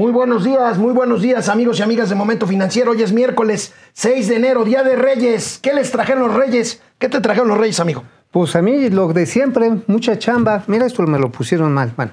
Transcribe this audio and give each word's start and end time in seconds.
Muy 0.00 0.12
buenos 0.12 0.44
días, 0.44 0.78
muy 0.78 0.94
buenos 0.94 1.20
días 1.20 1.50
amigos 1.50 1.78
y 1.78 1.82
amigas 1.82 2.08
de 2.08 2.14
Momento 2.14 2.46
Financiero. 2.46 2.92
Hoy 2.92 3.02
es 3.02 3.12
miércoles 3.12 3.74
6 3.92 4.28
de 4.28 4.36
enero, 4.36 4.64
Día 4.64 4.82
de 4.82 4.96
Reyes. 4.96 5.58
¿Qué 5.62 5.74
les 5.74 5.90
trajeron 5.90 6.26
los 6.26 6.34
Reyes? 6.34 6.80
¿Qué 6.98 7.10
te 7.10 7.20
trajeron 7.20 7.48
los 7.48 7.58
Reyes, 7.58 7.80
amigo? 7.80 8.02
Pues 8.30 8.56
a 8.56 8.62
mí 8.62 8.88
lo 8.88 9.12
de 9.12 9.26
siempre, 9.26 9.70
mucha 9.88 10.18
chamba. 10.18 10.64
Mira, 10.68 10.86
esto 10.86 11.02
me 11.02 11.18
lo 11.18 11.30
pusieron 11.30 11.74
mal. 11.74 11.92
Bueno, 11.94 12.12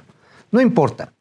no 0.52 0.60
importa. 0.60 1.14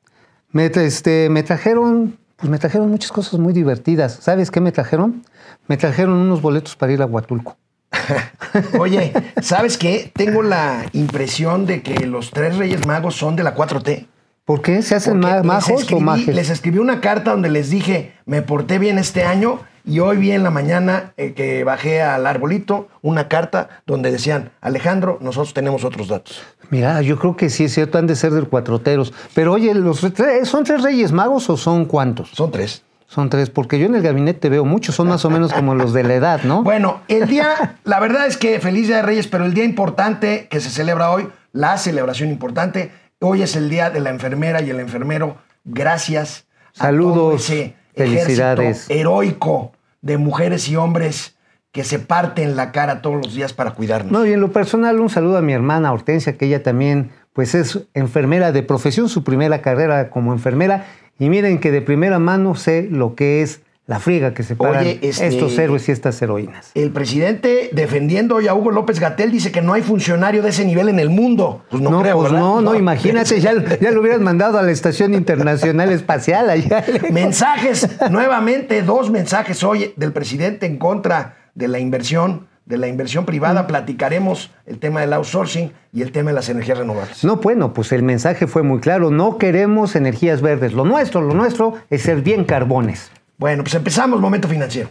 Me, 0.50 0.66
este, 0.66 1.28
me 1.30 1.44
trajeron, 1.44 2.18
pues 2.34 2.50
me 2.50 2.58
trajeron 2.58 2.90
muchas 2.90 3.12
cosas 3.12 3.38
muy 3.38 3.52
divertidas. 3.52 4.18
¿Sabes 4.20 4.50
qué 4.50 4.60
me 4.60 4.72
trajeron? 4.72 5.22
Me 5.68 5.76
trajeron 5.76 6.14
unos 6.14 6.42
boletos 6.42 6.74
para 6.74 6.92
ir 6.92 7.00
a 7.00 7.06
Huatulco. 7.06 7.56
Oye, 8.80 9.12
¿sabes 9.40 9.78
qué? 9.78 10.10
Tengo 10.12 10.42
la 10.42 10.84
impresión 10.94 11.64
de 11.64 11.82
que 11.82 12.08
los 12.08 12.32
tres 12.32 12.56
Reyes 12.56 12.84
Magos 12.88 13.14
son 13.14 13.36
de 13.36 13.44
la 13.44 13.54
4T. 13.54 14.08
¿Por 14.46 14.62
qué? 14.62 14.80
¿Se 14.80 14.94
hacen 14.94 15.20
Porque 15.20 15.42
majos 15.42 15.68
les 15.68 15.76
o 15.76 15.80
escribí, 15.80 16.02
majes? 16.02 16.34
les 16.34 16.50
escribí 16.50 16.78
una 16.78 17.00
carta 17.00 17.32
donde 17.32 17.50
les 17.50 17.68
dije, 17.68 18.12
me 18.26 18.40
porté 18.42 18.78
bien 18.78 18.96
este 18.96 19.24
año 19.24 19.60
y 19.84 19.98
hoy 20.00 20.16
vi 20.16 20.30
en 20.30 20.42
la 20.44 20.50
mañana 20.50 21.12
eh, 21.16 21.32
que 21.34 21.62
bajé 21.64 22.00
al 22.00 22.26
arbolito 22.26 22.88
una 23.02 23.26
carta 23.28 23.68
donde 23.86 24.10
decían, 24.12 24.50
Alejandro, 24.60 25.18
nosotros 25.20 25.52
tenemos 25.52 25.84
otros 25.84 26.08
datos. 26.08 26.42
Mira, 26.70 27.02
yo 27.02 27.18
creo 27.18 27.36
que 27.36 27.50
sí 27.50 27.64
es 27.64 27.74
cierto, 27.74 27.98
han 27.98 28.06
de 28.06 28.14
ser 28.16 28.32
del 28.32 28.48
cuatroteros. 28.48 29.12
Pero 29.34 29.52
oye, 29.52 29.74
los 29.74 30.00
tres- 30.14 30.48
¿son 30.48 30.62
tres 30.64 30.82
Reyes 30.82 31.10
Magos 31.12 31.50
o 31.50 31.56
son 31.56 31.84
cuántos? 31.84 32.30
Son 32.30 32.50
tres. 32.50 32.82
Son 33.08 33.30
tres, 33.30 33.50
porque 33.50 33.78
yo 33.78 33.86
en 33.86 33.94
el 33.94 34.02
gabinete 34.02 34.48
veo 34.48 34.64
muchos, 34.64 34.96
son 34.96 35.06
más 35.08 35.24
o 35.24 35.30
menos 35.30 35.52
como 35.52 35.76
los 35.76 35.92
de 35.92 36.02
la 36.02 36.14
edad, 36.14 36.42
¿no? 36.42 36.62
Bueno, 36.64 37.00
el 37.06 37.28
día, 37.28 37.76
la 37.84 38.00
verdad 38.00 38.26
es 38.26 38.36
que 38.36 38.58
feliz 38.58 38.88
Día 38.88 38.96
de 38.96 39.02
Reyes, 39.02 39.28
pero 39.28 39.44
el 39.44 39.54
día 39.54 39.62
importante 39.64 40.48
que 40.50 40.60
se 40.60 40.70
celebra 40.70 41.10
hoy, 41.12 41.28
la 41.52 41.78
celebración 41.78 42.30
importante, 42.30 42.90
hoy 43.20 43.42
es 43.42 43.56
el 43.56 43.68
día 43.70 43.90
de 43.90 44.00
la 44.00 44.10
enfermera 44.10 44.62
y 44.62 44.70
el 44.70 44.80
enfermero. 44.80 45.36
Gracias. 45.64 46.46
a 46.78 46.84
Saludos, 46.84 47.14
todo 47.14 47.36
ese 47.36 47.74
felicidades. 47.94 48.60
ejército 48.60 48.94
heroico 48.94 49.72
de 50.02 50.18
mujeres 50.18 50.68
y 50.68 50.76
hombres 50.76 51.36
que 51.72 51.84
se 51.84 51.98
parten 51.98 52.56
la 52.56 52.72
cara 52.72 53.02
todos 53.02 53.16
los 53.16 53.34
días 53.34 53.52
para 53.52 53.72
cuidarnos. 53.72 54.10
No, 54.10 54.24
y 54.24 54.32
en 54.32 54.40
lo 54.40 54.50
personal, 54.50 54.98
un 55.00 55.10
saludo 55.10 55.36
a 55.36 55.42
mi 55.42 55.52
hermana 55.52 55.92
Hortensia, 55.92 56.38
que 56.38 56.46
ella 56.46 56.62
también, 56.62 57.10
pues 57.34 57.54
es 57.54 57.80
enfermera 57.92 58.50
de 58.52 58.62
profesión, 58.62 59.08
su 59.10 59.24
primera 59.24 59.60
carrera 59.60 60.08
como 60.08 60.32
enfermera. 60.32 60.86
Y 61.18 61.28
miren 61.28 61.58
que 61.58 61.70
de 61.70 61.82
primera 61.82 62.18
mano 62.18 62.54
sé 62.54 62.88
lo 62.90 63.14
que 63.14 63.42
es 63.42 63.60
la 63.86 64.00
friega 64.00 64.34
que 64.34 64.42
se 64.42 64.56
pagan 64.56 64.80
Oye, 64.80 64.98
este- 65.02 65.28
estos 65.28 65.56
héroes 65.58 65.88
y 65.88 65.92
estas 65.92 66.20
heroínas. 66.20 66.72
El 66.74 66.90
presidente 66.90 67.70
defendiendo 67.72 68.34
hoy 68.34 68.48
a 68.48 68.54
Hugo 68.54 68.72
López 68.72 68.98
Gatel 68.98 69.30
dice 69.30 69.52
que 69.52 69.62
no 69.62 69.74
hay 69.74 69.82
funcionario 69.82 70.42
de 70.42 70.48
ese 70.48 70.64
nivel 70.64 70.88
en 70.88 70.98
el 70.98 71.08
mundo. 71.08 71.62
Pues 71.70 71.80
no, 71.82 71.90
No, 71.90 72.02
creo, 72.02 72.18
pues 72.18 72.32
no, 72.32 72.60
no, 72.60 72.74
imagínate, 72.74 73.40
ya, 73.40 73.52
ya 73.80 73.90
lo 73.92 74.00
hubieran 74.00 74.24
mandado 74.24 74.58
a 74.58 74.62
la 74.62 74.72
Estación 74.72 75.14
Internacional 75.14 75.92
Espacial 75.92 76.50
allá. 76.50 76.84
Mensajes, 77.12 77.88
nuevamente 78.10 78.82
dos 78.82 79.10
mensajes 79.10 79.62
hoy 79.62 79.92
del 79.96 80.12
presidente 80.12 80.66
en 80.66 80.78
contra 80.78 81.36
de 81.54 81.68
la 81.68 81.78
inversión, 81.78 82.48
de 82.64 82.78
la 82.78 82.88
inversión 82.88 83.24
privada. 83.24 83.68
Platicaremos 83.68 84.50
el 84.66 84.78
tema 84.80 85.00
del 85.00 85.12
outsourcing 85.12 85.70
y 85.92 86.02
el 86.02 86.10
tema 86.10 86.30
de 86.30 86.34
las 86.34 86.48
energías 86.48 86.78
renovables. 86.78 87.22
No, 87.22 87.36
bueno, 87.36 87.72
pues 87.72 87.92
el 87.92 88.02
mensaje 88.02 88.48
fue 88.48 88.64
muy 88.64 88.80
claro, 88.80 89.10
no 89.12 89.38
queremos 89.38 89.94
energías 89.94 90.42
verdes, 90.42 90.72
lo 90.72 90.84
nuestro, 90.84 91.20
lo 91.22 91.34
nuestro 91.34 91.74
es 91.88 92.02
ser 92.02 92.22
bien 92.22 92.44
carbones. 92.44 93.12
Bueno, 93.38 93.62
pues 93.62 93.74
empezamos 93.74 94.20
Momento 94.20 94.48
Financiero. 94.48 94.90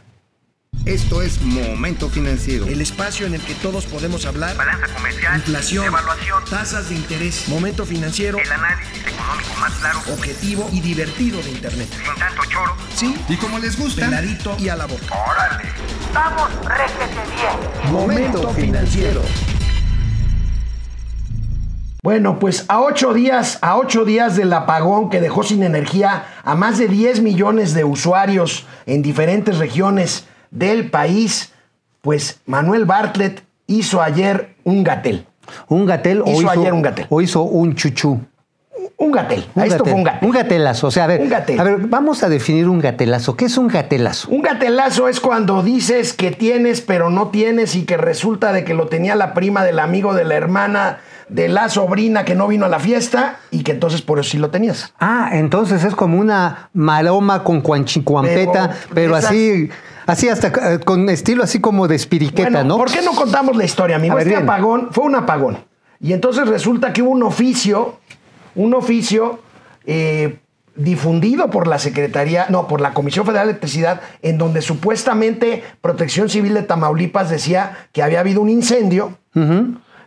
Esto 0.85 1.21
es 1.21 1.41
Momento 1.41 2.09
Financiero. 2.09 2.67
El 2.67 2.79
espacio 2.81 3.25
en 3.25 3.33
el 3.33 3.41
que 3.41 3.55
todos 3.55 3.85
podemos 3.85 4.25
hablar. 4.25 4.55
balanza 4.55 4.87
comercial, 4.93 5.37
Inflación, 5.37 5.85
evaluación, 5.85 6.43
tasas 6.49 6.89
de 6.89 6.95
interés, 6.95 7.47
momento 7.47 7.85
financiero, 7.85 8.37
el 8.37 8.51
análisis 8.51 8.99
económico 9.07 9.49
más 9.59 9.71
claro, 9.75 9.99
objetivo 10.13 10.69
y 10.71 10.81
divertido 10.81 11.41
de 11.41 11.49
Internet. 11.51 11.87
sin 11.89 12.19
tanto 12.19 12.43
choro. 12.45 12.75
Sí, 12.93 13.15
Y 13.29 13.37
como 13.37 13.57
les 13.57 13.79
gusta, 13.79 14.05
peladito 14.05 14.55
y 14.59 14.69
a 14.69 14.75
la 14.75 14.85
boca. 14.85 15.05
¡Órale! 15.27 15.63
¡Vamos, 16.13 16.49
réjete 16.65 17.21
bien! 17.35 17.91
Momento 17.91 18.49
financiero. 18.53 19.21
Bueno, 22.05 22.37
pues 22.37 22.65
a 22.67 22.81
ocho 22.81 23.15
días, 23.15 23.57
a 23.63 23.77
ocho 23.77 24.05
días 24.05 24.35
del 24.35 24.53
apagón 24.53 25.09
que 25.09 25.19
dejó 25.19 25.41
sin 25.41 25.63
energía 25.63 26.27
a 26.43 26.53
más 26.53 26.77
de 26.77 26.87
10 26.87 27.23
millones 27.23 27.73
de 27.73 27.83
usuarios 27.83 28.67
en 28.85 29.01
diferentes 29.01 29.57
regiones 29.57 30.27
del 30.51 30.91
país, 30.91 31.51
pues 32.01 32.41
Manuel 32.45 32.85
Bartlett 32.85 33.41
hizo 33.65 34.03
ayer 34.03 34.53
un 34.63 34.83
gatel. 34.83 35.25
Un 35.67 35.87
gatel 35.87 36.21
o 36.21 36.25
Hizo 36.29 36.41
hizo, 36.41 36.49
ayer 36.51 36.73
un 36.73 36.83
gatel. 36.83 37.07
o 37.09 37.21
hizo 37.23 37.41
un 37.41 37.73
chuchú. 37.73 38.19
Un 38.97 39.11
gatel. 39.11 39.43
Esto 39.55 39.83
fue 39.83 39.93
un 39.93 40.03
gatel. 40.03 40.27
Un 40.29 40.35
gatelazo. 40.35 40.87
O 40.87 40.91
sea, 40.91 41.05
a 41.05 41.07
ver, 41.07 41.21
Un 41.21 41.29
gatel. 41.29 41.59
a 41.59 41.63
ver, 41.63 41.77
vamos 41.87 42.21
a 42.21 42.29
definir 42.29 42.69
un 42.69 42.81
gatelazo. 42.81 43.35
¿Qué 43.35 43.45
es 43.45 43.57
un 43.57 43.67
gatelazo? 43.67 44.29
Un 44.29 44.43
gatelazo 44.43 45.07
es 45.07 45.19
cuando 45.19 45.63
dices 45.63 46.13
que 46.13 46.29
tienes 46.29 46.81
pero 46.81 47.09
no 47.09 47.29
tienes 47.29 47.75
y 47.75 47.83
que 47.85 47.97
resulta 47.97 48.53
de 48.53 48.63
que 48.63 48.75
lo 48.75 48.89
tenía 48.89 49.15
la 49.15 49.33
prima 49.33 49.63
del 49.63 49.79
amigo 49.79 50.13
de 50.13 50.23
la 50.23 50.35
hermana 50.35 50.99
de 51.29 51.47
la 51.49 51.69
sobrina 51.69 52.23
que 52.25 52.35
no 52.35 52.47
vino 52.47 52.65
a 52.65 52.69
la 52.69 52.79
fiesta 52.79 53.39
y 53.51 53.63
que 53.63 53.71
entonces 53.71 54.01
por 54.01 54.19
eso 54.19 54.29
sí 54.31 54.37
lo 54.37 54.49
tenías. 54.51 54.93
Ah, 54.99 55.29
entonces 55.33 55.83
es 55.83 55.95
como 55.95 56.19
una 56.19 56.69
maroma 56.73 57.43
con 57.43 57.61
cuanchicuampeta, 57.61 58.69
Pero 58.69 58.93
pero, 58.93 59.17
esas- 59.17 59.31
así, 59.31 59.69
así 60.05 60.29
hasta 60.29 60.47
eh, 60.73 60.79
con 60.79 61.09
estilo 61.09 61.43
así 61.43 61.59
como 61.59 61.87
de 61.87 61.95
espiriqueta, 61.95 62.49
Bueno, 62.49 62.63
¿no? 62.65 62.77
¿Por 62.77 62.91
qué 62.91 63.01
no 63.01 63.11
contamos 63.13 63.55
la 63.55 63.63
historia, 63.65 63.95
amigo? 63.95 64.15
A 64.17 64.19
este 64.19 64.29
bien. 64.35 64.43
apagón 64.43 64.89
fue 64.91 65.03
un 65.05 65.15
apagón. 65.15 65.57
Y 65.99 66.13
entonces 66.13 66.47
resulta 66.47 66.93
que 66.93 67.01
hubo 67.01 67.11
un 67.11 67.23
oficio, 67.23 67.97
un 68.53 68.73
oficio 68.75 69.39
eh, 69.85 70.37
difundido 70.75 71.49
por 71.49 71.67
la 71.67 71.79
Secretaría, 71.79 72.47
no, 72.49 72.67
por 72.67 72.81
la 72.81 72.93
Comisión 72.93 73.25
Federal 73.25 73.47
de 73.47 73.51
Electricidad, 73.53 74.01
en 74.21 74.37
donde 74.37 74.61
supuestamente 74.61 75.63
Protección 75.81 76.29
Civil 76.29 76.53
de 76.53 76.63
Tamaulipas 76.63 77.29
decía 77.29 77.87
que 77.93 78.03
había 78.03 78.19
habido 78.19 78.41
un 78.41 78.49
incendio, 78.49 79.17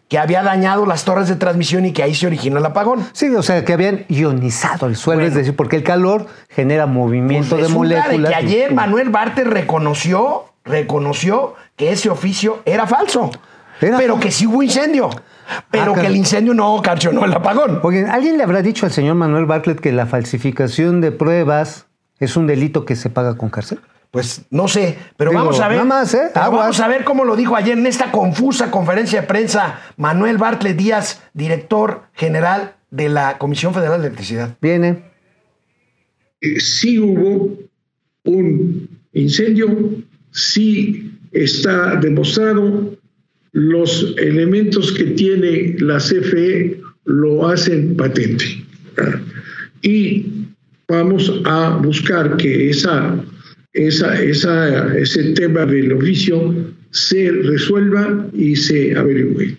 que 0.08 0.18
había 0.18 0.42
dañado 0.42 0.86
las 0.86 1.04
torres 1.04 1.28
de 1.28 1.36
transmisión 1.36 1.84
y 1.84 1.92
que 1.92 2.02
ahí 2.02 2.14
se 2.14 2.26
originó 2.26 2.58
el 2.58 2.64
apagón. 2.66 3.06
Sí, 3.12 3.28
o 3.34 3.42
sea, 3.42 3.64
que 3.64 3.72
habían 3.74 4.04
ionizado 4.08 4.86
el 4.86 4.96
suelo, 4.96 5.22
es 5.24 5.34
decir, 5.34 5.54
porque 5.54 5.76
el 5.76 5.82
calor 5.82 6.26
genera 6.48 6.86
movimiento 6.86 7.56
Pues 7.56 7.68
de 7.68 7.74
moléculas. 7.74 8.30
que 8.30 8.34
ayer 8.36 8.72
Manuel 8.74 9.10
Bartes 9.10 9.46
reconoció, 9.46 10.44
reconoció 10.64 11.54
que 11.76 11.92
ese 11.92 12.08
oficio 12.10 12.62
era 12.64 12.86
falso. 12.86 13.30
Era 13.80 13.98
pero 13.98 14.14
falso. 14.14 14.26
que 14.26 14.30
sí 14.32 14.46
hubo 14.46 14.62
incendio. 14.62 15.10
Pero 15.70 15.84
Ah, 15.84 15.86
que 15.88 15.92
claro. 16.00 16.08
el 16.08 16.16
incendio 16.16 16.52
no 16.54 16.74
ocasionó 16.74 17.24
el 17.24 17.32
apagón. 17.32 17.80
Oye, 17.82 18.04
¿alguien 18.06 18.36
le 18.36 18.44
habrá 18.44 18.60
dicho 18.60 18.84
al 18.86 18.92
señor 18.92 19.14
Manuel 19.14 19.46
Bartlett 19.46 19.80
que 19.80 19.92
la 19.92 20.04
falsificación 20.06 21.00
de 21.00 21.10
pruebas 21.12 21.86
es 22.18 22.36
un 22.36 22.46
delito 22.46 22.84
que 22.84 22.96
se 22.96 23.08
paga 23.08 23.36
con 23.36 23.48
cárcel? 23.48 23.80
Pues 24.10 24.42
no 24.50 24.68
sé, 24.68 24.96
pero 25.16 25.30
Digo, 25.30 25.42
vamos 25.42 25.60
a 25.60 25.68
ver. 25.68 25.76
nada 25.76 25.88
más, 25.88 26.14
¿eh? 26.14 26.30
vamos 26.34 26.80
a 26.80 26.88
ver 26.88 27.04
cómo 27.04 27.24
lo 27.26 27.36
dijo 27.36 27.54
ayer 27.56 27.76
en 27.76 27.86
esta 27.86 28.10
confusa 28.10 28.70
conferencia 28.70 29.20
de 29.20 29.26
prensa 29.26 29.80
Manuel 29.98 30.38
Bartlett 30.38 30.76
Díaz, 30.76 31.22
director 31.34 32.04
general 32.14 32.74
de 32.90 33.10
la 33.10 33.36
Comisión 33.36 33.74
Federal 33.74 34.00
de 34.00 34.06
Electricidad. 34.06 34.56
Viene. 34.62 35.04
eh, 36.40 36.58
sí 36.60 36.98
hubo 36.98 37.58
un 38.24 38.88
incendio, 39.12 39.68
sí 40.30 41.12
está 41.32 41.96
demostrado, 41.96 42.96
los 43.52 44.14
elementos 44.18 44.92
que 44.92 45.04
tiene 45.04 45.76
la 45.80 45.98
CFE 45.98 46.80
lo 47.04 47.48
hacen 47.48 47.96
patente. 47.96 48.44
¿verdad? 48.96 49.20
Y 49.82 50.26
vamos 50.88 51.30
a 51.44 51.76
buscar 51.76 52.36
que 52.36 52.70
esa, 52.70 53.16
esa, 53.86 54.20
esa, 54.22 54.96
ese 54.96 55.22
tema 55.34 55.64
del 55.66 55.92
oficio 55.92 56.54
se 56.90 57.30
resuelva 57.30 58.26
y 58.34 58.56
se 58.56 58.96
averigüe. 58.96 59.56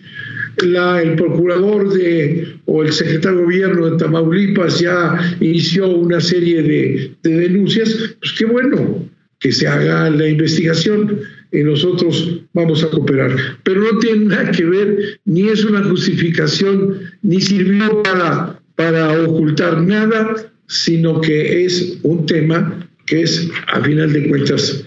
La- 0.62 1.00
el 1.00 1.14
procurador 1.14 1.92
de, 1.92 2.54
o 2.66 2.82
el 2.84 2.92
secretario 2.92 3.38
de 3.38 3.44
gobierno 3.44 3.90
de 3.90 3.96
Tamaulipas 3.96 4.78
ya 4.80 5.36
inició 5.40 5.88
una 5.96 6.20
serie 6.20 6.62
de, 6.62 7.12
de 7.22 7.30
denuncias, 7.36 8.16
pues 8.20 8.32
qué 8.36 8.44
bueno 8.44 9.08
que 9.38 9.52
se 9.52 9.66
haga 9.66 10.10
la 10.10 10.28
investigación 10.28 11.20
y 11.52 11.62
nosotros 11.62 12.42
vamos 12.52 12.84
a 12.84 12.90
cooperar. 12.90 13.34
Pero 13.64 13.80
no 13.80 13.98
tiene 14.00 14.26
nada 14.26 14.50
que 14.50 14.64
ver, 14.64 15.20
ni 15.24 15.48
es 15.48 15.64
una 15.64 15.82
justificación, 15.82 16.98
ni 17.22 17.40
sirvió 17.40 18.02
para, 18.02 18.60
para 18.76 19.22
ocultar 19.22 19.80
nada, 19.82 20.34
sino 20.66 21.20
que 21.22 21.64
es 21.64 21.98
un 22.02 22.26
tema 22.26 22.86
que 23.10 23.22
es, 23.22 23.48
a 23.74 23.80
final 23.80 24.12
de 24.12 24.28
cuentas, 24.28 24.84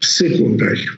secundario. 0.00 0.92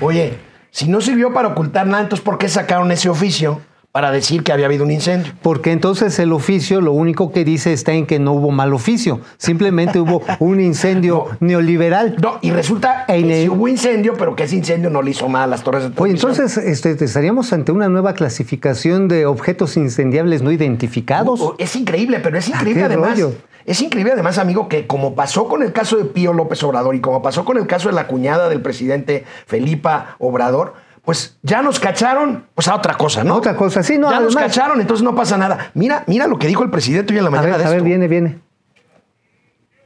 Oye, 0.00 0.34
si 0.70 0.88
no 0.88 1.00
sirvió 1.00 1.32
para 1.32 1.48
ocultar 1.48 1.86
nada, 1.86 2.02
entonces 2.02 2.24
¿por 2.24 2.36
qué 2.38 2.48
sacaron 2.48 2.90
ese 2.92 3.08
oficio 3.08 3.60
para 3.92 4.10
decir 4.12 4.42
que 4.42 4.52
había 4.52 4.66
habido 4.66 4.84
un 4.84 4.90
incendio? 4.90 5.32
Porque 5.42 5.72
entonces 5.72 6.18
el 6.18 6.32
oficio 6.32 6.80
lo 6.80 6.92
único 6.92 7.32
que 7.32 7.44
dice 7.44 7.72
está 7.72 7.92
en 7.92 8.06
que 8.06 8.18
no 8.18 8.32
hubo 8.32 8.50
mal 8.50 8.72
oficio, 8.74 9.20
simplemente 9.38 9.98
hubo 10.00 10.22
un 10.40 10.60
incendio 10.72 11.26
neoliberal. 11.40 12.16
No, 12.20 12.38
y 12.42 12.50
resulta 12.50 13.04
En 13.08 13.26
que 13.28 13.36
el- 13.38 13.42
sí 13.44 13.48
hubo 13.48 13.66
incendio, 13.68 14.14
pero 14.18 14.36
que 14.36 14.44
ese 14.44 14.56
incendio 14.56 14.90
no 14.90 15.00
le 15.02 15.12
hizo 15.12 15.28
mal 15.28 15.44
a 15.44 15.46
las 15.46 15.62
torres 15.64 15.84
de 15.84 15.90
Oye, 15.96 16.12
entonces 16.12 16.56
este, 16.58 16.92
estaríamos 17.04 17.52
ante 17.52 17.72
una 17.72 17.88
nueva 17.88 18.14
clasificación 18.14 19.08
de 19.08 19.26
objetos 19.26 19.76
incendiables 19.76 20.42
no 20.42 20.50
identificados. 20.52 21.40
Es 21.58 21.74
increíble, 21.76 22.20
pero 22.20 22.36
es 22.38 22.48
increíble 22.48 22.80
qué 22.82 22.84
además. 22.86 23.10
rollo. 23.12 23.34
Es 23.64 23.80
increíble 23.82 24.12
además, 24.12 24.38
amigo, 24.38 24.68
que 24.68 24.86
como 24.86 25.14
pasó 25.14 25.46
con 25.48 25.62
el 25.62 25.72
caso 25.72 25.96
de 25.96 26.04
Pío 26.04 26.32
López 26.32 26.62
Obrador 26.62 26.94
y 26.94 27.00
como 27.00 27.22
pasó 27.22 27.44
con 27.44 27.58
el 27.58 27.66
caso 27.66 27.88
de 27.88 27.94
la 27.94 28.06
cuñada 28.06 28.48
del 28.48 28.62
presidente 28.62 29.24
Felipa 29.46 30.16
Obrador, 30.18 30.74
pues 31.04 31.38
ya 31.42 31.62
nos 31.62 31.80
cacharon, 31.80 32.46
pues 32.54 32.68
a 32.68 32.74
otra 32.74 32.94
cosa, 32.94 33.24
¿no? 33.24 33.34
A 33.34 33.36
otra 33.38 33.56
cosa, 33.56 33.82
sí, 33.82 33.98
no, 33.98 34.10
Ya 34.10 34.20
nos 34.20 34.36
cacharon, 34.36 34.80
entonces 34.80 35.02
no 35.04 35.14
pasa 35.14 35.36
nada. 35.38 35.70
Mira, 35.74 36.04
mira 36.06 36.26
lo 36.26 36.38
que 36.38 36.46
dijo 36.46 36.62
el 36.64 36.70
presidente 36.70 37.12
hoy 37.12 37.18
en 37.18 37.24
la 37.24 37.28
A 37.28 37.30
mañana 37.32 37.56
ver, 37.56 37.58
de 37.58 37.64
a 37.64 37.68
ver, 37.68 37.76
esto. 37.78 37.84
viene, 37.86 38.08
viene. 38.08 38.38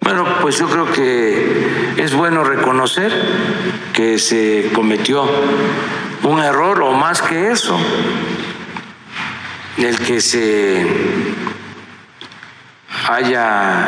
Bueno, 0.00 0.24
pues 0.40 0.58
yo 0.58 0.66
creo 0.68 0.90
que 0.90 1.94
es 1.96 2.12
bueno 2.14 2.42
reconocer 2.42 3.12
que 3.92 4.18
se 4.18 4.70
cometió 4.74 5.24
un 6.24 6.40
error 6.40 6.82
o 6.82 6.92
más 6.92 7.22
que 7.22 7.52
eso, 7.52 7.76
el 9.78 9.96
que 10.00 10.20
se 10.20 10.84
haya 13.08 13.86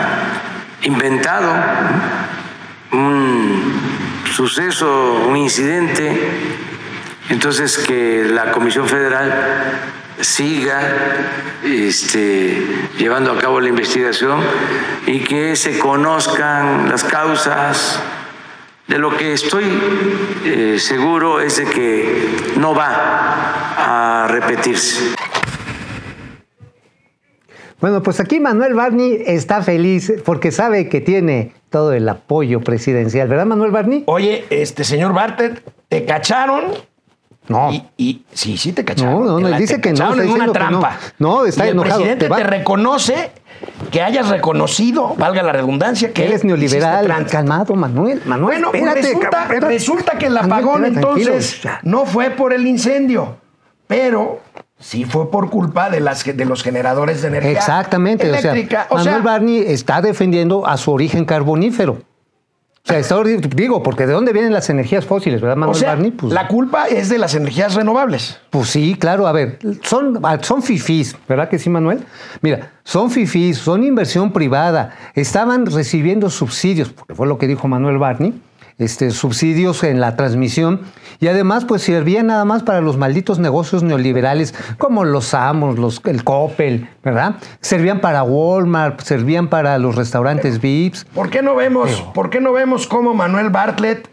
inventado 0.82 1.52
un 2.93 3.75
suceso, 4.32 5.26
un 5.28 5.37
incidente, 5.37 6.31
entonces 7.28 7.78
que 7.78 8.25
la 8.25 8.52
Comisión 8.52 8.88
Federal 8.88 9.81
siga 10.20 10.81
este, 11.62 12.88
llevando 12.99 13.32
a 13.32 13.38
cabo 13.38 13.61
la 13.61 13.69
investigación 13.69 14.40
y 15.06 15.20
que 15.20 15.56
se 15.56 15.78
conozcan 15.78 16.88
las 16.88 17.05
causas. 17.05 18.00
De 18.87 18.99
lo 18.99 19.17
que 19.17 19.32
estoy 19.32 19.64
eh, 20.44 20.76
seguro 20.78 21.40
es 21.40 21.56
de 21.56 21.64
que 21.64 22.52
no 22.56 22.75
va 22.75 22.90
a 23.78 24.26
repetirse. 24.28 25.14
Bueno, 27.84 28.02
pues 28.02 28.19
aquí 28.19 28.40
Manuel 28.40 28.72
Barney 28.72 29.22
está 29.26 29.60
feliz 29.62 30.10
porque 30.25 30.50
sabe 30.52 30.88
que 30.88 31.02
tiene 31.02 31.52
todo 31.69 31.92
el 31.92 32.08
apoyo 32.08 32.62
presidencial, 32.62 33.28
¿verdad, 33.28 33.44
Manuel 33.44 33.72
Barney? 33.72 34.04
Oye, 34.06 34.46
este 34.48 34.84
señor 34.84 35.12
Bartlett, 35.12 35.62
te 35.90 36.06
cacharon. 36.06 36.62
No. 37.46 37.70
Y, 37.70 37.82
y- 37.98 38.25
sí, 38.32 38.56
sí 38.56 38.72
te 38.72 38.86
cacharon. 38.86 39.26
No, 39.26 39.38
no, 39.38 39.48
la- 39.50 39.58
dice 39.58 39.75
te 39.75 39.81
que 39.82 39.92
no, 39.92 40.12
está 40.12 40.25
en 40.25 40.31
una 40.31 40.46
no. 40.46 40.52
trampa. 40.52 40.98
No, 41.19 41.44
está 41.44 41.66
y 41.66 41.69
el 41.69 41.75
enojado, 41.75 41.96
presidente 41.96 42.28
te 42.34 42.42
reconoce 42.42 43.32
que 43.90 44.00
hayas 44.00 44.31
reconocido, 44.31 45.14
valga 45.19 45.42
la 45.42 45.52
redundancia, 45.52 46.10
que 46.14 46.22
Él 46.22 46.28
es 46.32 46.42
hiciste 46.42 46.46
neoliberal. 46.46 47.26
Calmado, 47.26 47.75
Manuel. 47.75 48.22
Manuel, 48.25 48.62
Bueno, 48.62 48.70
pues 48.70 48.82
espérate, 48.82 49.02
resulta, 49.08 49.28
cabrón, 49.28 49.52
espérate. 49.56 49.75
resulta 49.75 50.19
que 50.19 50.26
el 50.28 50.38
apagón 50.38 50.86
entonces 50.86 51.60
no 51.82 52.06
fue 52.06 52.31
por 52.31 52.54
el 52.54 52.66
incendio, 52.66 53.36
pero 53.86 54.40
sí 54.79 55.05
fue 55.05 55.31
por 55.31 55.50
culpa 55.50 55.91
de, 55.91 56.00
las, 56.00 56.25
de 56.25 56.44
los 56.44 56.62
generadores 56.62 57.23
de 57.23 57.29
energía 57.29 57.53
Exactamente, 57.53 58.31
o 58.31 58.38
sea. 58.38 58.53
O 58.91 58.97
Manuel 58.97 59.15
sea, 59.15 59.19
Barney 59.23 59.59
está 59.59 60.03
defendiendo 60.03 60.67
a 60.67 60.76
su 60.76 60.93
origen 60.93 61.25
carbonífero. 61.25 61.99
O 62.87 62.87
sea, 62.87 62.99
está 62.99 63.17
digo, 63.25 63.82
porque 63.82 64.06
¿de 64.06 64.12
dónde 64.12 64.35
vienen 64.35 64.53
las 64.53 64.69
energías 64.69 65.06
fósiles, 65.06 65.41
verdad, 65.41 65.56
o 65.56 65.61
Manuel 65.61 65.79
sea, 65.79 65.88
Barney? 65.94 66.11
Pues, 66.11 66.35
la 66.35 66.47
culpa 66.49 66.87
es 66.87 67.09
de 67.09 67.17
las 67.17 67.35
energías 67.35 67.75
renovables. 67.75 68.41
Pues 68.50 68.69
sí, 68.69 68.94
claro, 69.00 69.26
a 69.26 69.32
ver, 69.32 69.59
son, 69.82 70.21
son 70.43 70.62
fifís, 70.62 71.17
¿verdad 71.27 71.49
que 71.49 71.59
sí, 71.59 71.70
Manuel? 71.70 72.05
Mira, 72.43 72.73
son 72.82 73.11
fifís, 73.11 73.56
son 73.56 73.85
inversión 73.85 74.35
privada, 74.35 74.94
estaban 75.15 75.65
recibiendo 75.65 76.29
subsidios, 76.29 76.91
porque 76.91 77.15
fue 77.15 77.27
lo 77.27 77.38
que 77.38 77.47
dijo 77.47 77.69
Manuel 77.69 77.97
Barney, 77.97 78.35
este, 78.79 79.11
subsidios 79.11 79.85
en 79.85 80.00
la 80.00 80.17
transmisión, 80.17 80.81
y 81.21 81.29
además 81.29 81.65
pues 81.65 81.82
servían 81.82 82.26
nada 82.26 82.44
más 82.44 82.62
para 82.62 82.81
los 82.81 82.97
malditos 82.97 83.38
negocios 83.38 83.82
neoliberales, 83.82 84.55
como 84.79 85.05
los 85.05 85.35
Amos, 85.35 85.79
los, 85.79 86.00
el 86.05 86.25
Coppel, 86.25 86.88
¿verdad? 87.03 87.37
Servían 87.61 88.00
para 88.00 88.23
Walmart, 88.23 89.00
servían 89.00 89.49
para 89.49 89.79
los 89.79 89.94
restaurantes 89.94 90.61
VIPs. 90.61 91.05
¿Por 91.06 91.31
qué 91.31 91.43
no 91.43 91.55
vemos, 91.55 92.03
¿por 92.15 92.31
qué 92.31 92.41
no 92.41 92.53
vemos 92.53 92.87
cómo 92.87 93.15
Manuel 93.15 93.50
Bartlett 93.50 94.09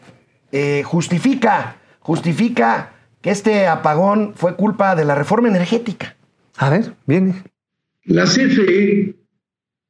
eh, 0.52 0.84
justifica, 0.86 1.78
justifica 2.00 2.94
que 3.22 3.31
este 3.31 3.68
apagón 3.68 4.34
fue 4.36 4.56
culpa 4.56 4.96
de 4.96 5.06
la 5.06 5.16
reforma 5.16 5.48
energética? 5.48 6.16
A 6.57 6.69
ver, 6.69 6.94
viene. 7.06 7.44
La 8.06 8.25
CFE 8.25 9.16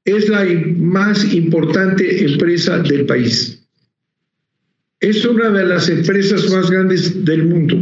es 0.06 0.30
la 0.30 0.46
más 0.78 1.34
importante 1.34 2.26
empresa 2.26 2.80
del 2.80 3.06
país. 3.06 3.61
Es 5.02 5.26
una 5.26 5.50
de 5.50 5.66
las 5.66 5.90
empresas 5.90 6.50
más 6.52 6.70
grandes 6.70 7.26
del 7.26 7.46
mundo. 7.46 7.78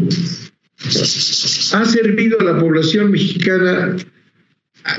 Ha 1.73 1.85
servido 1.85 2.39
a 2.39 2.43
la 2.45 2.59
población 2.59 3.11
mexicana, 3.11 3.95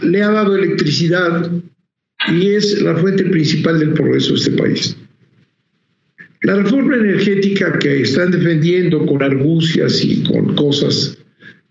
le 0.02 0.22
ha 0.22 0.30
dado 0.30 0.56
electricidad 0.56 1.50
y 2.30 2.48
es 2.50 2.80
la 2.82 2.94
fuente 2.96 3.24
principal 3.24 3.78
del 3.80 3.94
progreso 3.94 4.34
de 4.34 4.38
este 4.38 4.50
país. 4.52 4.96
La 6.42 6.56
reforma 6.56 6.96
energética 6.96 7.78
que 7.78 8.02
están 8.02 8.30
defendiendo 8.30 9.04
con 9.06 9.22
argucias 9.22 10.04
y 10.04 10.22
con 10.22 10.54
cosas, 10.54 11.16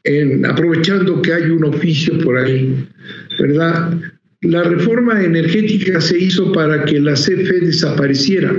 en- 0.04 0.46
aprovechando 0.46 1.22
que 1.22 1.34
hay 1.34 1.44
un 1.52 1.66
oficio 1.66 2.18
por 2.20 2.38
ahí, 2.38 2.88
¿verdad? 3.40 3.96
La 4.42 4.64
reforma 4.64 5.24
energética 5.24 6.00
se 6.02 6.18
hizo 6.18 6.52
para 6.52 6.86
que 6.86 7.00
la 7.00 7.14
CFE 7.14 7.60
desapareciera, 7.62 8.56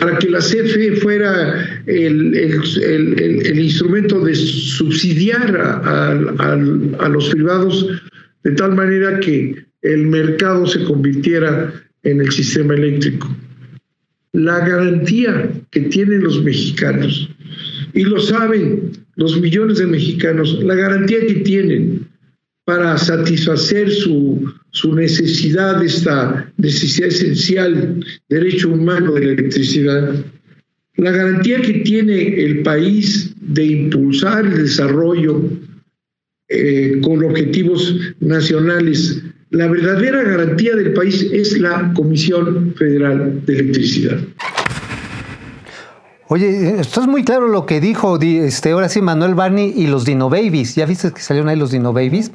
para 0.00 0.18
que 0.18 0.28
la 0.30 0.38
CFE 0.40 0.96
fuera 0.96 1.82
el, 1.86 2.34
el- 2.34 3.20
el- 3.46 3.58
instrumento 3.58 4.20
de 4.20 4.34
subsidiar 4.34 5.56
a- 5.56 6.12
a- 6.38 7.04
a 7.04 7.08
los 7.08 7.28
privados 7.30 7.86
de 8.44 8.52
tal 8.52 8.74
manera 8.74 9.18
que 9.20 9.54
el 9.82 10.06
mercado 10.06 10.66
se 10.66 10.82
convirtiera 10.84 11.72
en 12.02 12.20
el 12.20 12.30
sistema 12.32 12.74
eléctrico. 12.74 13.34
La 14.32 14.58
garantía 14.60 15.50
que 15.70 15.80
tienen 15.82 16.22
los 16.22 16.42
mexicanos, 16.44 17.28
y 17.94 18.04
lo 18.04 18.20
saben 18.20 18.90
los 19.16 19.40
millones 19.40 19.78
de 19.78 19.86
mexicanos, 19.86 20.62
la 20.62 20.74
garantía 20.74 21.20
que 21.26 21.34
tienen 21.36 22.06
para 22.64 22.96
satisfacer 22.98 23.90
su, 23.90 24.52
su 24.78 24.94
necesidad, 24.94 25.82
esta 25.82 26.52
necesidad 26.56 27.08
esencial, 27.08 28.04
derecho 28.28 28.70
humano 28.70 29.14
de 29.14 29.26
la 29.26 29.32
electricidad, 29.32 30.24
la 30.94 31.10
garantía 31.10 31.60
que 31.60 31.80
tiene 31.80 32.44
el 32.44 32.62
país 32.62 33.34
de 33.40 33.64
impulsar 33.64 34.46
el 34.46 34.62
desarrollo 34.62 35.50
eh, 36.48 37.00
con 37.02 37.24
objetivos 37.24 37.98
nacionales, 38.20 39.20
la 39.50 39.66
verdadera 39.66 40.22
garantía 40.22 40.76
del 40.76 40.92
país 40.92 41.26
es 41.32 41.58
la 41.58 41.92
Comisión 41.94 42.72
Federal 42.76 43.44
de 43.46 43.52
Electricidad. 43.54 44.20
Oye, 46.30 46.78
esto 46.80 47.00
es 47.00 47.06
muy 47.06 47.24
claro 47.24 47.48
lo 47.48 47.64
que 47.64 47.80
dijo 47.80 48.18
di- 48.18 48.38
este, 48.38 48.72
ahora 48.72 48.90
sí 48.90 49.00
Manuel 49.00 49.34
Barney 49.34 49.72
y 49.74 49.86
los 49.86 50.04
Dino 50.04 50.28
Babies. 50.28 50.74
¿Ya 50.74 50.84
viste 50.84 51.10
que 51.10 51.22
salieron 51.22 51.48
ahí 51.48 51.56
los 51.56 51.70
Dino 51.70 51.94
Babies? 51.94 52.30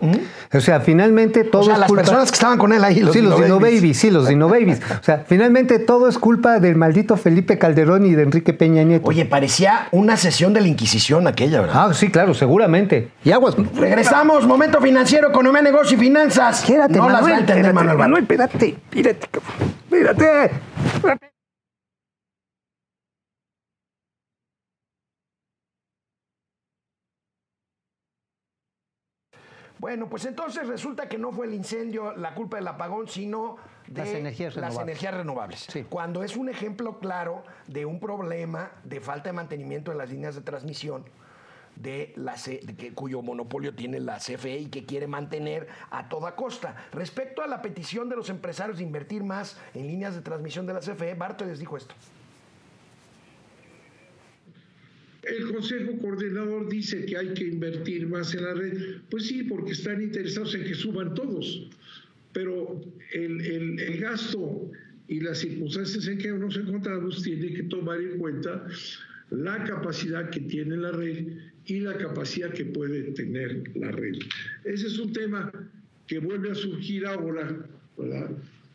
O 0.51 0.59
sea, 0.61 0.79
finalmente 0.81 1.43
todo 1.43 1.61
o 1.61 1.65
sea, 1.65 1.73
es 1.75 1.79
las 1.81 1.87
culpa- 1.89 2.01
personas 2.03 2.31
que 2.31 2.35
estaban 2.35 2.57
con 2.57 2.73
él 2.73 2.83
ahí, 2.83 3.01
los 3.01 3.13
sí, 3.13 3.21
los 3.21 3.35
Dino 3.35 3.45
Dino 3.45 3.59
Babies. 3.59 3.81
Babies, 3.81 3.97
sí, 3.97 4.09
los 4.09 4.27
Dino 4.27 4.49
Babies. 4.49 4.81
O 4.99 5.03
sea, 5.03 5.23
finalmente 5.27 5.77
todo 5.79 6.07
es 6.09 6.17
culpa 6.17 6.59
del 6.59 6.75
maldito 6.75 7.17
Felipe 7.17 7.57
Calderón 7.59 8.05
y 8.05 8.13
de 8.15 8.23
Enrique 8.23 8.53
Peña 8.53 8.83
Nieto. 8.83 9.07
Oye, 9.07 9.25
parecía 9.25 9.87
una 9.91 10.17
sesión 10.17 10.53
de 10.53 10.61
la 10.61 10.67
Inquisición 10.67 11.27
aquella, 11.27 11.61
¿verdad? 11.61 11.89
Ah, 11.89 11.93
sí, 11.93 12.09
claro, 12.09 12.33
seguramente. 12.33 13.09
Y 13.23 13.31
aguas. 13.31 13.55
Regresamos, 13.75 14.47
momento 14.47 14.81
financiero, 14.81 15.29
economía, 15.29 15.61
negocio 15.61 15.95
y 15.97 15.99
finanzas. 15.99 16.63
Espérate, 16.63 16.93
no 16.97 17.05
las 17.09 17.13
va 17.15 17.17
a 17.17 17.21
Manuel, 17.21 17.39
entender 17.41 17.73
Manuel. 17.73 17.97
Manuel, 17.97 18.23
espérate, 18.23 18.75
espérate, 18.91 19.27
espérate. 19.91 20.51
espérate. 20.95 21.32
Bueno, 29.83 30.07
pues 30.07 30.23
entonces 30.23 30.65
resulta 30.65 31.09
que 31.09 31.17
no 31.17 31.33
fue 31.33 31.45
el 31.45 31.53
incendio 31.53 32.13
la 32.15 32.33
culpa 32.33 32.55
del 32.55 32.65
apagón, 32.69 33.09
sino 33.09 33.57
de 33.85 33.99
Las 34.05 34.13
energías 34.13 34.55
las 34.55 34.67
renovables. 34.69 34.81
energías 34.93 35.13
renovables. 35.13 35.59
Sí. 35.69 35.85
Cuando 35.89 36.23
es 36.23 36.37
un 36.37 36.47
ejemplo 36.47 36.99
claro 36.99 37.43
de 37.67 37.85
un 37.85 37.99
problema 37.99 38.71
de 38.85 39.01
falta 39.01 39.27
de 39.27 39.33
mantenimiento 39.33 39.91
en 39.91 39.97
las 39.97 40.09
líneas 40.09 40.35
de 40.35 40.41
transmisión 40.41 41.03
de 41.75 42.13
la 42.15 42.37
C- 42.37 42.61
de 42.63 42.77
que- 42.77 42.93
cuyo 42.93 43.21
monopolio 43.21 43.75
tiene 43.75 43.99
la 43.99 44.19
CFE 44.21 44.57
y 44.57 44.65
que 44.67 44.85
quiere 44.85 45.05
mantener 45.05 45.67
a 45.91 46.07
toda 46.07 46.33
costa. 46.37 46.77
Respecto 46.93 47.41
a 47.41 47.47
la 47.47 47.61
petición 47.61 48.07
de 48.07 48.15
los 48.15 48.29
empresarios 48.29 48.77
de 48.77 48.83
invertir 48.85 49.25
más 49.25 49.59
en 49.73 49.85
líneas 49.87 50.15
de 50.15 50.21
transmisión 50.21 50.65
de 50.65 50.75
la 50.75 50.79
CFE, 50.79 51.13
Barto 51.15 51.43
les 51.43 51.59
dijo 51.59 51.75
esto. 51.75 51.93
El 55.23 55.51
Consejo 55.51 55.97
Coordinador 55.99 56.69
dice 56.69 57.05
que 57.05 57.17
hay 57.17 57.33
que 57.33 57.45
invertir 57.45 58.07
más 58.07 58.33
en 58.35 58.43
la 58.43 58.53
red. 58.53 58.97
Pues 59.09 59.27
sí, 59.27 59.43
porque 59.43 59.71
están 59.71 60.01
interesados 60.01 60.53
en 60.55 60.63
que 60.65 60.73
suban 60.75 61.13
todos. 61.13 61.69
Pero 62.33 62.81
el, 63.13 63.41
el- 63.41 63.97
gasto 63.99 64.69
y 65.07 65.19
las 65.21 65.39
circunstancias 65.39 66.07
en 66.07 66.17
que 66.17 66.29
nos 66.29 66.57
encontramos 66.57 67.21
tiene 67.23 67.53
que 67.53 67.63
tomar 67.63 67.99
en 68.01 68.17
cuenta 68.17 68.65
la 69.29 69.63
capacidad 69.63 70.29
que 70.29 70.41
tiene 70.41 70.75
la 70.77 70.91
red 70.91 71.27
y 71.65 71.79
la 71.79 71.95
capacidad 71.97 72.51
que 72.51 72.65
puede 72.65 73.03
tener 73.13 73.63
la 73.75 73.91
red. 73.91 74.15
Ese 74.65 74.87
es 74.87 74.99
un 74.99 75.13
tema 75.13 75.51
que 76.07 76.19
vuelve 76.19 76.51
a 76.51 76.55
surgir 76.55 77.05
ahora, 77.05 77.65
¿verdad? 77.97 78.31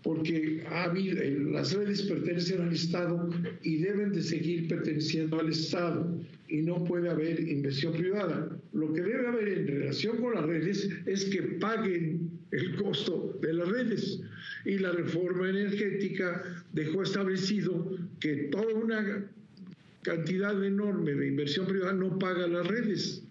Porque 0.09 0.65
ha 0.71 0.85
habido, 0.85 1.21
eh, 1.21 1.37
las 1.53 1.75
redes 1.75 2.01
pertenecen 2.01 2.63
al 2.63 2.73
Estado 2.73 3.29
y 3.63 3.77
deben 3.77 4.11
de 4.11 4.23
seguir 4.23 4.67
perteneciendo 4.67 5.39
al 5.39 5.51
Estado 5.51 6.19
y 6.49 6.63
no 6.63 6.83
puede 6.83 7.11
haber 7.11 7.39
inversión 7.41 7.93
privada. 7.93 8.49
Lo 8.73 8.91
que 8.95 9.03
debe 9.03 9.27
haber 9.27 9.49
en 9.49 9.67
relación 9.67 10.17
con 10.17 10.35
las 10.35 10.47
redes 10.47 10.89
es 11.05 11.27
que 11.27 11.43
paguen 11.61 12.31
el 12.53 12.77
costo 12.77 13.39
de 13.43 13.53
las 13.53 13.69
redes 13.69 14.23
y 14.65 14.79
la 14.79 14.93
reforma 14.93 15.51
energética 15.51 16.65
dejó 16.73 17.03
establecido 17.03 17.99
que 18.19 18.49
toda 18.51 18.73
una 18.77 19.27
cantidad 20.01 20.65
enorme 20.65 21.13
de 21.13 21.29
inversión 21.29 21.67
privada 21.67 21.93
no 21.93 22.19
paga 22.19 22.49
las 22.49 22.67
redes. 22.67 23.23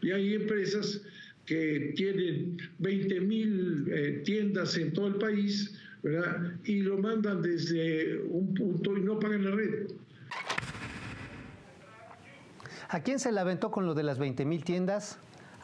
Y 0.00 0.12
hay 0.12 0.32
empresas 0.32 1.02
que 1.44 1.92
tienen 1.94 2.56
20 2.78 3.20
mil 3.20 3.86
eh, 3.90 4.22
tiendas 4.24 4.78
en 4.78 4.94
todo 4.94 5.08
el 5.08 5.16
país, 5.16 5.74
¿verdad? 6.02 6.52
Y 6.64 6.82
lo 6.82 6.98
mandan 6.98 7.42
desde 7.42 8.22
un 8.22 8.54
punto 8.54 8.96
y 8.96 9.02
no 9.02 9.18
pagan 9.18 9.44
la 9.44 9.50
red. 9.56 9.86
¿A 12.88 13.00
quién 13.00 13.18
se 13.18 13.32
la 13.32 13.40
aventó 13.40 13.70
con 13.70 13.86
lo 13.86 13.94
de 13.94 14.04
las 14.04 14.18
20 14.18 14.44
mil 14.44 14.64
tiendas? 14.64 15.18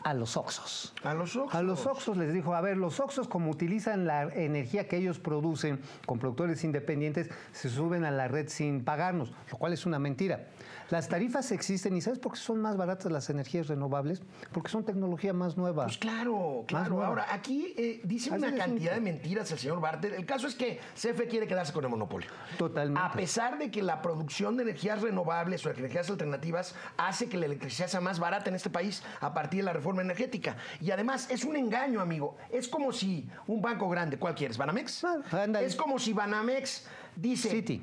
A 0.05 0.15
los 0.15 0.37
Oxos. 0.37 0.95
A 1.05 1.15
los 1.15 1.37
Oxxos. 1.37 1.55
A 1.55 1.63
los 1.63 1.87
Oxos 1.87 2.17
les 2.17 2.33
dijo, 2.33 2.55
a 2.55 2.61
ver, 2.61 2.77
los 2.77 2.99
Oxos 3.01 3.29
como 3.29 3.51
utilizan 3.51 4.07
la 4.07 4.25
energía 4.25 4.89
que 4.89 4.97
ellos 4.97 5.19
producen 5.19 5.81
con 6.07 6.19
productores 6.19 6.65
independientes, 6.65 7.31
se 7.53 7.69
suben 7.69 8.05
a 8.05 8.11
la 8.11 8.29
red 8.29 8.49
sin 8.49 8.85
pagarnos, 8.85 9.33
lo 9.51 9.59
cual 9.59 9.73
es 9.73 9.87
una 9.87 9.99
mentira. 9.99 10.47
Las 10.91 11.09
tarifas 11.09 11.51
existen 11.53 11.97
y 11.97 12.01
¿sabes 12.01 12.19
por 12.19 12.33
qué 12.33 12.39
son 12.39 12.61
más 12.61 12.77
baratas 12.77 13.11
las 13.11 13.31
energías 13.31 13.69
renovables? 13.69 14.21
Porque 14.53 14.69
son 14.69 14.85
tecnología 14.85 15.33
más 15.33 15.57
nueva. 15.57 15.85
Pues 15.85 15.97
claro, 15.97 16.65
claro. 16.67 17.03
Ahora, 17.03 17.27
aquí 17.31 17.75
eh, 17.79 18.01
dice 18.05 18.31
Así 18.31 18.39
una 18.45 18.55
cantidad 18.55 18.95
de 18.95 19.01
mentiras 19.01 19.51
el 19.53 19.59
señor 19.59 19.81
Barter. 19.81 20.13
El 20.13 20.27
caso 20.27 20.47
es 20.47 20.55
que 20.55 20.81
CFE 20.95 21.29
quiere 21.29 21.47
quedarse 21.47 21.73
con 21.73 21.85
el 21.85 21.91
monopolio. 21.91 22.29
Totalmente. 22.59 23.01
A 23.01 23.13
pesar 23.13 23.59
de 23.59 23.71
que 23.71 23.83
la 23.83 24.03
producción 24.03 24.57
de 24.57 24.65
energías 24.65 25.01
renovables 25.01 25.65
o 25.65 25.71
energías 25.71 26.11
alternativas 26.11 26.75
hace 26.99 27.29
que 27.29 27.39
la 27.39 27.47
electricidad 27.47 27.89
sea 27.89 28.01
más 28.01 28.19
barata 28.19 28.51
en 28.51 28.57
este 28.57 28.69
país 28.69 29.03
a 29.21 29.33
partir 29.33 29.61
de 29.61 29.65
la 29.65 29.73
reforma 29.73 29.92
energética. 30.01 30.57
Y 30.81 30.91
además 30.91 31.29
es 31.31 31.45
un 31.45 31.57
engaño, 31.57 32.01
amigo. 32.01 32.37
Es 32.51 32.69
como 32.69 32.93
si 32.93 33.29
un 33.47 33.61
banco 33.61 33.89
grande, 33.89 34.19
¿cuál 34.19 34.35
quieres? 34.35 34.57
¿Banamex? 34.57 35.05
Ah, 35.05 35.47
es 35.61 35.77
como 35.77 35.99
si 35.99 36.13
Banamex 36.13 36.87
dice... 37.17 37.51
Citi. 37.51 37.83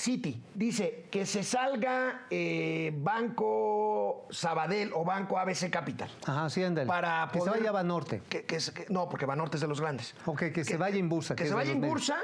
Citi 0.00 0.42
dice 0.54 1.04
que 1.10 1.26
se 1.26 1.42
salga 1.42 2.22
eh, 2.30 2.90
Banco 2.96 4.26
Sabadell 4.30 4.92
o 4.94 5.04
Banco 5.04 5.38
ABC 5.38 5.68
Capital. 5.68 6.08
Ajá, 6.26 6.48
sí, 6.48 6.64
ándale. 6.64 6.86
Para 6.86 7.28
que 7.30 7.38
se 7.38 7.44
poder- 7.44 7.58
vaya 7.58 7.68
a 7.68 7.72
Banorte. 7.72 8.22
Que, 8.30 8.44
que 8.46 8.58
no, 8.88 9.10
porque 9.10 9.26
Banorte 9.26 9.58
es 9.58 9.60
de 9.60 9.68
los 9.68 9.78
grandes. 9.78 10.14
Ok, 10.24 10.44
que 10.54 10.64
se 10.64 10.78
vaya 10.78 10.96
en 10.98 11.10
bursa, 11.10 11.34
Que, 11.36 11.42
que 11.42 11.48
se 11.50 11.54
vaya 11.54 11.72
en 11.72 11.82
bursa 11.82 12.16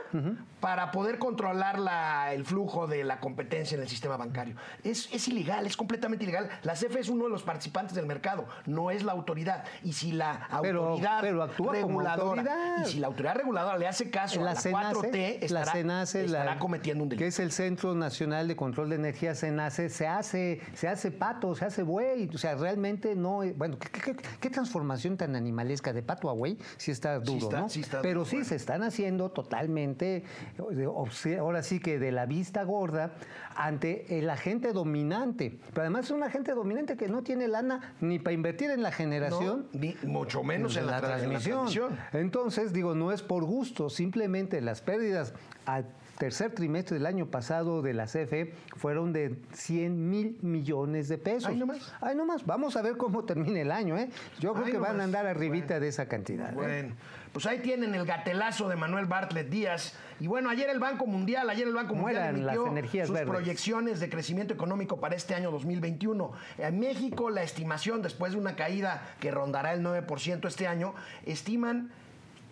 para 0.61 0.91
poder 0.91 1.19
controlar 1.19 1.79
la- 1.79 2.33
el 2.33 2.47
flujo 2.47 2.87
de 2.87 3.05
la 3.05 3.21
competencia 3.21 3.75
en 3.77 3.83
el 3.83 3.89
sistema 3.89 4.17
bancario. 4.17 4.57
Es, 4.83 5.13
es 5.13 5.29
ilegal, 5.29 5.67
es 5.67 5.77
completamente 5.77 6.25
ilegal. 6.25 6.49
La 6.63 6.73
CFE 6.75 7.01
es 7.01 7.11
uno 7.11 7.25
de 7.25 7.31
los 7.31 7.43
participantes 7.43 7.95
del 7.95 8.07
mercado, 8.07 8.47
no 8.65 8.91
es 8.91 9.03
la 9.05 9.13
autoridad. 9.13 9.65
Y 9.85 9.93
si 9.93 10.13
la 10.13 10.47
autoridad 10.51 11.19
pero 11.21 11.47
reguladora 11.73 12.15
autoridad. 12.15 12.87
y 12.87 12.91
si 12.91 13.01
la 13.01 13.09
autoridad 13.09 13.35
reguladora 13.35 13.77
le 13.77 13.87
hace 13.87 14.09
caso 14.11 14.41
a 14.41 14.45
la 14.45 14.55
4T, 14.55 15.39
estará, 15.43 15.67
la 15.67 15.73
CENACE, 15.73 16.25
estará 16.25 16.55
la- 16.55 16.59
cometiendo 16.59 17.03
un 17.03 17.11
delito. 17.11 17.23
Que 17.23 17.29
es 17.29 17.39
el 17.39 17.53
Centro 17.67 17.97
Nacional 17.97 18.47
de 18.47 18.55
Control 18.55 18.89
de 18.91 18.95
Energía 18.95 19.35
CENACE, 19.35 19.89
se 19.89 20.07
hace, 20.07 20.61
se 20.75 20.87
hace 20.87 21.11
pato, 21.11 21.57
se 21.57 21.65
hace 21.65 21.83
buey. 21.83 22.31
O 22.33 22.39
sea, 22.39 22.55
realmente 22.55 23.17
no. 23.17 23.43
es- 23.43 23.59
Bueno, 23.59 23.77
¿qué, 23.77 23.89
qué- 23.91 24.01
qué- 24.15 24.23
qué 24.41 24.51
transformación 24.51 25.17
tan 25.17 25.35
animalesca 25.35 25.93
de 25.93 26.01
pato 26.03 26.31
a 26.31 26.33
buey? 26.33 26.57
Sí 26.77 26.93
está 26.93 27.19
duro, 27.19 27.47
está- 27.49 27.61
¿no? 27.63 27.69
sí 27.69 27.81
está 27.81 28.03
Pero 28.03 28.21
duro, 28.21 28.31
sí 28.31 28.37
bueno. 28.37 28.49
se 28.49 28.55
están 28.55 28.85
haciendo 28.85 29.31
totalmente, 29.31 30.23
eh, 30.59 31.37
ahora 31.41 31.63
sí 31.65 31.81
que 31.81 31.99
de 31.99 32.13
la 32.13 32.25
vista 32.27 32.63
gorda, 32.63 33.15
ante 33.57 34.17
el 34.19 34.31
agente 34.31 34.73
dominante. 34.73 35.59
Pero 35.71 35.81
además 35.81 36.05
es 36.05 36.11
un 36.13 36.23
agente 36.23 36.53
dominante 36.53 36.97
que 36.97 37.09
no 37.09 37.23
tiene 37.25 37.49
lana 37.49 37.95
ni 38.01 38.21
para 38.21 38.35
invertir 38.35 38.71
en 38.71 38.83
la 38.83 38.93
generación. 38.93 39.67
No, 39.73 39.81
ni 39.81 39.97
mucho 40.05 40.45
menos 40.45 40.77
en 40.77 40.87
la, 40.87 41.01
tra- 41.01 41.05
en 41.05 41.33
la 41.33 41.41
transmisión. 41.41 41.57
transmisión. 41.67 41.99
Entonces, 42.13 42.73
digo, 42.73 42.95
no 42.95 43.11
es 43.11 43.23
por 43.23 43.45
gusto, 43.45 43.91
simplemente 43.91 44.61
las 44.61 44.83
pérdidas 44.83 45.33
al 45.65 45.87
tercer 46.17 46.53
trimestre 46.55 46.97
del 46.97 47.07
año 47.07 47.27
pasado 47.27 47.83
de 47.83 47.95
la 47.95 48.07
CFE 48.07 48.53
fueron 48.77 49.13
de 49.13 49.37
100 49.53 50.09
mil 50.11 50.39
millones 50.43 51.09
de 51.09 51.19
pesos. 51.19 51.51
Ay, 51.51 51.57
nomás. 51.57 51.93
Ay, 52.01 52.17
nomás. 52.17 52.45
Vamos 52.47 52.77
a 52.77 52.83
ver 52.83 52.97
cómo 52.97 53.25
termina 53.25 53.61
el 53.61 53.71
año, 53.71 53.97
¿eh? 53.99 54.09
Yo 54.41 54.53
creo 54.55 54.67
Ay, 54.67 54.73
que 54.73 54.79
van 54.79 55.01
a 55.01 55.05
andar 55.05 55.27
arribita 55.27 55.67
Bueno. 55.67 55.81
de 55.81 55.89
esa 55.89 56.09
cantidad. 56.09 56.51
¿eh? 56.51 56.55
Bueno, 56.55 56.95
pues 57.33 57.45
ahí 57.47 57.59
tienen 57.59 57.95
el 57.95 58.07
gatelazo 58.07 58.69
de 58.69 58.77
Manuel 58.77 59.05
Bartlett 59.07 59.49
Díaz. 59.51 59.95
Y 60.19 60.27
bueno, 60.27 60.49
ayer 60.49 60.71
el 60.71 60.79
Banco 60.79 61.07
Mundial, 61.07 61.51
ayer 61.51 61.69
el 61.69 61.75
Banco 61.75 61.95
Mundial 61.95 62.31
emitió 62.35 62.63
las 62.65 62.73
energías 62.73 63.07
sus 63.09 63.15
verdes. 63.15 63.31
proyecciones 63.31 64.01
de 64.01 64.09
crecimiento 64.09 64.55
económico 64.55 64.99
para 64.99 65.15
este 65.17 65.35
año 65.35 65.51
2021. 65.51 66.33
En 66.59 66.81
México, 66.81 67.29
la 67.29 67.43
estimación, 67.43 68.01
después 68.01 68.33
de 68.33 68.39
una 68.39 68.57
caída 68.57 69.03
que 69.21 69.31
rondará 69.31 69.75
el 69.75 69.83
9% 69.83 70.49
este 70.49 70.67
año, 70.67 70.95
estiman 71.27 71.91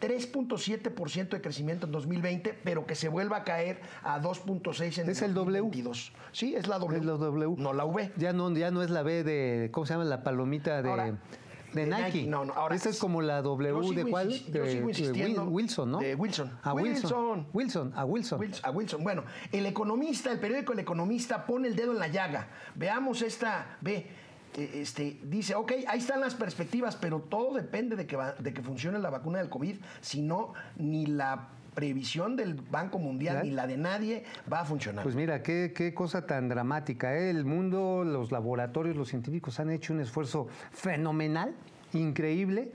3.7% 0.04 1.28
de 1.30 1.40
crecimiento 1.40 1.86
en 1.86 1.92
2020, 1.92 2.58
pero 2.64 2.86
que 2.86 2.94
se 2.94 3.08
vuelva 3.08 3.38
a 3.38 3.44
caer 3.44 3.80
a 4.02 4.20
2.6 4.20 4.98
en 5.02 5.08
¿Es 5.10 5.22
el 5.22 5.34
W? 5.34 5.58
2022. 5.60 6.12
Sí, 6.32 6.54
es 6.54 6.66
la 6.66 6.78
W. 6.78 6.98
Es 7.00 7.04
la 7.06 7.12
W. 7.12 7.54
No 7.58 7.72
la 7.72 7.84
V. 7.84 8.12
Ya 8.16 8.32
no, 8.32 8.50
ya 8.54 8.70
no 8.70 8.82
es 8.82 8.90
la 8.90 9.02
B 9.02 9.24
de, 9.24 9.70
¿cómo 9.72 9.86
se 9.86 9.94
llama? 9.94 10.04
La 10.04 10.22
palomita 10.22 10.82
de, 10.82 10.90
Ahora, 10.90 11.04
de 11.06 11.14
de 11.74 11.86
Nike. 11.86 12.02
Nike, 12.04 12.26
no, 12.28 12.44
no, 12.44 12.52
ahora- 12.52 12.76
Esta 12.76 12.88
es 12.88 13.00
como 13.00 13.20
la 13.20 13.42
W 13.42 13.94
de 13.96 14.04
cuál? 14.08 14.28
yo 14.30 14.62
De- 14.62 14.70
sigo 14.70 14.84
de 14.86 14.90
insistiendo. 14.92 15.42
Wil- 15.44 15.52
Wilson, 15.52 15.90
¿no? 15.90 15.98
De 15.98 16.14
Wilson. 16.14 16.52
A 16.62 16.72
Wilson. 16.72 16.92
Wilson. 17.02 17.46
Wilson, 17.52 17.92
a 17.96 18.04
Wilson. 18.04 18.38
Wilson- 18.40 18.60
a 18.64 18.70
Wilson. 18.70 19.02
Bueno, 19.02 19.24
el 19.50 19.66
economista, 19.66 20.30
el 20.30 20.38
periódico 20.38 20.72
El 20.72 20.78
Economista 20.78 21.44
pone 21.46 21.66
el 21.66 21.74
dedo 21.74 21.90
en 21.92 21.98
la 21.98 22.06
llaga. 22.08 22.46
Veamos 22.76 23.22
esta, 23.22 23.76
ve, 23.80 24.06
este, 24.56 25.18
dice, 25.24 25.54
ok, 25.54 25.72
ahí 25.88 25.98
están 25.98 26.20
las 26.20 26.34
perspectivas, 26.34 26.96
pero 26.96 27.20
todo 27.20 27.54
depende 27.54 27.96
de 27.96 28.06
que, 28.06 28.16
va- 28.16 28.32
de 28.32 28.52
que 28.52 28.62
funcione 28.62 28.98
la 28.98 29.10
vacuna 29.10 29.38
del 29.38 29.48
COVID, 29.48 29.76
si 30.00 30.22
no, 30.22 30.52
ni 30.76 31.06
la 31.06 31.48
previsión 31.74 32.36
del 32.36 32.54
Banco 32.54 33.00
Mundial 33.00 33.40
ni 33.42 33.50
la 33.50 33.66
de 33.66 33.76
nadie 33.76 34.22
va 34.52 34.60
a 34.60 34.64
funcionar. 34.64 35.02
Pues 35.02 35.16
mira, 35.16 35.42
qué, 35.42 35.72
qué 35.74 35.92
cosa 35.92 36.24
tan 36.24 36.48
dramática. 36.48 37.16
¿eh? 37.16 37.30
El 37.30 37.44
mundo, 37.44 38.04
los 38.04 38.30
laboratorios, 38.30 38.94
los 38.96 39.08
científicos 39.08 39.58
han 39.58 39.70
hecho 39.70 39.92
un 39.92 39.98
esfuerzo 40.00 40.46
fenomenal, 40.70 41.52
increíble, 41.92 42.70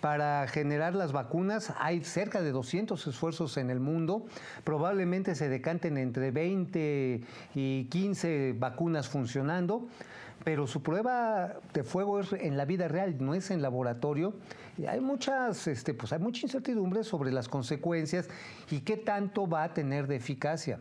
para 0.00 0.48
generar 0.48 0.94
las 0.96 1.12
vacunas. 1.12 1.72
Hay 1.78 2.02
cerca 2.02 2.40
de 2.42 2.50
200 2.50 3.06
esfuerzos 3.06 3.56
en 3.56 3.70
el 3.70 3.78
mundo. 3.80 4.24
Probablemente 4.64 5.34
se 5.36 5.48
decanten 5.48 5.96
entre 5.98 6.30
20 6.32 7.20
y 7.54 7.84
15 7.84 8.54
vacunas 8.58 9.08
funcionando. 9.08 9.86
Pero 10.44 10.66
su 10.66 10.82
prueba 10.82 11.54
de 11.74 11.84
fuego 11.84 12.20
es 12.20 12.32
en 12.32 12.56
la 12.56 12.64
vida 12.64 12.88
real, 12.88 13.16
no 13.20 13.34
es 13.34 13.50
en 13.50 13.60
laboratorio. 13.60 14.34
Y 14.78 14.86
hay 14.86 15.00
muchas, 15.00 15.66
este, 15.66 15.92
pues 15.92 16.12
hay 16.12 16.18
mucha 16.18 16.46
incertidumbre 16.46 17.04
sobre 17.04 17.30
las 17.30 17.48
consecuencias 17.48 18.28
y 18.70 18.80
qué 18.80 18.96
tanto 18.96 19.46
va 19.46 19.64
a 19.64 19.74
tener 19.74 20.06
de 20.06 20.16
eficacia. 20.16 20.80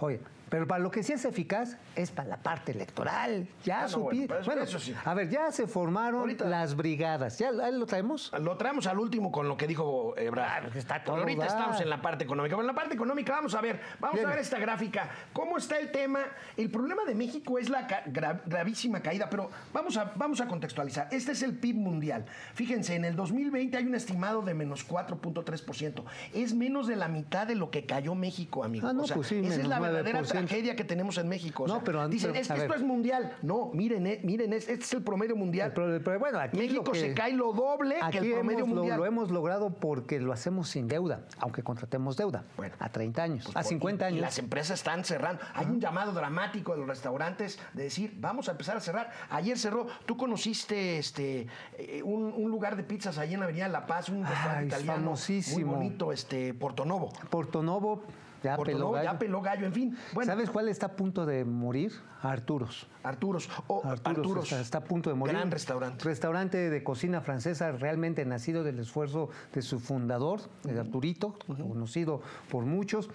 Oye, 0.00 0.20
pero 0.48 0.66
para 0.66 0.82
lo 0.82 0.90
que 0.90 1.02
sí 1.02 1.12
es 1.12 1.24
eficaz 1.24 1.76
es 1.96 2.10
para 2.10 2.28
la 2.28 2.36
parte 2.36 2.72
electoral. 2.72 3.46
Ya 3.64 3.84
Ah, 3.84 3.88
no, 3.90 3.98
bueno, 4.00 4.24
pues, 4.28 4.46
bueno, 4.46 4.62
eso 4.62 4.78
sí. 4.78 4.94
a 5.04 5.14
ver, 5.14 5.28
ya 5.28 5.50
se 5.50 5.66
formaron 5.66 6.20
Ahorita- 6.20 6.44
las 6.46 6.74
brigadas. 6.76 7.38
¿Ya 7.38 7.50
lo 7.50 7.86
traemos? 7.86 8.32
Lo 8.40 8.56
traemos 8.56 8.86
al 8.86 8.98
último 8.98 9.30
con 9.32 9.48
lo 9.48 9.56
que 9.56 9.66
dijo 9.66 10.14
Ebrard. 10.16 10.64
pues 10.64 10.76
está 10.76 11.02
todo 11.02 11.16
ahorita 11.16 11.46
estamos 11.46 11.80
en 11.80 11.90
la 11.90 12.00
parte 12.02 12.24
económica. 12.24 12.54
Bueno, 12.56 12.68
en 12.70 12.74
la 12.74 12.80
parte 12.80 12.94
económica, 12.94 13.32
vamos 13.32 13.54
a 13.54 13.60
ver, 13.60 13.80
vamos 14.00 14.14
Bien. 14.16 14.26
a 14.26 14.30
ver 14.30 14.38
esta 14.38 14.58
gráfica. 14.58 15.08
¿Cómo 15.32 15.58
está 15.58 15.78
el 15.78 15.90
tema? 15.90 16.20
El 16.56 16.70
problema 16.70 17.04
de 17.04 17.14
México 17.14 17.58
es 17.58 17.68
la 17.68 17.86
gra- 17.88 18.40
gravísima 18.46 19.00
caída, 19.00 19.28
pero 19.30 19.50
vamos 19.72 19.96
a, 19.96 20.12
vamos 20.16 20.40
a 20.40 20.46
contextualizar. 20.46 21.08
Este 21.10 21.32
es 21.32 21.42
el 21.42 21.54
PIB 21.58 21.76
mundial. 21.76 22.24
Fíjense, 22.54 22.94
en 22.94 23.04
el 23.04 23.16
2020 23.16 23.76
hay 23.76 23.86
un 23.86 23.94
estimado 23.94 24.42
de 24.42 24.54
menos 24.54 24.84
4.3%. 24.86 26.04
Es 26.32 26.54
menos 26.54 26.86
de 26.86 26.96
la 26.96 27.08
mitad 27.08 27.46
de 27.46 27.54
lo 27.54 27.70
que 27.70 27.86
cayó 27.86 28.14
México, 28.14 28.64
amigo. 28.64 28.88
Ah, 28.88 28.92
no, 28.92 29.02
O 29.02 29.06
sea, 29.06 29.16
pues 29.16 29.28
sí, 29.28 29.38
esa 29.44 29.60
es 29.60 29.66
la 29.68 29.78
verdadera 29.80 30.20
9%. 30.20 30.33
Tragedia 30.38 30.76
que 30.76 30.84
tenemos 30.84 31.18
en 31.18 31.28
México. 31.28 31.64
O 31.64 31.66
No, 31.66 31.74
sea, 31.76 31.84
pero- 31.84 32.08
dicen, 32.08 32.30
pero, 32.30 32.40
es 32.42 32.48
que 32.48 32.54
esto 32.54 32.68
ver. 32.68 32.76
es 32.78 32.82
mundial. 32.86 33.36
No, 33.42 33.70
miren, 33.72 34.06
eh, 34.06 34.20
miren, 34.22 34.52
es- 34.52 34.68
este 34.68 34.84
es 34.84 34.92
el 34.94 35.02
promedio 35.02 35.36
mundial. 35.36 35.72
El 35.76 36.00
pro- 36.02 36.18
bueno, 36.18 36.38
aquí 36.38 36.56
México 36.56 36.84
que- 36.84 37.00
se 37.00 37.14
cae 37.14 37.32
lo 37.32 37.52
doble 37.52 37.96
que 38.10 38.18
el 38.18 38.32
promedio 38.32 38.64
hemos 38.64 38.68
mundial. 38.76 38.96
Lo, 38.98 39.06
hemos 39.06 39.30
logrado 39.30 39.70
porque 39.70 40.20
lo 40.20 40.32
hacemos 40.32 40.68
sin 40.68 40.88
deuda, 40.88 41.24
aunque 41.38 41.62
contratemos 41.62 42.16
deuda. 42.16 42.44
Bueno. 42.56 42.74
a 42.78 42.88
30 42.88 43.22
años, 43.22 43.44
Pues 43.44 43.56
a 43.56 43.60
por- 43.60 43.68
50 43.68 44.04
y- 44.04 44.08
y 44.08 44.12
años. 44.14 44.20
las 44.22 44.38
empresas 44.38 44.78
están 44.80 45.04
cerrando. 45.04 45.42
Hay 45.54 45.66
un 45.66 45.80
llamado 45.80 46.12
dramático 46.12 46.72
de 46.72 46.78
los 46.78 46.88
restaurantes 46.88 47.58
de 47.72 47.84
decir, 47.84 48.14
vamos 48.18 48.48
a 48.48 48.52
empezar 48.52 48.76
a 48.76 48.80
cerrar. 48.80 49.10
Ayer 49.30 49.58
cerró. 49.58 49.86
Tú 50.06 50.16
conociste 50.16 50.98
este 50.98 51.46
eh, 51.78 52.02
un, 52.04 52.32
un 52.36 52.50
lugar 52.50 52.76
de 52.76 52.82
pizzas 52.84 53.18
ahí 53.18 53.34
en 53.34 53.40
la 53.40 53.46
Avenida 53.46 53.68
La 53.68 53.86
Paz, 53.86 54.08
un 54.08 54.22
restaurante 54.24 54.60
Ay, 54.60 54.66
italiano 54.66 55.02
famosísimo. 55.02 55.66
muy 55.72 55.76
bonito, 55.76 56.12
este, 56.12 56.54
Portonovo. 56.54 57.12
Portonovo, 57.30 58.02
ya 58.44 58.56
peló 58.56 58.90
gallo. 58.92 59.04
ya 59.04 59.18
peló 59.18 59.40
gallo, 59.40 59.66
en 59.66 59.72
fin. 59.72 59.96
Bueno, 60.12 60.30
¿Sabes 60.30 60.50
cuál 60.50 60.68
está 60.68 60.86
a 60.86 60.92
punto 60.96 61.26
de 61.26 61.44
morir? 61.44 61.92
Arturos. 62.22 62.86
Arturos. 63.02 63.48
O 63.66 63.82
Arturos, 63.84 64.18
Arturos. 64.18 64.44
está, 64.44 64.60
está 64.60 64.78
a 64.78 64.84
punto 64.84 65.10
de 65.10 65.16
morir. 65.16 65.34
Gran 65.34 65.50
restaurante. 65.50 66.04
Restaurante 66.04 66.70
de 66.70 66.84
cocina 66.84 67.20
francesa, 67.20 67.72
realmente 67.72 68.24
nacido 68.24 68.64
del 68.64 68.78
esfuerzo 68.78 69.28
de 69.52 69.62
su 69.62 69.78
fundador, 69.80 70.40
de 70.62 70.78
Arturito, 70.78 71.34
conocido 71.46 72.22
por 72.50 72.64
muchos. 72.64 73.10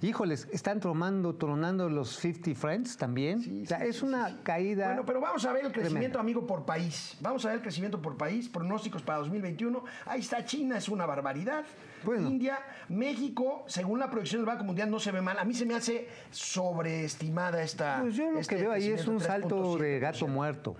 Híjoles, 0.00 0.48
están 0.52 0.80
tronando, 0.80 1.34
tronando 1.34 1.88
los 1.88 2.16
50 2.16 2.58
Friends 2.58 2.96
también. 2.96 3.42
Sí, 3.42 3.62
o 3.64 3.66
sea, 3.66 3.80
sí, 3.80 3.88
es 3.88 3.96
sí, 3.96 4.04
una 4.04 4.42
caída. 4.42 4.86
Bueno, 4.86 5.04
pero 5.04 5.20
vamos 5.20 5.44
a 5.44 5.52
ver 5.52 5.66
el 5.66 5.72
crecimiento, 5.72 6.18
amigo, 6.18 6.46
por 6.46 6.64
país. 6.64 7.16
Vamos 7.20 7.44
a 7.44 7.48
ver 7.48 7.56
el 7.56 7.62
crecimiento 7.62 8.00
por 8.00 8.16
país, 8.16 8.48
pronósticos 8.48 9.02
para 9.02 9.18
2021. 9.18 9.84
Ahí 10.06 10.20
está 10.20 10.44
China, 10.44 10.78
es 10.78 10.88
una 10.88 11.06
barbaridad. 11.06 11.64
Bueno. 12.04 12.28
India, 12.28 12.58
México, 12.88 13.64
según 13.66 13.98
la 13.98 14.10
proyección 14.10 14.40
del 14.42 14.46
Banco 14.46 14.64
Mundial, 14.64 14.90
no 14.90 14.98
se 15.00 15.10
ve 15.10 15.20
mal. 15.20 15.38
A 15.38 15.44
mí 15.44 15.54
se 15.54 15.64
me 15.66 15.74
hace 15.74 16.08
sobreestimada 16.30 17.62
esta. 17.62 17.98
Pues 18.00 18.16
yo 18.16 18.30
lo 18.30 18.38
este 18.38 18.56
que 18.56 18.62
veo 18.62 18.72
ahí 18.72 18.88
es 18.88 19.06
un 19.06 19.20
salto 19.20 19.76
de 19.78 19.98
3.7%. 19.98 20.00
gato 20.00 20.26
muerto. 20.28 20.76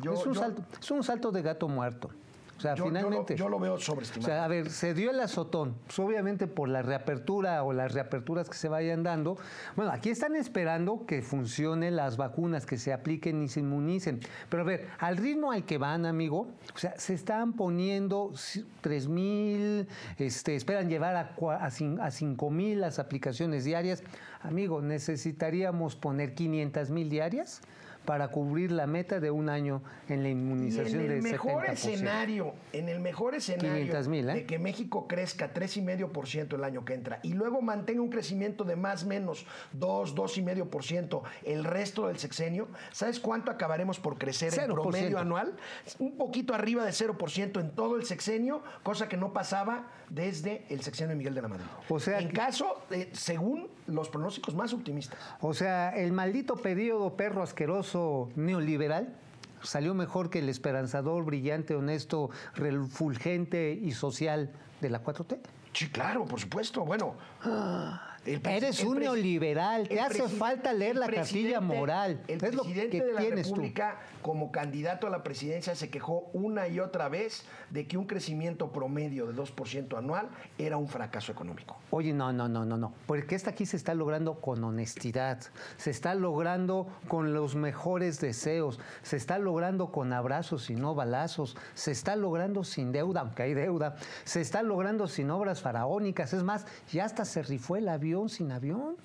Yo- 0.00 0.12
es, 0.14 0.26
un 0.26 0.34
yo- 0.34 0.40
salto, 0.40 0.62
es 0.80 0.90
un 0.90 1.02
salto 1.02 1.32
de 1.32 1.42
gato 1.42 1.68
muerto. 1.68 2.10
O 2.56 2.60
sea, 2.60 2.74
Yo- 2.74 2.84
yo 2.86 2.90
lo- 2.90 2.96
finalmente. 2.96 3.36
yo 3.36 3.48
lo 3.50 3.58
veo 3.58 3.74
O 3.74 3.78
sobreestimado. 3.78 4.32
sea, 4.32 4.44
a 4.44 4.48
ver, 4.48 4.70
se 4.70 4.94
dio 4.94 5.10
el 5.10 5.20
azotón. 5.20 5.74
Pues 5.86 5.98
obviamente 5.98 6.46
por 6.46 6.68
la 6.70 6.80
reapertura 6.80 7.62
o 7.62 7.72
las 7.74 7.92
reaperturas 7.92 8.48
que 8.48 8.56
se 8.56 8.68
vayan 8.68 9.02
dando. 9.02 9.36
Bueno, 9.76 9.90
aquí 9.92 10.08
están 10.08 10.34
esperando 10.36 11.04
que 11.06 11.20
funcionen 11.20 11.96
las 11.96 12.16
vacunas, 12.16 12.64
que 12.64 12.78
se 12.78 12.94
apliquen 12.94 13.42
y 13.42 13.48
se 13.48 13.60
inmunicen. 13.60 14.20
Pero 14.48 14.62
a 14.62 14.66
ver, 14.66 14.88
al 14.98 15.18
ritmo 15.18 15.52
al 15.52 15.64
que 15.66 15.76
van, 15.76 16.06
amigo, 16.06 16.48
o 16.74 16.78
sea, 16.78 16.94
se 16.98 17.12
están 17.12 17.52
poniendo 17.52 18.32
3 18.80 19.06
mil, 19.08 19.86
este, 20.18 20.56
esperan 20.56 20.88
llevar 20.88 21.14
a, 21.16 21.34
a 21.66 22.10
5 22.10 22.50
mil 22.50 22.80
las 22.80 22.98
aplicaciones 22.98 23.64
diarias. 23.64 24.02
Amigo, 24.42 24.80
necesitaríamos 24.80 25.96
poner 25.96 26.34
500 26.34 26.90
mil 26.90 27.10
diarias 27.10 27.60
para 28.06 28.28
cubrir 28.28 28.70
la 28.72 28.86
meta 28.86 29.20
de 29.20 29.30
un 29.30 29.48
año 29.50 29.82
en 30.08 30.22
la 30.22 30.28
Y 30.28 30.32
inmunización 30.32 31.00
en 31.02 31.10
el 31.10 31.22
mejor 31.22 31.64
70%. 31.66 31.72
escenario, 31.72 32.54
en 32.72 32.88
el 32.88 33.00
mejor 33.00 33.34
escenario 33.34 33.72
500,000, 33.72 34.30
¿eh? 34.30 34.34
de 34.34 34.46
que 34.46 34.58
México 34.58 35.06
crezca 35.06 35.52
3,5% 35.52 36.54
el 36.54 36.64
año 36.64 36.84
que 36.84 36.94
entra 36.94 37.18
y 37.22 37.34
luego 37.34 37.60
mantenga 37.60 38.00
un 38.00 38.08
crecimiento 38.08 38.64
de 38.64 38.76
más 38.76 39.04
o 39.04 39.08
menos 39.08 39.46
2, 39.72 40.14
2,5% 40.14 41.22
el 41.44 41.64
resto 41.64 42.06
del 42.06 42.18
sexenio, 42.18 42.68
¿sabes 42.92 43.20
cuánto 43.20 43.50
acabaremos 43.50 43.98
por 43.98 44.16
crecer 44.18 44.54
en 44.54 44.70
0%. 44.70 44.74
promedio 44.74 45.18
anual? 45.18 45.54
Un 45.98 46.16
poquito 46.16 46.54
arriba 46.54 46.84
de 46.84 46.92
0% 46.92 47.60
en 47.60 47.70
todo 47.72 47.96
el 47.96 48.04
sexenio, 48.04 48.62
cosa 48.82 49.08
que 49.08 49.16
no 49.16 49.32
pasaba 49.32 49.88
desde 50.08 50.64
el 50.68 50.82
sexenio 50.82 51.10
de 51.10 51.16
Miguel 51.16 51.34
de 51.34 51.42
la 51.42 51.48
Madrid. 51.48 51.66
O 51.88 51.98
sea 51.98 52.20
en 52.20 52.28
que- 52.28 52.34
caso, 52.34 52.82
de- 52.88 53.10
según 53.12 53.68
los 53.88 54.08
pronósticos 54.08 54.54
más 54.54 54.72
optimistas. 54.72 55.18
O 55.40 55.52
sea, 55.54 55.90
el 55.96 56.12
maldito 56.12 56.56
periodo 56.56 57.16
perro 57.16 57.42
asqueroso 57.42 57.95
neoliberal 58.36 59.14
salió 59.62 59.94
mejor 59.94 60.30
que 60.30 60.38
el 60.38 60.48
esperanzador, 60.48 61.24
brillante, 61.24 61.74
honesto, 61.74 62.30
refulgente 62.54 63.72
y 63.72 63.92
social 63.92 64.50
de 64.80 64.90
la 64.90 65.02
4T. 65.02 65.38
Sí, 65.72 65.88
claro, 65.90 66.24
por 66.24 66.40
supuesto. 66.40 66.84
Bueno. 66.84 67.16
El 68.26 68.40
Eres 68.44 68.82
un 68.82 68.98
neoliberal, 68.98 69.88
te 69.88 70.00
hace 70.00 70.28
falta 70.28 70.72
leer 70.72 70.96
la 70.96 71.08
cartilla 71.08 71.60
moral. 71.60 72.20
El 72.26 72.42
Es 72.42 72.54
lo 72.54 72.64
que 72.64 72.88
de 72.88 73.12
la 73.12 73.20
tienes 73.20 73.48
tú. 73.48 73.54
República, 73.54 74.00
como 74.22 74.50
candidato 74.50 75.06
a 75.06 75.10
la 75.10 75.22
presidencia, 75.22 75.74
se 75.74 75.90
quejó 75.90 76.28
una 76.32 76.66
y 76.66 76.80
otra 76.80 77.08
vez 77.08 77.44
de 77.70 77.86
que 77.86 77.96
un 77.96 78.06
crecimiento 78.06 78.72
promedio 78.72 79.26
de 79.26 79.34
2% 79.34 79.96
anual 79.96 80.28
era 80.58 80.76
un 80.76 80.88
fracaso 80.88 81.30
económico. 81.30 81.76
Oye, 81.90 82.12
no, 82.12 82.32
no, 82.32 82.48
no, 82.48 82.64
no, 82.64 82.76
no. 82.76 82.92
Porque 83.06 83.36
esta 83.36 83.50
aquí 83.50 83.64
se 83.64 83.76
está 83.76 83.94
logrando 83.94 84.40
con 84.40 84.62
honestidad, 84.64 85.40
se 85.76 85.90
está 85.90 86.14
logrando 86.14 86.88
con 87.06 87.32
los 87.32 87.54
mejores 87.54 88.20
deseos, 88.20 88.80
se 89.02 89.16
está 89.16 89.38
logrando 89.38 89.92
con 89.92 90.12
abrazos 90.12 90.68
y 90.70 90.74
no 90.74 90.94
balazos, 90.94 91.56
se 91.74 91.92
está 91.92 92.16
logrando 92.16 92.64
sin 92.64 92.90
deuda, 92.90 93.20
aunque 93.20 93.44
hay 93.44 93.54
deuda, 93.54 93.96
se 94.24 94.40
está 94.40 94.62
logrando 94.62 95.06
sin 95.06 95.30
obras 95.30 95.60
faraónicas. 95.60 96.32
Es 96.32 96.42
más, 96.42 96.66
ya 96.90 97.04
hasta 97.04 97.24
se 97.24 97.42
rifó 97.42 97.76
el 97.76 97.88
avión 97.88 98.15
sin 98.28 98.50
avión. 98.52 98.96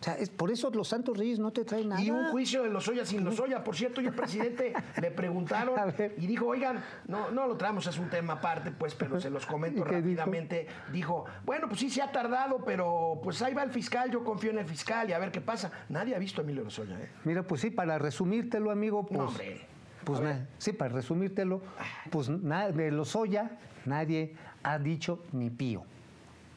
O 0.00 0.04
sea, 0.04 0.18
es 0.18 0.28
por 0.28 0.50
eso 0.50 0.68
los 0.70 0.88
Santos 0.88 1.16
Reyes 1.16 1.38
no 1.38 1.50
te 1.50 1.64
traen 1.64 1.88
nada. 1.88 2.02
Y 2.02 2.10
un 2.10 2.26
juicio 2.26 2.62
de 2.62 2.68
Lozoya 2.68 3.06
sin 3.06 3.24
Lozoya. 3.24 3.64
Por 3.64 3.74
cierto, 3.74 4.02
y 4.02 4.06
el 4.06 4.12
presidente 4.14 4.74
le 5.00 5.10
preguntaron 5.10 5.74
y 6.18 6.26
dijo, 6.26 6.46
oigan, 6.46 6.84
no, 7.08 7.30
no 7.30 7.46
lo 7.46 7.56
traemos, 7.56 7.86
es 7.86 7.96
un 7.98 8.10
tema 8.10 8.34
aparte, 8.34 8.70
pues, 8.70 8.94
pero 8.94 9.18
se 9.18 9.30
los 9.30 9.46
comento 9.46 9.82
rápidamente. 9.84 10.66
Dijo? 10.92 11.24
bueno, 11.46 11.68
pues 11.68 11.80
sí 11.80 11.88
se 11.88 12.02
ha 12.02 12.12
tardado, 12.12 12.58
pero 12.66 13.18
pues 13.22 13.40
ahí 13.40 13.54
va 13.54 13.62
el 13.62 13.70
fiscal, 13.70 14.10
yo 14.10 14.22
confío 14.24 14.50
en 14.50 14.58
el 14.58 14.66
fiscal 14.66 15.08
y 15.08 15.14
a 15.14 15.18
ver 15.18 15.30
qué 15.32 15.40
pasa. 15.40 15.72
Nadie 15.88 16.14
ha 16.14 16.18
visto 16.18 16.42
a 16.42 16.44
Emilio 16.44 16.64
Lozoya, 16.64 17.00
¿eh? 17.00 17.08
Mira, 17.24 17.42
pues 17.42 17.62
sí, 17.62 17.70
para 17.70 17.96
resumírtelo, 17.98 18.70
amigo, 18.70 19.06
pues. 19.06 19.18
No, 19.18 19.28
hombre. 19.28 19.60
Pues 20.04 20.20
sí, 20.58 20.74
para 20.74 20.92
resumírtelo, 20.92 21.62
pues 22.10 22.28
na- 22.28 22.68
de 22.70 22.90
Lozoya 22.90 23.52
nadie 23.86 24.34
ha 24.62 24.78
dicho 24.78 25.24
ni 25.32 25.48
pío. 25.48 25.84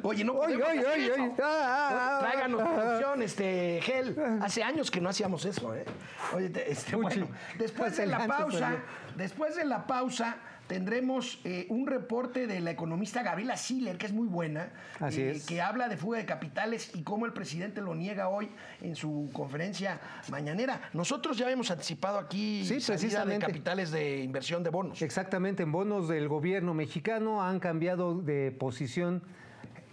Oye, 0.03 0.25
no 0.25 0.35
Oye, 0.35 0.55
oye, 0.57 0.87
oye, 0.87 1.07
eso. 1.07 1.35
Ah, 1.43 1.89
ah, 1.91 2.19
Tráiganos 2.21 2.61
ah. 2.63 2.75
producción, 2.75 3.23
este, 3.23 3.81
Gel. 3.83 4.17
Hace 4.41 4.63
años 4.63 4.89
que 4.91 5.01
no 5.01 5.09
hacíamos 5.09 5.45
eso, 5.45 5.75
¿eh? 5.75 5.85
Oye, 6.33 6.49
te- 6.51 6.71
este, 6.71 6.95
bueno, 6.97 7.27
después 7.59 7.97
de 7.97 8.07
la 8.07 8.27
pausa, 8.27 8.77
después 9.17 9.57
de 9.57 9.65
la 9.65 9.87
pausa, 9.87 10.37
tendremos 10.75 11.41
eh, 11.43 11.67
un 11.69 11.85
reporte 11.89 12.47
de 12.47 12.61
la 12.61 12.71
economista 12.71 13.25
Gabriela 13.25 13.57
Siller, 13.57 13.99
que 13.99 14.07
es 14.07 14.13
muy 14.13 14.29
buena, 14.29 14.71
Así 15.01 15.21
eh, 15.21 15.33
es. 15.33 15.45
que 15.45 15.61
habla 15.61 15.89
de 15.89 15.97
fuga 15.97 16.19
de 16.19 16.25
capitales 16.27 16.93
y 16.95 17.03
cómo 17.03 17.27
el 17.27 17.33
presidente 17.33 17.81
lo 17.81 17.93
niega 17.97 18.29
hoy 18.29 18.49
en 18.81 18.95
su 18.95 19.29
conferencia 19.33 19.99
mañanera. 20.31 20.81
Nosotros 20.93 21.37
ya 21.37 21.47
habíamos 21.47 21.73
anticipado 21.73 22.21
aquí 22.21 22.61
Sí, 22.65 22.81
salida 22.81 22.95
de 22.95 23.01
precisamente. 23.01 23.47
capitales 23.47 23.91
de 23.91 24.21
inversión 24.23 24.63
de 24.63 24.71
bonos. 24.71 25.03
Exactamente, 25.03 25.65
en 25.65 25.73
bonos 25.73 26.07
del 26.07 26.29
gobierno 26.29 26.73
mexicano 26.73 27.43
han 27.43 27.59
cambiado 27.59 28.15
de 28.21 28.53
posición 28.53 29.25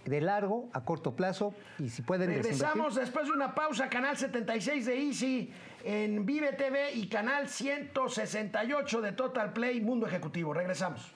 de 0.04 0.20
largo 0.20 0.70
a 0.72 0.84
corto 0.84 1.16
plazo 1.16 1.54
y 1.80 1.88
si 1.90 2.02
pueden 2.02 2.30
Regresamos 2.30 2.94
desinvertir- 2.94 3.00
después 3.00 3.26
de 3.26 3.32
una 3.32 3.52
pausa, 3.52 3.88
canal 3.90 4.16
76 4.16 4.86
de 4.86 4.96
Easy 5.06 5.50
en 5.88 6.26
Vive 6.26 6.52
TV 6.52 6.92
y 6.92 7.08
canal 7.08 7.48
168 7.48 9.00
de 9.00 9.12
Total 9.12 9.54
Play 9.54 9.80
Mundo 9.80 10.06
Ejecutivo. 10.06 10.52
Regresamos. 10.52 11.14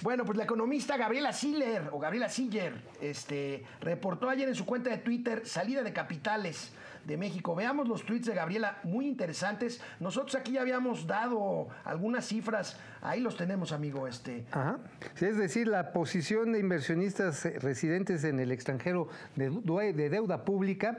Bueno, 0.00 0.24
pues 0.24 0.38
la 0.38 0.44
economista 0.44 0.96
Gabriela 0.96 1.34
Siller 1.34 1.90
o 1.92 1.98
Gabriela 1.98 2.30
Siller 2.30 2.80
este, 3.02 3.66
reportó 3.82 4.30
ayer 4.30 4.48
en 4.48 4.54
su 4.54 4.64
cuenta 4.64 4.88
de 4.88 4.96
Twitter 4.96 5.46
salida 5.46 5.82
de 5.82 5.92
capitales 5.92 6.72
de 7.06 7.16
México. 7.16 7.54
Veamos 7.54 7.88
los 7.88 8.04
tweets 8.04 8.26
de 8.26 8.34
Gabriela, 8.34 8.78
muy 8.82 9.06
interesantes. 9.06 9.80
Nosotros 10.00 10.34
aquí 10.34 10.52
ya 10.52 10.62
habíamos 10.62 11.06
dado 11.06 11.68
algunas 11.84 12.26
cifras, 12.26 12.78
ahí 13.00 13.20
los 13.20 13.36
tenemos, 13.36 13.72
amigo. 13.72 14.08
Este. 14.08 14.44
Ajá. 14.50 14.78
Es 15.20 15.36
decir, 15.36 15.68
la 15.68 15.92
posición 15.92 16.52
de 16.52 16.58
inversionistas 16.58 17.44
residentes 17.62 18.24
en 18.24 18.40
el 18.40 18.50
extranjero 18.52 19.08
de, 19.36 19.50
de 19.92 20.10
deuda 20.10 20.44
pública 20.44 20.98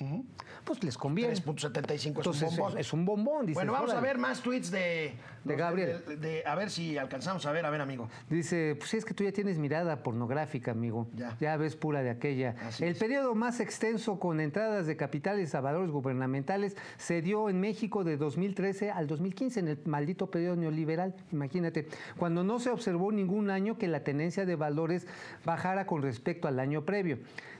pues 0.64 0.84
les 0.84 0.98
conviene. 0.98 1.34
3.75 1.34 2.20
es 2.22 2.42
un 2.42 2.50
bombón. 2.58 2.78
Es 2.78 2.94
un 2.94 3.06
bombón, 3.06 3.54
bueno, 3.54 3.72
vamos 3.74 3.94
a 3.94 4.00
ver 4.02 4.18
más 4.18 4.42
tweets 4.42 4.72
de, 4.72 5.14
De 5.44 5.56
Gabriel. 5.56 6.04
de- 6.08 6.18
de- 6.18 6.44
a 6.46 6.56
ver 6.56 6.70
si 6.70 6.98
alcanzamos 6.98 7.46
a 7.46 7.52
ver, 7.52 7.66
a 7.66 7.70
ver, 7.70 7.82
amigo. 7.82 8.10
Dice, 8.30 8.76
pues 8.78 8.94
es 8.96 9.06
que 9.06 9.14
tú 9.14 9.24
ya 9.24 9.32
tienes 9.32 9.58
mirada 9.58 10.02
pornográfica, 10.04 10.72
amigo. 10.72 11.08
Ya. 11.40 11.58
ves 11.58 11.76
pura 11.76 12.02
de 12.02 12.10
aquella. 12.10 12.56
Así 12.66 12.84
el 12.84 12.94
es. 12.94 12.98
periodo 12.98 13.36
más 13.36 13.60
extenso 13.60 14.20
con 14.20 14.40
entradas 14.40 14.88
de 14.88 14.96
capitales 14.98 15.54
a 15.56 15.62
valores 15.62 15.92
gubernamentales 15.92 16.76
se 16.98 17.22
dio 17.22 17.50
en 17.50 17.60
México 17.60 18.04
de 18.04 18.18
2013 18.18 18.92
al 18.92 19.08
2015, 19.08 19.60
en 19.60 19.68
el 19.68 19.80
maldito 19.86 20.32
periodo 20.32 20.56
neoliberal. 20.56 21.16
Imagínate, 21.32 21.88
cuando 22.18 22.44
no 22.44 22.60
se 22.60 22.70
observó 22.70 23.12
ningún 23.12 23.50
año 23.50 23.78
que 23.78 23.88
la 23.88 24.04
tenencia 24.04 24.46
de 24.46 24.56
valores 24.56 25.06
bajara 25.46 25.86
con 25.86 26.02
respecto 26.02 26.48
al 26.48 26.60
año 26.60 26.86
previo. 26.86 27.03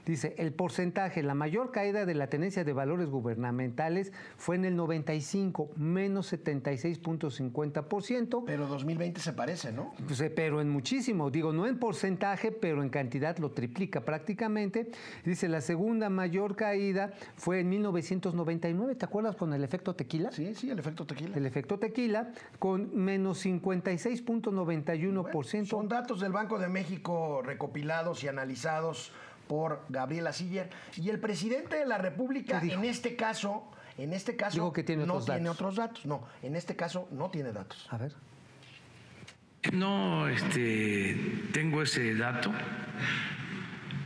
Dice, 0.06 0.34
el 0.36 0.52
porcentaje, 0.52 1.22
la 1.22 1.34
mayor 1.34 1.70
caída 1.70 2.04
de 2.04 2.14
la 2.14 2.26
tenencia 2.26 2.62
de 2.62 2.74
valores 2.74 3.08
gubernamentales 3.08 4.12
fue 4.36 4.56
en 4.56 4.66
el 4.66 4.76
95, 4.76 5.70
menos 5.76 6.30
76.50%. 6.30 8.42
Pero 8.44 8.66
2020 8.66 9.20
se 9.20 9.32
parece, 9.32 9.72
¿no? 9.72 9.94
Pues, 10.06 10.20
eh, 10.20 10.28
pero 10.28 10.60
en 10.60 10.68
muchísimo, 10.68 11.30
digo, 11.30 11.54
no 11.54 11.66
en 11.66 11.78
porcentaje, 11.78 12.52
pero 12.52 12.82
en 12.82 12.90
cantidad 12.90 13.38
lo 13.38 13.52
triplica 13.52 14.02
prácticamente. 14.02 14.90
Dice, 15.24 15.48
la 15.48 15.62
segunda 15.62 16.10
mayor 16.10 16.54
caída 16.54 17.14
fue 17.36 17.60
en 17.60 17.70
1999, 17.70 18.96
¿te 18.96 19.06
acuerdas 19.06 19.36
con 19.36 19.54
el 19.54 19.64
efecto 19.64 19.94
tequila? 19.94 20.30
Sí, 20.32 20.54
sí, 20.54 20.70
el 20.70 20.78
efecto 20.78 21.06
tequila. 21.06 21.34
El 21.34 21.46
efecto 21.46 21.78
tequila, 21.78 22.30
con 22.58 22.94
menos 22.94 23.42
56.91%. 23.46 25.64
Son 25.64 25.88
datos 25.88 26.20
del 26.20 26.32
Banco 26.32 26.58
de 26.58 26.68
México 26.68 27.40
recopilados 27.42 28.22
y 28.22 28.28
analizados 28.28 29.14
por 29.46 29.84
Gabriela 29.88 30.32
Siller. 30.32 30.70
Y 30.96 31.10
el 31.10 31.20
presidente 31.20 31.76
de 31.76 31.86
la 31.86 31.98
República, 31.98 32.60
en 32.62 32.84
este 32.84 33.16
caso, 33.16 33.70
en 33.98 34.12
este 34.12 34.36
caso, 34.36 34.54
Dijo 34.56 34.72
que 34.72 34.82
tiene 34.82 35.06
no 35.06 35.14
otros 35.14 35.26
tiene 35.26 35.40
datos. 35.40 35.56
otros 35.56 35.76
datos. 35.76 36.06
No, 36.06 36.26
en 36.42 36.56
este 36.56 36.74
caso 36.76 37.08
no 37.12 37.30
tiene 37.30 37.52
datos. 37.52 37.86
A 37.90 37.98
ver. 37.98 38.12
No, 39.72 40.28
este, 40.28 41.16
tengo 41.52 41.82
ese 41.82 42.14
dato. 42.14 42.52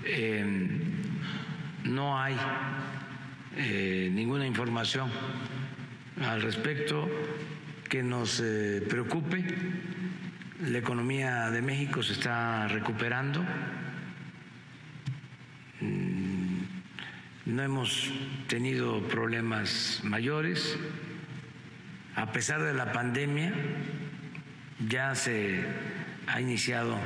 Eh, 0.04 0.44
no 1.84 2.18
hay 2.18 2.36
eh, 3.56 4.08
ninguna 4.12 4.46
información 4.46 5.10
al 6.22 6.42
respecto 6.42 7.08
que 7.88 8.02
nos 8.02 8.40
eh, 8.40 8.84
preocupe. 8.88 9.44
La 10.62 10.78
economía 10.78 11.50
de 11.50 11.62
México 11.62 12.02
se 12.02 12.12
está 12.12 12.68
recuperando. 12.68 13.44
Mm, 15.80 16.48
No 17.46 17.62
hemos 17.62 18.12
tenido 18.46 19.00
problemas 19.08 20.00
mayores. 20.04 20.76
A 22.14 22.30
pesar 22.30 22.62
de 22.62 22.74
la 22.74 22.92
pandemia, 22.92 23.54
ya 24.86 25.14
se 25.14 25.64
ha 26.26 26.40
iniciado 26.40 26.98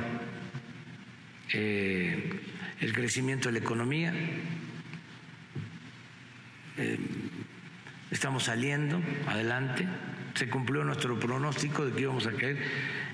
eh, 1.53 2.41
el 2.81 2.93
crecimiento 2.93 3.47
de 3.47 3.53
la 3.53 3.59
economía. 3.59 4.13
Eh, 6.77 6.99
estamos 8.11 8.43
saliendo 8.43 9.01
adelante. 9.27 9.87
Se 10.33 10.49
cumplió 10.49 10.83
nuestro 10.83 11.17
pronóstico 11.19 11.85
de 11.85 11.93
que 11.93 12.01
íbamos 12.01 12.27
a 12.27 12.31
caer 12.33 12.57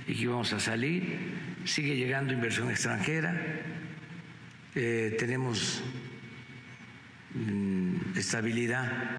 y 0.08 0.16
que 0.16 0.22
íbamos 0.24 0.52
a 0.54 0.60
salir. 0.60 1.20
Sigue 1.66 1.96
llegando 1.96 2.34
inversión 2.34 2.72
extranjera. 2.72 3.40
Eh, 4.82 5.18
tenemos 5.20 5.82
mm, 7.34 8.18
estabilidad 8.18 9.18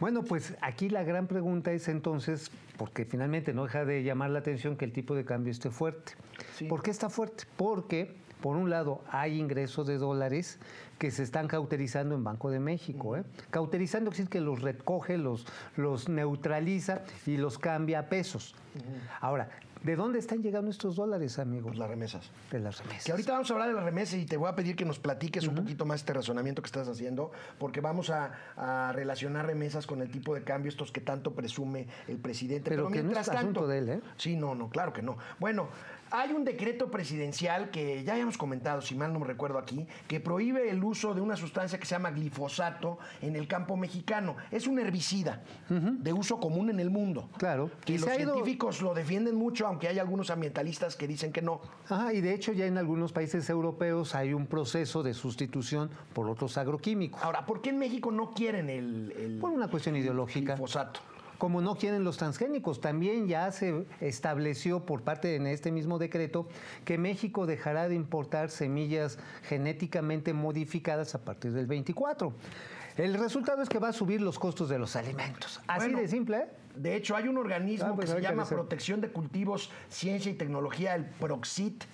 Bueno, 0.00 0.24
pues 0.24 0.56
aquí 0.62 0.88
la 0.88 1.04
gran 1.04 1.26
pregunta 1.26 1.72
es 1.72 1.88
entonces, 1.88 2.50
porque 2.78 3.04
finalmente 3.04 3.52
no 3.52 3.64
deja 3.64 3.84
de 3.84 4.02
llamar 4.02 4.30
la 4.30 4.38
atención 4.38 4.78
que 4.78 4.86
el 4.86 4.92
tipo 4.92 5.14
de 5.14 5.26
cambio 5.26 5.50
esté 5.50 5.68
fuerte. 5.70 6.12
Sí. 6.54 6.64
¿Por 6.64 6.82
qué 6.82 6.90
está 6.90 7.10
fuerte? 7.10 7.44
Porque, 7.58 8.14
por 8.40 8.56
un 8.56 8.70
lado, 8.70 9.02
hay 9.10 9.38
ingresos 9.38 9.86
de 9.86 9.98
dólares 9.98 10.58
que 10.98 11.10
se 11.10 11.24
están 11.24 11.48
cauterizando 11.48 12.14
en 12.14 12.24
Banco 12.24 12.50
de 12.50 12.60
México. 12.60 13.18
¿eh? 13.18 13.24
Cauterizando 13.50 14.10
quiere 14.10 14.24
decir 14.24 14.30
que 14.30 14.40
los 14.40 14.62
recoge, 14.62 15.18
los, 15.18 15.46
los 15.76 16.08
neutraliza 16.08 17.02
y 17.26 17.36
los 17.36 17.58
cambia 17.58 17.98
a 17.98 18.08
pesos. 18.08 18.54
Ahora, 19.20 19.50
¿de 19.82 19.96
dónde 19.96 20.18
están 20.18 20.42
llegando 20.42 20.70
estos 20.70 20.96
dólares, 20.96 21.38
amigos? 21.38 21.68
Pues 21.68 21.78
las 21.78 21.88
remesas. 21.88 22.30
De 22.50 22.60
las 22.60 22.78
remesas. 22.78 23.04
Que 23.04 23.12
ahorita 23.12 23.32
vamos 23.32 23.50
a 23.50 23.54
hablar 23.54 23.68
de 23.68 23.74
las 23.74 23.84
remesas 23.84 24.14
y 24.18 24.26
te 24.26 24.36
voy 24.36 24.48
a 24.48 24.54
pedir 24.54 24.76
que 24.76 24.84
nos 24.84 24.98
platiques 24.98 25.46
un 25.46 25.54
poquito 25.54 25.84
más 25.84 26.00
este 26.00 26.12
razonamiento 26.12 26.62
que 26.62 26.66
estás 26.66 26.88
haciendo, 26.88 27.30
porque 27.58 27.80
vamos 27.80 28.10
a, 28.10 28.32
a 28.56 28.92
relacionar 28.92 29.46
remesas 29.46 29.86
con 29.86 30.02
el 30.02 30.10
tipo 30.10 30.34
de 30.34 30.42
cambio, 30.42 30.68
estos 30.68 30.92
que 30.92 31.00
tanto 31.00 31.34
presume 31.34 31.86
el 32.08 32.18
presidente. 32.18 32.70
Pero 32.70 32.88
que 32.88 33.02
no 33.02 33.12
es 33.12 33.28
asunto 33.28 33.66
de 33.66 33.78
él, 33.78 33.88
¿eh? 33.88 34.00
Sí, 34.16 34.36
no, 34.36 34.54
no, 34.54 34.68
claro 34.68 34.92
que 34.92 35.02
no. 35.02 35.16
Bueno, 35.38 35.68
hay 36.10 36.32
un 36.32 36.44
decreto 36.44 36.90
presidencial 36.90 37.70
que 37.70 38.04
ya 38.04 38.12
habíamos 38.12 38.38
comentado, 38.38 38.80
si 38.80 38.94
mal 38.94 39.12
no 39.12 39.20
me 39.20 39.26
recuerdo 39.26 39.58
aquí, 39.58 39.86
que 40.08 40.20
prohíbe 40.20 40.70
el 40.70 40.82
uso 40.82 41.14
de 41.14 41.20
una 41.20 41.36
sustancia 41.36 41.78
que 41.78 41.86
se 41.86 41.94
llama 41.94 42.10
glifosato 42.10 42.98
en 43.22 43.36
el 43.36 43.48
campo 43.48 43.76
mexicano. 43.76 44.36
Es 44.50 44.66
un 44.66 44.78
herbicida 44.78 45.42
de 45.68 46.12
uso 46.12 46.38
común 46.38 46.70
en 46.70 46.80
el 46.80 46.90
mundo. 46.90 47.28
Claro. 47.38 47.70
Que 47.84 47.94
Y 47.94 47.98
los 47.98 48.08
ido- 48.08 48.32
científicos 48.34 48.82
lo 48.82 48.94
defienden 48.94 49.34
mucho, 49.36 49.66
aunque 49.66 49.88
hay 49.88 49.98
algunos 49.98 50.30
ambientalistas 50.30 50.96
que 50.96 51.06
dicen 51.06 51.32
que 51.32 51.42
no. 51.42 51.60
Ajá, 51.88 52.12
y 52.12 52.20
de 52.20 52.34
hecho 52.34 52.52
ya 52.52 52.66
en 52.66 52.78
algunos 52.78 53.12
países 53.12 53.48
europeos 53.50 54.14
hay 54.14 54.32
un 54.32 54.46
proceso 54.46 55.02
de 55.02 55.14
sustitución 55.14 55.90
por 56.12 56.28
otros 56.28 56.56
agroquímicos. 56.58 57.22
Ahora, 57.22 57.44
¿por 57.46 57.60
qué 57.60 57.70
en 57.70 57.78
México 57.78 58.10
no 58.12 58.32
quieren 58.32 58.70
el, 58.70 59.12
el 59.16 59.38
Por 59.38 59.50
una 59.50 59.68
cuestión 59.68 59.96
ideológica. 59.96 60.54
glifosato? 60.54 61.00
Como 61.38 61.60
no 61.60 61.76
quieren 61.76 62.04
los 62.04 62.16
transgénicos, 62.16 62.80
también 62.80 63.28
ya 63.28 63.50
se 63.52 63.84
estableció 64.00 64.84
por 64.86 65.02
parte 65.02 65.38
de 65.38 65.52
este 65.52 65.70
mismo 65.70 65.98
decreto 65.98 66.48
que 66.84 66.98
México 66.98 67.46
dejará 67.46 67.88
de 67.88 67.94
importar 67.94 68.50
semillas 68.50 69.18
genéticamente 69.42 70.32
modificadas 70.32 71.14
a 71.14 71.24
partir 71.24 71.52
del 71.52 71.66
24. 71.66 72.32
El 72.96 73.14
resultado 73.14 73.62
es 73.62 73.68
que 73.68 73.78
va 73.78 73.88
a 73.88 73.92
subir 73.92 74.22
los 74.22 74.38
costos 74.38 74.70
de 74.70 74.78
los 74.78 74.96
alimentos. 74.96 75.60
Así 75.66 75.86
Bueno, 75.86 76.00
de 76.00 76.08
simple, 76.08 76.36
¿eh? 76.38 76.46
De 76.74 76.96
hecho, 76.96 77.16
hay 77.16 77.28
un 77.28 77.36
organismo 77.36 77.88
Ah, 77.88 77.92
pues 77.94 78.06
que 78.10 78.16
se 78.16 78.22
que 78.22 78.22
llama. 78.22 78.44
Protección 78.46 79.00
de 79.00 79.08
Cultivos, 79.10 79.70
Ciencia 79.88 80.30
y 80.30 80.34
Tecnología, 80.34 80.94
el 80.94 81.04
PROXIT, 81.04 81.84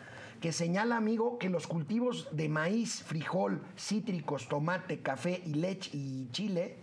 que 0.41 0.53
señala, 0.53 0.97
amigo, 0.97 1.39
que 1.39 1.49
los 1.49 1.67
cultivos 1.67 2.29
de 2.33 2.49
maíz, 2.49 3.03
frijol, 3.03 3.63
cítricos, 3.77 4.49
tomate, 4.49 5.01
café 5.01 5.43
y 5.45 5.55
leche 5.55 5.91
y 5.93 6.29
chile 6.33 6.79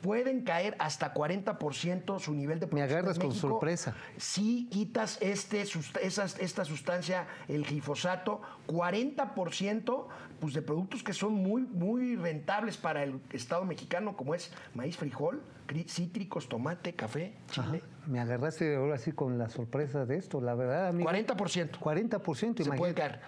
pueden 0.00 0.42
caer 0.42 0.76
hasta 0.78 1.12
40% 1.14 2.18
su 2.18 2.34
nivel 2.34 2.58
de 2.60 2.66
producción. 2.66 2.90
agarras 2.90 3.16
en 3.16 3.20
con 3.22 3.28
México 3.30 3.48
sorpresa. 3.48 3.94
Si 4.16 4.66
quitas 4.70 5.18
este, 5.20 5.62
esas- 6.02 6.38
esta 6.38 6.64
sustancia, 6.64 7.26
el 7.48 7.64
glifosato, 7.64 8.40
40% 8.66 10.08
pues, 10.40 10.54
de 10.54 10.62
productos 10.62 11.02
que 11.02 11.12
son 11.12 11.34
muy, 11.34 11.62
muy 11.62 12.16
rentables 12.16 12.76
para 12.76 13.02
el 13.02 13.20
Estado 13.32 13.64
mexicano, 13.64 14.16
como 14.16 14.34
es 14.34 14.52
maíz, 14.74 14.96
frijol, 14.96 15.42
cítricos, 15.86 16.48
tomate, 16.48 16.94
café, 16.94 17.34
chile. 17.50 17.82
Me 18.06 18.18
agarraste 18.20 18.74
ahora 18.76 18.98
sí 18.98 19.12
con 19.12 19.38
la 19.38 19.48
sorpresa 19.48 20.04
de 20.06 20.16
esto, 20.16 20.40
la 20.40 20.54
verdad, 20.54 20.88
amigo. 20.88 21.08
40%. 21.08 21.78
40%, 21.78 22.62
Se 22.62 22.68
imagínate. 22.68 22.78
puede 22.78 22.94
caer. 22.94 23.20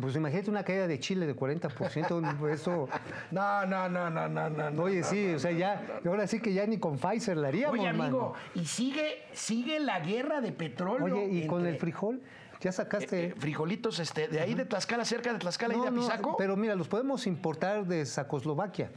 Pues 0.00 0.16
imagínate 0.16 0.50
una 0.50 0.64
caída 0.64 0.86
de 0.86 0.98
Chile 0.98 1.26
de 1.26 1.36
40%, 1.36 2.50
eso... 2.52 2.88
No, 3.30 3.66
no, 3.66 3.88
no, 3.88 4.10
no, 4.10 4.28
no, 4.28 4.50
no. 4.50 4.70
no, 4.70 4.82
Oye, 4.82 5.00
no, 5.00 5.06
sí, 5.06 5.26
no, 5.28 5.36
o 5.36 5.38
sea, 5.38 5.52
no, 5.52 5.58
ya, 5.58 5.74
no, 5.76 5.94
no. 6.04 6.10
ahora 6.10 6.26
sí 6.26 6.40
que 6.40 6.52
ya 6.52 6.66
ni 6.66 6.78
con 6.78 6.98
Pfizer 6.98 7.36
la 7.36 7.48
haríamos, 7.48 7.78
Oye, 7.78 7.88
amigo, 7.88 8.32
mano. 8.32 8.32
y 8.54 8.64
sigue, 8.64 9.24
sigue 9.32 9.78
la 9.80 10.00
guerra 10.00 10.40
de 10.40 10.52
petróleo. 10.52 11.14
Oye, 11.16 11.26
¿y 11.26 11.46
con 11.46 11.66
el 11.66 11.76
frijol? 11.76 12.20
¿Ya 12.60 12.72
sacaste...? 12.72 13.20
Eh, 13.20 13.26
eh, 13.28 13.34
frijolitos, 13.36 13.98
este, 13.98 14.28
de 14.28 14.40
ahí 14.40 14.54
de 14.54 14.64
Tlaxcala, 14.64 15.04
cerca 15.04 15.32
de 15.32 15.38
Tlaxcala 15.38 15.74
y 15.74 15.76
No, 15.76 15.84
de 15.84 15.90
no, 15.90 16.02
Apizaco. 16.02 16.36
pero 16.36 16.56
mira, 16.56 16.74
los 16.74 16.88
podemos 16.88 17.26
importar 17.26 17.86
de 17.86 18.04
Sacoslovaquia. 18.06 18.90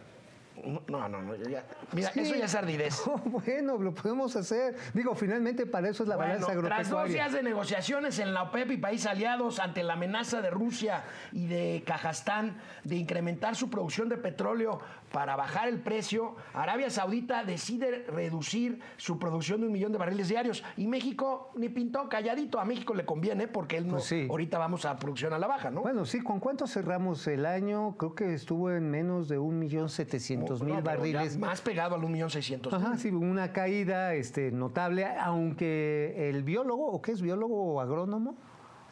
No, 0.88 1.08
no, 1.08 1.22
no. 1.22 1.36
ya- 1.36 1.66
mira, 1.94 2.12
Sí. 2.12 2.20
eso 2.22 2.36
ya 2.36 2.46
es 2.46 2.56
ardidez. 2.56 3.02
No, 3.10 3.18
bueno, 3.18 3.78
lo 3.78 3.94
podemos 3.94 4.36
hacer. 4.36 4.76
Digo, 4.94 5.16
finalmente 5.16 5.66
para 5.66 5.90
eso 5.90 6.04
es 6.04 6.10
la 6.10 6.16
Bueno, 6.16 6.34
balanza 6.34 6.48
tras 6.54 6.62
dos 6.62 6.72
agropecuaria. 7.00 7.14
días 7.14 7.32
de 7.34 7.44
negociaciones 7.44 8.20
en 8.20 8.34
la 8.34 8.44
OPEP 8.44 8.72
y 8.72 8.78
países 8.78 9.08
aliados 9.08 9.60
ante 9.60 9.84
la 9.84 9.94
amenaza 9.94 10.42
de 10.42 10.50
Rusia 10.50 11.04
y 11.32 11.48
de 11.48 11.84
Kazajstán 11.86 12.58
de 12.84 12.96
incrementar 12.96 13.56
su 13.56 13.70
producción 13.70 14.10
de 14.10 14.18
petróleo 14.18 14.80
para 15.12 15.36
bajar 15.36 15.68
el 15.68 15.80
precio, 15.80 16.36
Arabia 16.54 16.90
Saudita 16.92 17.44
decide 17.44 18.06
reducir 18.08 18.80
su 18.98 19.18
producción 19.18 19.62
de 19.62 19.68
un 19.68 19.74
millón 19.74 19.92
de 19.92 19.98
barriles 19.98 20.28
diarios. 20.30 20.64
Y 20.78 20.86
México 20.88 21.52
ni 21.56 21.70
pintó 21.70 22.08
calladito. 22.10 22.60
A 22.60 22.66
México 22.66 22.94
le 22.94 23.06
conviene 23.06 23.48
porque 23.48 23.78
él 23.78 23.88
no. 23.88 23.94
Pues 23.94 24.04
sí. 24.06 24.28
Ahorita 24.30 24.58
vamos 24.60 24.86
a 24.86 24.98
producción 24.98 25.34
a 25.34 25.40
la 25.40 25.48
baja, 25.48 25.72
¿no? 25.72 25.82
Bueno, 25.82 26.06
sí, 26.06 26.22
¿con 26.22 26.40
cuánto 26.40 26.68
cerramos 26.68 27.26
el 27.28 27.46
año? 27.48 27.96
Creo 27.98 28.14
que 28.14 28.34
estuvo 28.36 28.70
en 28.72 28.90
menos 28.92 29.28
de 29.30 29.40
un 29.40 29.58
millón 29.58 29.90
setecientos 29.90 30.49
Mil 30.62 30.82
barriles. 30.82 31.38
Más 31.38 31.62
pegado 31.62 31.96
al 31.96 32.04
un 32.04 32.12
millón 32.12 32.30
seiscientos. 32.30 32.74
Ajá, 32.74 32.98
sí, 32.98 33.10
una 33.10 33.54
caída 33.54 34.14
este, 34.14 34.52
notable, 34.52 35.06
aunque 35.06 36.30
el 36.30 36.44
biólogo, 36.44 36.88
¿o 36.88 37.02
qué 37.02 37.12
es 37.12 37.22
biólogo 37.22 37.74
o 37.74 37.82
agrónomo? 37.82 38.38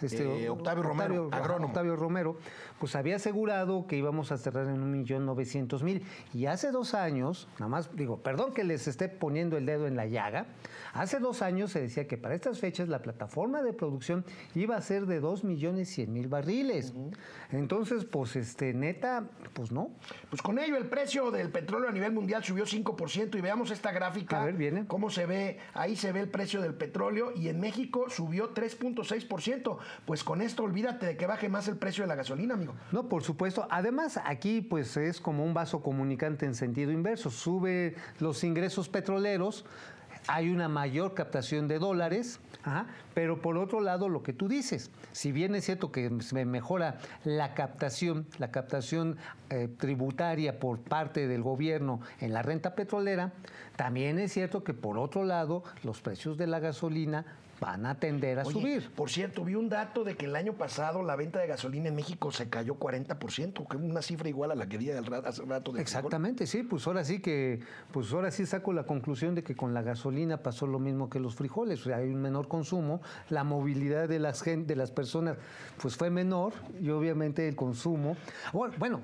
Este, 0.01 0.43
Eh, 0.45 0.49
Octavio 0.49 0.83
Romero, 0.83 1.29
ajá, 1.31 1.41
agrónomo. 1.43 1.67
Octavio 1.67 1.95
Romero, 1.95 2.37
pues 2.79 2.95
había 2.95 3.15
asegurado 3.15 3.87
que 3.87 3.97
íbamos 3.97 4.31
a 4.31 4.37
cerrar 4.37 4.67
en 4.67 4.81
un 4.81 4.91
millón 4.91 5.25
novecientos 5.25 5.83
mil. 5.83 6.03
Y 6.33 6.45
hace 6.45 6.71
dos 6.71 6.93
años, 6.93 7.47
nada 7.53 7.69
más 7.69 7.95
digo, 7.95 8.17
perdón 8.21 8.53
que 8.53 8.63
les 8.63 8.87
esté 8.87 9.09
poniendo 9.09 9.57
el 9.57 9.65
dedo 9.65 9.87
en 9.87 9.95
la 9.95 10.05
llaga, 10.05 10.45
hace 10.93 11.19
dos 11.19 11.41
años 11.41 11.71
se 11.71 11.81
decía 11.81 12.07
que 12.07 12.17
para 12.17 12.35
estas 12.35 12.59
fechas 12.59 12.87
la 12.89 13.01
plataforma 13.01 13.61
de 13.61 13.73
producción 13.73 14.25
iba 14.55 14.75
a 14.75 14.81
ser 14.81 15.05
de 15.05 15.19
dos 15.19 15.43
millones 15.43 15.89
cien 15.89 16.13
mil 16.13 16.27
barriles. 16.27 16.93
Entonces, 17.51 18.05
pues, 18.05 18.35
este, 18.35 18.73
neta, 18.73 19.29
pues 19.53 19.71
no. 19.71 19.91
Pues 20.29 20.41
con 20.41 20.59
ello 20.59 20.77
el 20.77 20.87
precio 20.87 21.31
del 21.31 21.49
petróleo 21.49 21.89
a 21.89 21.93
nivel 21.93 22.11
mundial 22.11 22.43
subió 22.43 22.65
5% 22.65 23.37
y 23.37 23.41
veamos 23.41 23.71
esta 23.71 23.91
gráfica. 23.91 24.41
A 24.41 24.45
ver, 24.45 24.55
viene. 24.55 24.85
Cómo 24.87 25.09
se 25.09 25.25
ve, 25.25 25.59
ahí 25.73 25.95
se 25.95 26.11
ve 26.11 26.19
el 26.19 26.29
precio 26.29 26.61
del 26.61 26.73
petróleo 26.73 27.31
y 27.35 27.49
en 27.49 27.59
México 27.59 28.09
subió 28.09 28.53
3.6%. 28.53 29.77
Pues 30.05 30.23
con 30.23 30.41
esto 30.41 30.63
olvídate 30.63 31.05
de 31.05 31.17
que 31.17 31.27
baje 31.27 31.49
más 31.49 31.67
el 31.67 31.77
precio 31.77 32.03
de 32.03 32.07
la 32.07 32.15
gasolina, 32.15 32.53
amigo. 32.53 32.73
No, 32.91 33.09
por 33.09 33.23
supuesto. 33.23 33.67
Además, 33.69 34.19
aquí 34.23 34.61
pues 34.61 34.97
es 34.97 35.19
como 35.19 35.43
un 35.43 35.53
vaso 35.53 35.81
comunicante 35.81 36.45
en 36.45 36.55
sentido 36.55 36.91
inverso. 36.91 37.29
Sube 37.29 37.95
los 38.19 38.43
ingresos 38.43 38.89
petroleros, 38.89 39.65
hay 40.27 40.49
una 40.49 40.67
mayor 40.67 41.13
captación 41.13 41.67
de 41.67 41.79
dólares, 41.79 42.39
ajá, 42.63 42.87
pero 43.13 43.41
por 43.41 43.57
otro 43.57 43.79
lado, 43.79 44.09
lo 44.09 44.23
que 44.23 44.33
tú 44.33 44.47
dices, 44.47 44.91
si 45.11 45.31
bien 45.31 45.55
es 45.55 45.65
cierto 45.65 45.91
que 45.91 46.11
se 46.21 46.45
mejora 46.45 46.97
la 47.23 47.53
captación, 47.53 48.27
la 48.37 48.51
captación 48.51 49.17
eh, 49.49 49.69
tributaria 49.77 50.59
por 50.59 50.79
parte 50.79 51.27
del 51.27 51.43
gobierno 51.43 52.01
en 52.19 52.33
la 52.33 52.41
renta 52.41 52.75
petrolera, 52.75 53.31
también 53.75 54.19
es 54.19 54.33
cierto 54.33 54.63
que 54.63 54.73
por 54.73 54.97
otro 54.97 55.23
lado, 55.23 55.63
los 55.83 56.01
precios 56.01 56.37
de 56.37 56.47
la 56.47 56.59
gasolina 56.59 57.25
van 57.59 57.85
a 57.85 57.99
tender 57.99 58.39
a 58.39 58.43
Oye, 58.43 58.51
subir. 58.51 58.91
Por 58.91 59.09
cierto, 59.09 59.43
vi 59.43 59.55
un 59.55 59.69
dato 59.69 60.03
de 60.03 60.15
que 60.15 60.25
el 60.25 60.35
año 60.35 60.53
pasado 60.53 61.03
la 61.03 61.15
venta 61.15 61.39
de 61.39 61.47
gasolina 61.47 61.89
en 61.89 61.95
México 61.95 62.31
se 62.31 62.49
cayó 62.49 62.75
40%, 62.75 63.67
que 63.67 63.77
es 63.77 63.83
una 63.83 64.01
cifra 64.01 64.29
igual 64.29 64.51
a 64.51 64.55
la 64.55 64.67
que 64.67 64.77
di 64.77 64.91
hace 64.91 65.43
rato 65.45 65.71
de 65.71 65.81
Exactamente, 65.81 66.47
sí, 66.47 66.63
pues 66.63 66.85
ahora 66.87 67.03
sí 67.03 67.19
que, 67.19 67.59
pues 67.91 68.11
ahora 68.13 68.31
sí 68.31 68.45
saco 68.45 68.73
la 68.73 68.83
conclusión 68.83 69.35
de 69.35 69.43
que 69.43 69.55
con 69.55 69.73
la 69.73 69.81
gasolina 69.81 70.37
pasó 70.37 70.67
lo 70.67 70.79
mismo 70.79 71.09
que 71.09 71.19
los 71.19 71.35
frijoles, 71.35 71.81
o 71.81 71.83
sea, 71.85 71.97
hay 71.97 72.09
un 72.09 72.21
menor 72.21 72.47
consumo, 72.47 73.01
la 73.29 73.43
movilidad 73.43 74.07
de 74.07 74.19
las 74.19 74.43
de 74.47 74.75
las 74.75 74.91
personas 74.91 75.37
pues 75.81 75.95
fue 75.97 76.09
menor 76.09 76.53
y 76.79 76.89
obviamente 76.89 77.47
el 77.47 77.55
consumo. 77.55 78.15
Bueno, 78.77 79.01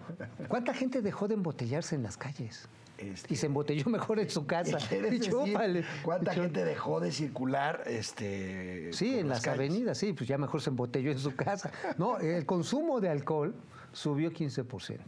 ¿cuánta 0.47 0.73
gente 0.73 1.01
dejó 1.01 1.27
de 1.27 1.33
embotellarse 1.33 1.95
en 1.95 2.03
las 2.03 2.17
calles? 2.17 2.69
Este- 3.11 3.33
Y 3.33 3.37
se 3.37 3.45
embotelló 3.47 3.85
mejor 3.89 4.19
en 4.19 4.29
su 4.29 4.45
casa. 4.45 4.77
¿Quieres 4.89 5.13
Y 5.13 5.17
decir 5.19 5.31
chúpale. 5.33 5.83
¿Cuánta 6.03 6.33
gente 6.33 6.63
dejó 6.65 6.99
de 6.99 7.11
circular? 7.11 7.83
Este, 7.85 8.91
Sí, 8.93 9.19
en 9.19 9.29
las, 9.29 9.41
calles? 9.41 9.59
avenidas, 9.59 9.97
sí, 9.97 10.13
pues 10.13 10.27
ya 10.27 10.37
mejor 10.37 10.61
se 10.61 10.69
embotelló 10.69 11.11
en 11.11 11.19
su 11.19 11.35
casa. 11.35 11.71
No, 11.97 12.17
el 12.19 12.45
consumo 12.45 12.99
de 13.01 13.09
alcohol 13.09 13.53
subió 13.91 14.31
15%. 14.31 14.99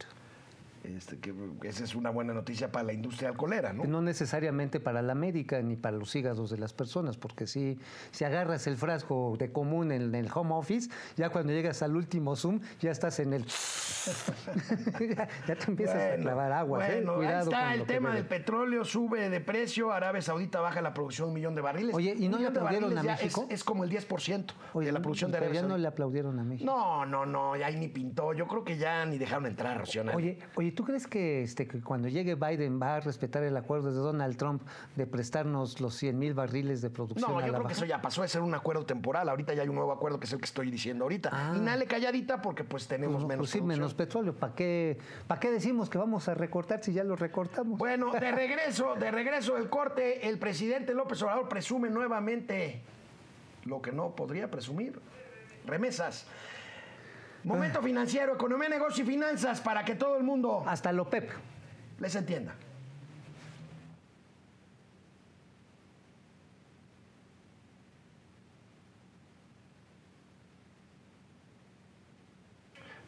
Este, 0.86 1.18
que 1.20 1.34
esa 1.64 1.84
es 1.84 1.96
una 1.96 2.10
buena 2.10 2.34
noticia 2.34 2.72
para 2.72 2.86
la 2.86 2.94
industria 2.94 3.30
alcoholera, 3.30 3.74
¿no? 3.74 3.86
No 3.86 4.02
necesariamente 4.02 4.80
para 4.80 5.02
la 5.02 5.16
médica 5.16 5.62
ni 5.62 5.76
para 5.76 5.98
los 5.98 6.16
hígados 6.16 6.50
de 6.50 6.58
las 6.58 6.74
personas, 6.74 7.18
porque 7.18 7.48
si, 7.48 7.80
si 8.12 8.24
agarras 8.24 8.68
el 8.68 8.78
frasco 8.78 9.36
de 9.38 9.52
común 9.52 9.92
en, 9.92 10.14
el 10.14 10.30
home 10.34 10.54
office, 10.54 10.90
ya 11.16 11.30
cuando 11.30 11.54
llegas 11.54 11.82
al 11.82 11.96
último 11.96 12.36
Zoom, 12.36 12.60
ya 12.80 12.92
estás 12.92 13.20
en 13.20 13.34
el... 13.34 13.46
ya, 15.16 15.28
ya 15.48 15.56
te 15.56 15.66
empiezas 15.68 16.14
a 16.14 16.16
clavar 16.18 16.52
agua. 16.52 16.88
¿eh? 16.88 16.96
Bueno, 16.96 17.12
ahí 17.14 17.18
Cuidado 17.18 17.52
está 17.52 17.64
con 17.64 17.74
el 17.74 17.86
tema 17.86 18.14
del 18.14 18.26
petróleo, 18.26 18.86
sube 18.86 19.30
de 19.30 19.40
precio, 19.42 19.92
Arabia 19.92 20.22
Saudita 20.22 20.60
baja 20.60 20.82
la 20.82 20.94
producción 20.94 21.28
de 21.28 21.30
un 21.30 21.34
millón 21.36 21.56
de 21.56 21.62
barriles. 21.62 21.96
Oye, 21.96 22.16
¿y 22.18 22.28
no 22.28 22.38
le 22.38 22.48
aplaudieron 22.48 22.98
a 22.98 23.04
México? 23.04 23.46
Es, 23.50 23.62
es 23.62 23.64
como 23.64 23.84
el 23.84 23.90
10% 23.90 24.54
Oye, 24.74 24.88
de 24.88 24.92
la 24.92 25.02
producción 25.02 25.32
de 25.32 25.38
Arabia 25.38 25.56
ya 25.56 25.62
no 25.62 25.70
Saudita. 25.70 25.82
le 25.82 25.88
aplaudieron 25.88 26.40
a 26.40 26.44
México. 26.44 26.66
No, 26.66 27.06
no, 27.06 27.26
no, 27.26 27.56
ya 27.56 27.68
ahí 27.68 27.76
ni 27.78 27.88
pintó. 27.88 28.34
Yo 28.34 28.48
creo 28.48 28.64
que 28.64 28.78
ya 28.78 29.06
ni 29.06 29.18
dejaron 29.18 29.46
entrar, 29.46 29.78
Rocío. 29.78 30.04
Oye, 30.14 30.40
oye, 30.56 30.72
¿tú 30.76 30.84
crees 30.84 31.08
que, 31.08 31.42
este, 31.42 31.68
que 31.68 31.82
cuando 31.82 32.08
llegue 32.08 32.36
Biden 32.36 32.80
va 32.82 32.98
a 32.98 33.00
respetar 33.00 33.44
el 33.44 33.58
acuerdo 33.58 33.90
de 33.92 33.98
Donald 33.98 34.38
Trump 34.38 34.62
de 34.96 35.08
prestarnos 35.08 35.82
los 35.82 35.96
100 35.96 36.20
mil 36.20 36.34
barriles 36.34 36.82
de 36.82 36.90
producción 36.90 37.32
No, 37.32 37.40
a 37.40 37.46
yo 37.46 37.52
la 37.52 37.58
creo 37.60 37.68
que 37.68 37.74
eso 37.74 37.86
ya 37.86 38.02
pasó 38.02 38.22
de 38.22 38.28
ser 38.28 38.42
un 38.42 38.54
acuerdo 38.54 38.86
temporal. 38.86 39.28
Ahorita 39.30 39.54
ya 39.54 39.64
hay 39.64 39.70
un 39.70 39.76
nuevo 39.76 39.92
acuerdo 39.92 40.20
que 40.20 40.26
es 40.26 40.34
el 40.34 40.40
que 40.40 40.46
estoy 40.46 40.70
diciendo 40.70 41.06
ahorita. 41.06 41.30
Ah. 41.32 41.54
Inhale 41.56 41.86
calladita 41.88 42.42
porque 42.42 42.64
pues 42.64 42.88
tenemos 42.88 43.16
Pues, 43.24 43.28
menos 43.28 43.38
pues 43.40 43.50
sí, 43.52 43.58
producción. 43.60 43.80
menos 43.80 43.94
petróleo. 43.94 44.36
¿Para 44.36 44.54
qué, 44.54 44.98
¿Para 45.28 45.40
qué 45.40 45.52
decimos 45.52 45.90
que 45.90 45.98
vamos 45.98 46.28
a 46.28 46.34
recortar 46.34 46.84
si 46.84 46.94
ya 46.94 47.04
lo 47.04 47.16
recortamos? 47.16 47.80
Bueno, 47.80 48.12
de 48.12 48.20
regreso, 48.32 48.96
de 48.96 49.10
regreso 49.12 49.56
del 49.56 49.70
corte, 49.70 50.28
el 50.28 50.38
presidente 50.38 50.94
López 50.94 51.22
Obrador 51.24 51.48
presume 51.50 51.90
nuevamente 51.90 52.82
lo 53.64 53.82
que 53.82 53.92
no 53.92 54.16
podría 54.16 54.52
presumir. 54.52 55.00
Remesas. 55.66 56.28
Momento 57.46 57.80
financiero, 57.82 58.34
economía, 58.34 58.68
negocio 58.70 59.04
y 59.04 59.08
finanzas 59.08 59.62
para 59.62 59.86
que 59.86 59.94
todo 59.94 60.18
el 60.18 60.24
mundo 60.24 60.64
Hasta 60.66 60.92
lo 60.92 61.08
PEP. 61.08 61.30
les 62.00 62.16
entienda. 62.16 62.56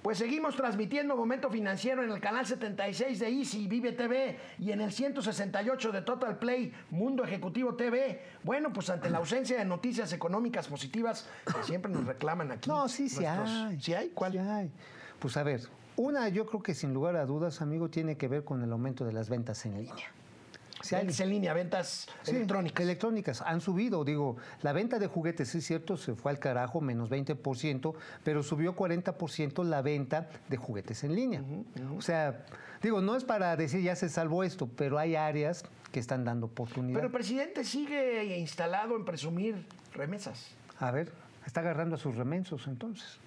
Pues 0.08 0.20
seguimos 0.20 0.56
transmitiendo 0.56 1.17
Momento 1.17 1.50
Financiero 1.50 2.02
en 2.02 2.10
el 2.10 2.22
canal 2.22 2.46
76 2.46 3.20
de 3.20 3.28
Easy, 3.28 3.67
Vive 3.67 3.91
TV 3.91 4.39
y 4.58 4.72
en 4.72 4.80
el 4.80 4.93
168 4.93 5.91
de 5.91 6.02
Total 6.02 6.39
Play, 6.39 6.72
Mundo 6.91 7.26
Ejecutivo 7.26 7.76
TV. 7.76 8.22
Bueno, 8.41 8.72
pues 8.72 8.89
ante 8.89 9.10
la 9.10 9.17
ausencia 9.17 9.58
de 9.58 9.65
noticias 9.65 10.13
económicas 10.13 10.70
positivas 10.70 11.28
que 11.54 11.62
siempre 11.62 11.91
nos 11.91 12.06
reclaman 12.06 12.54
aquí. 12.54 12.70
No, 12.70 12.88
sí, 12.88 13.10
sí 13.10 13.20
nuestros- 13.20 13.50
hay. 13.50 13.82
¿Sí 13.82 13.93
hay? 13.96 14.08
¿Cuál? 14.15 14.32
Sí 14.32 14.38
hay. 14.38 14.72
Pues 15.20 15.36
a 15.36 15.43
ver, 15.43 15.67
una 15.98 16.30
yo 16.30 16.46
creo 16.46 16.63
que 16.63 16.74
sin 16.74 16.93
lugar 16.93 17.17
a 17.17 17.26
dudas, 17.26 17.62
amigo, 17.62 17.89
tiene 17.89 18.15
que 18.15 18.30
ver 18.30 18.46
con 18.46 18.63
el 18.63 18.72
aumento 18.72 19.04
de 19.04 19.12
las 19.12 19.28
ventas 19.28 19.65
en 19.65 19.76
línea. 19.76 20.06
Ventas 20.92 21.20
en 21.20 21.30
línea, 21.30 21.54
ventas 21.54 22.08
Sí, 22.24 22.32
electrónicas. 22.32 22.84
Electrónicas. 22.84 23.42
Han 23.42 23.62
subido, 23.62 24.04
digo, 24.06 24.38
la 24.62 24.74
venta 24.74 25.00
de 25.00 25.08
juguetes, 25.08 25.50
sí 25.50 25.58
es 25.58 25.66
cierto, 25.66 25.98
se 25.98 26.13
fue 26.16 26.32
al 26.32 26.40
carajo, 26.40 26.82
menos 26.82 27.10
20%, 27.10 27.96
pero 28.24 28.44
subió 28.44 28.76
40% 28.76 29.63
la 29.63 29.82
venta 29.82 30.30
de 30.48 30.58
juguetes 30.58 31.04
en 31.04 31.16
línea. 31.16 31.42
O 31.98 32.02
sea, 32.02 32.46
digo, 32.82 33.02
no 33.02 33.16
es 33.16 33.24
para 33.24 33.56
decir 33.56 33.82
ya 33.82 33.96
se 33.96 34.08
salvó 34.10 34.44
esto, 34.44 34.68
pero 34.68 35.00
hay 35.00 35.16
áreas 35.16 35.63
que 35.92 36.00
están 36.00 36.24
dando 36.26 36.46
oportunidad. 36.48 36.96
Pero 36.98 37.08
el 37.08 37.13
presidente 37.13 37.63
sigue 37.63 38.38
instalado 38.38 38.96
en 38.96 39.04
presumir 39.06 39.66
remesas. 39.94 40.48
A 40.80 40.92
ver, 40.92 41.12
está 41.46 41.62
agarrando 41.62 41.96
a 41.96 41.98
sus 41.98 42.16
remensos 42.16 42.68
entonces. 42.68 43.18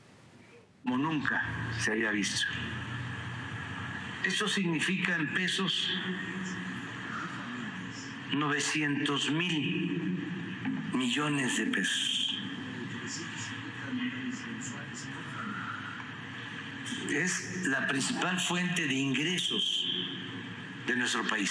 como 0.84 0.98
nunca 0.98 1.42
se 1.80 1.92
había 1.92 2.10
visto. 2.10 2.46
Eso 4.24 4.46
significa 4.46 5.16
en 5.16 5.32
pesos 5.32 5.88
900 8.32 9.30
mil 9.32 10.18
millones 10.94 11.56
de 11.58 11.66
pesos. 11.66 12.36
Es 17.10 17.66
la 17.66 17.88
principal 17.88 18.38
fuente 18.38 18.86
de 18.86 18.94
ingresos 18.94 19.86
de 20.86 20.96
nuestro 20.96 21.26
país. 21.28 21.50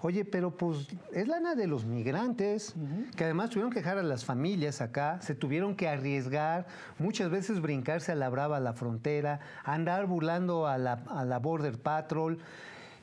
Oye, 0.00 0.26
pero 0.26 0.54
pues 0.54 0.88
es 1.14 1.28
lana 1.28 1.54
de 1.54 1.66
los 1.66 1.86
migrantes, 1.86 2.74
que 3.16 3.24
además 3.24 3.48
tuvieron 3.48 3.72
que 3.72 3.78
dejar 3.78 3.96
a 3.96 4.02
las 4.02 4.26
familias 4.26 4.82
acá, 4.82 5.18
se 5.22 5.34
tuvieron 5.34 5.76
que 5.76 5.88
arriesgar, 5.88 6.66
muchas 6.98 7.30
veces 7.30 7.62
brincarse 7.62 8.12
a 8.12 8.14
la 8.14 8.28
brava 8.28 8.58
a 8.58 8.60
la 8.60 8.74
frontera, 8.74 9.40
andar 9.64 10.06
burlando 10.06 10.66
a 10.66 10.76
la, 10.76 11.02
a 11.08 11.24
la 11.24 11.38
Border 11.38 11.78
Patrol. 11.78 12.38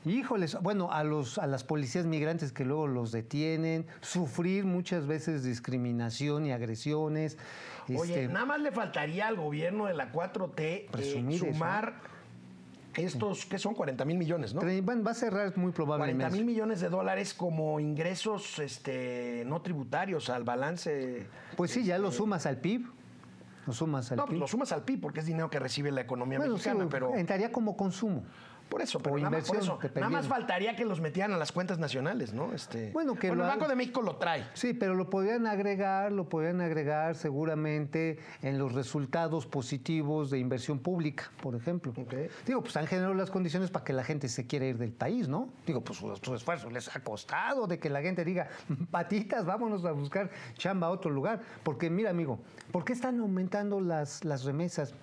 Híjoles, 0.04 0.58
bueno, 0.60 0.90
a, 0.90 1.04
los, 1.04 1.38
a 1.38 1.46
las 1.46 1.62
policías 1.62 2.06
migrantes 2.06 2.52
que 2.52 2.64
luego 2.64 2.88
los 2.88 3.12
detienen, 3.12 3.86
sufrir 4.00 4.64
muchas 4.64 5.06
veces 5.06 5.44
discriminación 5.44 6.44
y 6.44 6.52
agresiones. 6.52 7.38
Oye, 7.88 8.22
este, 8.22 8.28
nada 8.32 8.46
más 8.46 8.60
le 8.60 8.72
faltaría 8.72 9.28
al 9.28 9.36
gobierno 9.36 9.86
de 9.86 9.94
la 9.94 10.10
4T 10.12 10.52
eh, 10.58 10.88
Presumir 10.90 11.36
eso. 11.36 11.46
sumar 11.52 11.94
estos, 12.96 13.46
¿qué 13.46 13.58
son? 13.58 13.74
40 13.74 14.04
mil 14.04 14.18
millones, 14.18 14.52
¿no? 14.54 14.60
Tre- 14.60 15.06
va 15.06 15.12
a 15.12 15.14
cerrar 15.14 15.46
muy 15.56 15.72
40 15.72 15.74
probablemente. 15.76 16.36
mil 16.36 16.44
millones 16.44 16.80
de 16.80 16.88
dólares 16.88 17.32
como 17.32 17.78
ingresos 17.78 18.58
este, 18.58 19.44
no 19.46 19.62
tributarios 19.62 20.28
al 20.30 20.42
balance. 20.42 21.26
Pues 21.56 21.70
sí, 21.70 21.84
ya 21.84 21.96
lo 21.98 22.10
sumas 22.10 22.44
al 22.46 22.58
PIB. 22.58 22.86
Lo 23.66 23.72
sumas 23.72 24.10
al 24.10 24.16
No, 24.16 24.24
pues 24.24 24.32
PIB. 24.32 24.40
lo 24.40 24.48
sumas 24.48 24.72
al 24.72 24.82
PIB 24.82 25.00
porque 25.00 25.20
es 25.20 25.26
dinero 25.26 25.48
que 25.48 25.60
recibe 25.60 25.92
la 25.92 26.00
economía 26.00 26.38
Bueno, 26.38 26.58
sí, 26.58 26.68
mexicana, 26.68 26.90
pero 26.90 27.14
entraría 27.14 27.52
como 27.52 27.76
consumo. 27.76 28.24
Por 28.68 28.82
eso, 28.82 28.98
pero 29.00 29.16
o 29.16 29.18
nada, 29.18 29.30
más, 29.30 29.46
por 29.46 29.56
inversión, 29.56 29.78
eso, 29.82 30.00
nada 30.00 30.10
más 30.10 30.26
faltaría 30.26 30.74
que 30.76 30.84
los 30.84 31.00
metieran 31.00 31.32
a 31.32 31.36
las 31.36 31.52
cuentas 31.52 31.78
nacionales, 31.78 32.32
¿no? 32.32 32.52
Este, 32.52 32.90
Bueno, 32.92 33.14
que 33.14 33.28
el 33.28 33.38
lo 33.38 33.44
Banco 33.44 33.68
de 33.68 33.76
México 33.76 34.02
lo 34.02 34.16
trae. 34.16 34.46
Sí, 34.54 34.72
pero 34.72 34.94
lo 34.94 35.10
podrían 35.10 35.46
agregar, 35.46 36.12
lo 36.12 36.28
podrían 36.28 36.60
agregar 36.60 37.14
seguramente 37.14 38.18
en 38.42 38.58
los 38.58 38.72
resultados 38.72 39.46
positivos 39.46 40.30
de 40.30 40.38
inversión 40.38 40.78
pública, 40.78 41.30
por 41.40 41.54
ejemplo. 41.54 41.92
Ok. 41.96 42.14
Digo, 42.46 42.62
pues 42.62 42.76
han 42.76 42.86
generado 42.86 43.14
las 43.14 43.30
condiciones 43.30 43.70
para 43.70 43.84
que 43.84 43.92
la 43.92 44.04
gente 44.04 44.28
se 44.28 44.46
quiera 44.46 44.66
ir 44.66 44.78
del 44.78 44.92
país, 44.92 45.28
¿no? 45.28 45.48
Digo, 45.66 45.82
pues 45.82 45.98
su, 45.98 46.14
su 46.16 46.34
esfuerzo 46.34 46.70
les 46.70 46.94
ha 46.94 47.00
costado 47.00 47.66
de 47.66 47.78
que 47.78 47.90
la 47.90 48.00
gente 48.00 48.24
diga, 48.24 48.48
patitas, 48.90 49.44
vámonos 49.44 49.84
a 49.84 49.92
buscar 49.92 50.30
chamba 50.54 50.86
a 50.86 50.90
otro 50.90 51.10
lugar. 51.10 51.40
Porque 51.62 51.90
mira, 51.90 52.10
amigo, 52.10 52.38
¿por 52.70 52.84
qué 52.84 52.92
están 52.92 53.20
aumentando 53.20 53.80
las, 53.80 54.24
las 54.24 54.44
remesas? 54.44 54.94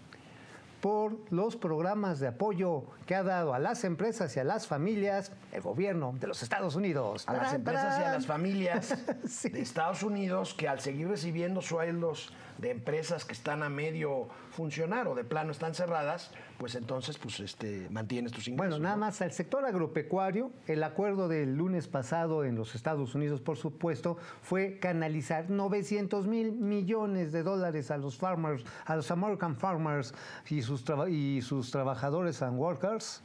Por 0.81 1.17
los 1.31 1.55
programas 1.55 2.19
de 2.19 2.27
apoyo 2.27 2.83
que 3.05 3.15
ha 3.15 3.23
dado 3.23 3.53
a 3.53 3.59
las 3.59 3.83
empresas 3.83 4.35
y 4.35 4.39
a 4.39 4.43
las 4.43 4.67
familias 4.67 5.31
el 5.51 5.61
gobierno 5.61 6.13
de 6.19 6.27
los 6.27 6.41
Estados 6.43 6.75
Unidos. 6.75 7.23
a 7.27 7.33
las 7.33 7.41
¡Tarán, 7.41 7.55
empresas 7.55 7.99
y 7.99 8.03
a 8.03 8.11
las 8.13 8.25
familias 8.25 8.95
Sí. 9.27 9.49
de 9.49 9.61
Estados 9.61 10.03
Unidos 10.03 10.53
que 10.53 10.67
al 10.67 10.79
seguir 10.79 11.07
recibiendo 11.09 11.61
sueldos 11.61 12.31
de 12.59 12.71
empresas 12.71 13.25
que 13.25 13.33
están 13.33 13.63
a 13.63 13.69
medio 13.69 14.27
funcionar 14.51 15.07
o 15.07 15.15
de 15.15 15.23
plano 15.23 15.51
están 15.51 15.73
cerradas, 15.73 16.31
pues 16.57 16.75
entonces 16.75 17.17
pues 17.17 17.39
este 17.39 17.87
mantienes 17.89 18.31
tus 18.31 18.47
ingresos. 18.47 18.69
Bueno, 18.69 18.83
nada 18.83 18.95
¿no? 18.95 19.01
más 19.01 19.21
al 19.21 19.31
sector 19.31 19.65
agropecuario, 19.65 20.51
el 20.67 20.83
acuerdo 20.83 21.27
del 21.27 21.55
lunes 21.55 21.87
pasado 21.87 22.43
en 22.43 22.55
los 22.55 22.75
Estados 22.75 23.15
Unidos, 23.15 23.39
por 23.39 23.57
supuesto, 23.57 24.17
fue 24.41 24.79
canalizar 24.79 25.49
900 25.49 26.27
mil 26.27 26.51
millones 26.51 27.31
de 27.31 27.43
dólares 27.43 27.91
a 27.91 27.97
los 27.97 28.17
farmers, 28.17 28.65
a 28.85 28.95
los 28.95 29.09
American 29.11 29.55
farmers 29.55 30.13
y 30.49 30.61
sus, 30.61 30.83
y 31.09 31.41
sus 31.41 31.71
trabajadores 31.71 32.41
and 32.41 32.59
workers. 32.59 33.21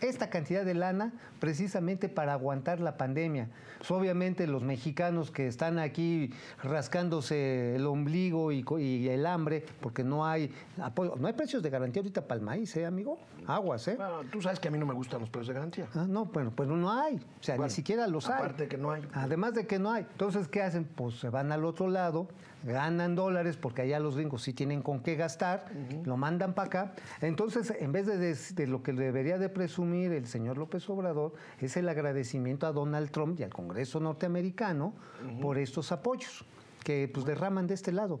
Esta 0.00 0.28
cantidad 0.28 0.64
de 0.64 0.74
lana 0.74 1.12
precisamente 1.40 2.08
para 2.08 2.34
aguantar 2.34 2.80
la 2.80 2.96
pandemia. 2.96 3.48
Obviamente 3.88 4.46
los 4.46 4.62
mexicanos 4.62 5.30
que 5.30 5.46
están 5.46 5.78
aquí 5.78 6.32
rascándose 6.62 7.76
el 7.76 7.86
ombligo 7.86 8.52
y, 8.52 9.08
el 9.08 9.26
hambre, 9.26 9.64
porque 9.80 10.04
no 10.04 10.26
hay 10.26 10.52
apoyo, 10.82 11.14
no 11.16 11.26
hay 11.26 11.32
precios 11.32 11.62
de 11.62 11.70
garantía 11.70 12.00
ahorita 12.00 12.22
para 12.22 12.38
el 12.38 12.44
maíz, 12.44 12.76
¿eh, 12.76 12.84
amigo? 12.84 13.18
Aguas, 13.46 13.86
¿eh? 13.88 13.94
Bueno, 13.96 14.22
tú 14.30 14.42
sabes 14.42 14.58
que 14.58 14.68
a 14.68 14.70
mí 14.70 14.78
no 14.78 14.86
me 14.86 14.94
gustan 14.94 15.20
los 15.20 15.30
precios 15.30 15.48
de 15.48 15.54
garantía. 15.54 15.86
Ah, 15.94 16.04
no, 16.08 16.26
bueno, 16.26 16.52
pues 16.54 16.68
no 16.68 16.90
hay. 16.92 17.16
O 17.16 17.42
sea, 17.42 17.56
Bueno, 17.56 17.68
ni 17.68 17.74
siquiera 17.74 18.06
los 18.06 18.28
hay. 18.28 18.34
aparte 18.34 18.68
que 18.68 18.76
no 18.76 18.90
hay. 18.90 19.02
Además 19.14 19.54
de 19.54 19.66
que 19.66 19.78
no 19.78 19.92
hay. 19.92 20.06
Entonces, 20.10 20.48
¿qué 20.48 20.62
hacen? 20.62 20.84
Pues 20.84 21.18
se 21.20 21.30
van 21.30 21.52
al 21.52 21.64
otro 21.64 21.88
lado, 21.88 22.28
ganan 22.66 23.14
dólares, 23.14 23.56
porque 23.56 23.82
allá 23.82 23.98
los 24.00 24.16
gringos 24.16 24.42
sí 24.42 24.52
tienen 24.52 24.82
con 24.82 25.00
qué 25.00 25.14
gastar, 25.16 25.64
lo 26.04 26.16
mandan 26.16 26.54
para 26.54 26.66
acá. 26.66 26.92
Entonces, 27.20 27.72
en 27.78 27.92
vez 27.92 28.06
de, 28.06 28.18
des- 28.18 28.54
de 28.54 28.66
lo 28.66 28.82
que 28.82 28.92
debería 28.92 29.38
de 29.38 29.48
presumir 29.48 30.12
el 30.12 30.26
señor 30.26 30.58
López 30.58 30.88
Obrador, 30.90 31.32
es 31.60 31.76
el 31.76 31.88
agradecimiento 31.88 32.66
a 32.66 32.72
Donald 32.72 33.10
Trump 33.10 33.38
y 33.40 33.44
al 33.44 33.54
Congreso 33.54 34.00
norteamericano 34.00 34.92
por 35.40 35.58
estos 35.58 35.92
apoyos 35.92 36.44
que 36.86 37.10
pues 37.12 37.26
derraman 37.26 37.66
de 37.66 37.74
este 37.74 37.90
lado. 37.90 38.20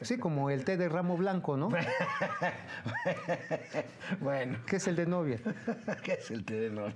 Sí, 0.00 0.18
como 0.18 0.50
el 0.50 0.64
té 0.64 0.76
de 0.76 0.88
ramo 0.88 1.16
blanco, 1.16 1.56
¿no? 1.56 1.68
bueno. 4.20 4.58
Que 4.66 4.76
es 4.76 4.88
el 4.88 4.96
de 4.96 5.06
novia. 5.06 5.38
¿Qué 6.02 6.14
es 6.14 6.28
el 6.32 6.44
terreno? 6.44 6.88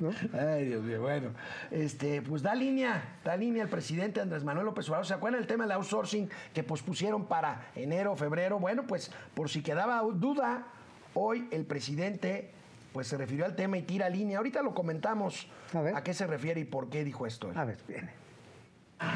¿No? 0.00 0.10
Ay, 0.36 0.66
Dios 0.66 0.82
mío, 0.82 1.02
bueno. 1.02 1.30
Este, 1.70 2.20
pues 2.20 2.42
da 2.42 2.52
línea, 2.56 3.16
da 3.24 3.36
línea 3.36 3.62
el 3.62 3.68
presidente 3.68 4.20
Andrés 4.20 4.42
Manuel 4.42 4.66
López 4.66 4.88
Obrador. 4.88 5.06
¿Se 5.06 5.14
acuerdan 5.14 5.40
el 5.40 5.46
tema 5.46 5.64
del 5.66 5.72
outsourcing 5.72 6.28
que 6.52 6.64
pospusieron 6.64 7.26
para 7.26 7.68
enero, 7.76 8.16
febrero? 8.16 8.58
Bueno, 8.58 8.88
pues 8.88 9.12
por 9.34 9.48
si 9.48 9.62
quedaba 9.62 10.02
duda, 10.02 10.66
hoy 11.14 11.46
el 11.52 11.64
presidente 11.64 12.50
pues 12.92 13.06
se 13.06 13.16
refirió 13.16 13.44
al 13.44 13.54
tema 13.54 13.78
y 13.78 13.82
tira 13.82 14.08
línea. 14.08 14.38
Ahorita 14.38 14.62
lo 14.62 14.74
comentamos 14.74 15.46
A 15.72 15.80
ver. 15.80 16.02
qué 16.02 16.12
se 16.12 16.26
refiere 16.26 16.60
y 16.60 16.64
por 16.64 16.90
qué 16.90 17.04
dijo 17.04 17.24
esto. 17.24 17.52
A 17.54 17.64
ver, 17.64 17.78
viene. 17.86 18.23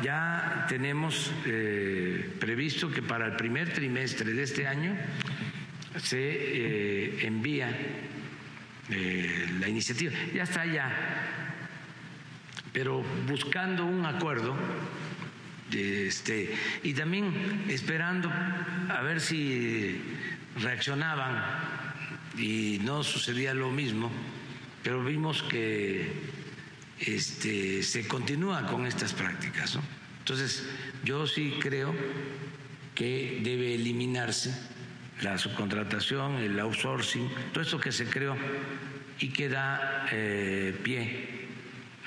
Ya 0.03 0.67
tenemos 0.69 1.33
eh, 1.47 2.31
previsto 2.39 2.91
que 2.91 3.03
para 3.03 3.27
el 3.27 3.37
primer 3.37 3.73
trimestre 3.73 4.33
de 4.33 4.43
este 4.43 4.67
año 4.67 4.97
se 5.97 6.19
eh, 6.21 7.27
envía 7.27 7.71
eh, 8.91 9.47
la 9.61 9.69
iniciativa. 9.69 10.13
Ya 10.35 10.45
está 10.45 10.65
ya, 10.67 10.91
pero 12.73 13.03
buscando 13.27 13.85
un 13.85 14.07
acuerdo 14.07 14.57
este, 15.73 16.55
y 16.83 16.95
también 16.95 17.65
esperando 17.69 18.31
a 18.31 19.03
ver 19.03 19.21
si 19.21 20.01
reaccionaban 20.61 21.43
y 22.39 22.79
no 22.83 23.03
sucedía 23.03 23.53
lo 23.53 23.71
mismo, 23.71 24.11
pero 24.83 25.05
vimos 25.05 25.43
que 25.43 26.11
este, 27.01 27.83
se 27.83 28.07
continúa 28.07 28.67
con 28.67 28.87
estas 28.87 29.13
prácticas. 29.13 29.77
¿no? 29.77 29.83
Entonces, 30.21 30.69
yo 31.05 31.27
sí 31.27 31.55
creo 31.61 31.95
que 32.95 33.41
debe 33.43 33.75
eliminarse 33.75 34.55
la 35.23 35.39
subcontratación, 35.39 36.37
el 36.37 36.59
outsourcing, 36.59 37.29
todo 37.53 37.63
esto 37.63 37.81
que 37.81 37.93
se 37.93 38.07
creó 38.07 38.37
y 39.19 39.31
que 39.31 39.49
da 39.49 40.07
eh, 40.13 40.79
pie 40.83 41.49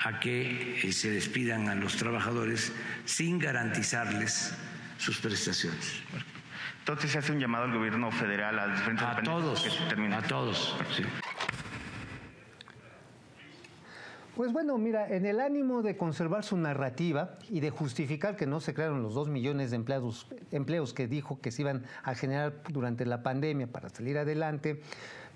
a 0.04 0.18
que 0.18 0.80
eh, 0.82 0.92
se 0.92 1.10
despidan 1.10 1.68
a 1.68 1.74
los 1.74 1.96
trabajadores 1.96 2.72
sin 3.04 3.38
garantizarles 3.38 4.54
sus 4.98 5.18
prestaciones. 5.18 6.00
Entonces 6.78 7.12
se 7.12 7.18
hace 7.18 7.32
un 7.32 7.38
llamado 7.38 7.64
al 7.64 7.72
gobierno 7.72 8.10
federal, 8.10 8.58
a 8.58 8.68
diferentes 8.68 9.06
A 9.06 9.22
todos, 9.22 9.62
que 9.62 9.70
se 9.70 9.84
termine. 9.84 10.16
a 10.16 10.22
todos. 10.22 10.74
sí. 10.96 11.04
Pues 14.36 14.50
bueno, 14.50 14.78
mira, 14.78 15.14
en 15.14 15.26
el 15.26 15.40
ánimo 15.40 15.82
de 15.82 15.98
conservar 15.98 16.42
su 16.42 16.56
narrativa 16.56 17.36
y 17.50 17.60
de 17.60 17.68
justificar 17.68 18.34
que 18.34 18.46
no 18.46 18.60
se 18.60 18.72
crearon 18.72 19.02
los 19.02 19.12
dos 19.12 19.28
millones 19.28 19.70
de 19.70 19.76
empleados, 19.76 20.26
empleos 20.52 20.94
que 20.94 21.06
dijo 21.06 21.38
que 21.42 21.50
se 21.50 21.60
iban 21.60 21.84
a 22.02 22.14
generar 22.14 22.54
durante 22.70 23.04
la 23.04 23.22
pandemia 23.22 23.66
para 23.66 23.90
salir 23.90 24.16
adelante, 24.16 24.80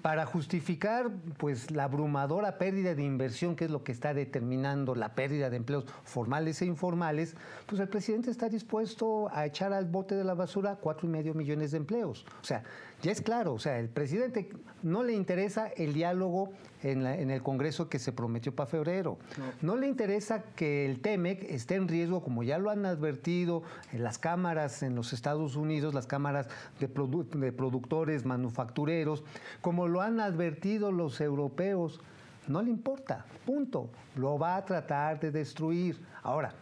para 0.00 0.24
justificar 0.24 1.10
pues 1.36 1.70
la 1.70 1.84
abrumadora 1.84 2.56
pérdida 2.56 2.94
de 2.94 3.02
inversión 3.02 3.54
que 3.54 3.66
es 3.66 3.70
lo 3.70 3.84
que 3.84 3.92
está 3.92 4.14
determinando 4.14 4.94
la 4.94 5.14
pérdida 5.14 5.50
de 5.50 5.58
empleos 5.58 5.84
formales 6.04 6.62
e 6.62 6.66
informales, 6.66 7.34
pues 7.66 7.80
el 7.82 7.88
presidente 7.88 8.30
está 8.30 8.48
dispuesto 8.48 9.28
a 9.30 9.44
echar 9.44 9.74
al 9.74 9.84
bote 9.84 10.14
de 10.14 10.24
la 10.24 10.32
basura 10.32 10.78
cuatro 10.80 11.06
y 11.06 11.10
medio 11.10 11.34
millones 11.34 11.72
de 11.72 11.76
empleos. 11.76 12.24
O 12.40 12.44
sea, 12.44 12.62
ya 13.06 13.12
es 13.12 13.22
claro, 13.22 13.54
o 13.54 13.58
sea, 13.60 13.78
el 13.78 13.88
presidente 13.88 14.48
no 14.82 15.04
le 15.04 15.12
interesa 15.12 15.68
el 15.68 15.92
diálogo 15.94 16.50
en, 16.82 17.04
la- 17.04 17.16
en 17.16 17.30
el 17.30 17.40
Congreso 17.40 17.88
que 17.88 18.00
se 18.00 18.10
prometió 18.10 18.52
para 18.52 18.68
febrero. 18.68 19.16
No. 19.62 19.76
le 19.76 19.86
interesa 19.86 20.42
que 20.56 20.84
el 20.86 20.98
TEMEC 21.00 21.44
esté 21.44 21.76
en 21.76 21.86
riesgo, 21.86 22.20
como 22.20 22.42
ya 22.42 22.58
lo 22.58 22.68
han 22.70 22.84
advertido 22.84 23.62
en 23.92 24.02
las 24.02 24.18
cámaras 24.18 24.82
en 24.82 24.96
los 24.96 25.12
Estados 25.12 25.54
Unidos, 25.54 25.94
las 25.94 26.08
cámaras 26.08 26.48
de, 26.80 26.92
produ- 26.92 27.28
de 27.28 27.52
productores, 27.52 28.24
manufactureros, 28.24 29.22
como 29.60 29.86
lo 29.86 30.00
han 30.00 30.18
advertido 30.18 30.90
los 30.90 31.20
europeos. 31.20 32.00
No 32.48 32.60
le 32.60 32.70
importa, 32.70 33.24
punto. 33.44 33.88
Lo 34.16 34.36
va 34.36 34.56
a 34.56 34.64
tratar 34.64 35.20
de 35.20 35.30
destruir. 35.30 36.00
Ahora, 36.24 36.52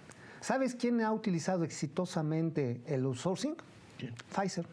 ¿sabes 0.42 0.74
quién 0.74 1.00
ha 1.00 1.10
utilizado 1.10 1.64
exitosamente 1.64 2.82
el 2.86 3.04
outsourcing? 3.04 3.56
Pfizer, 4.30 4.66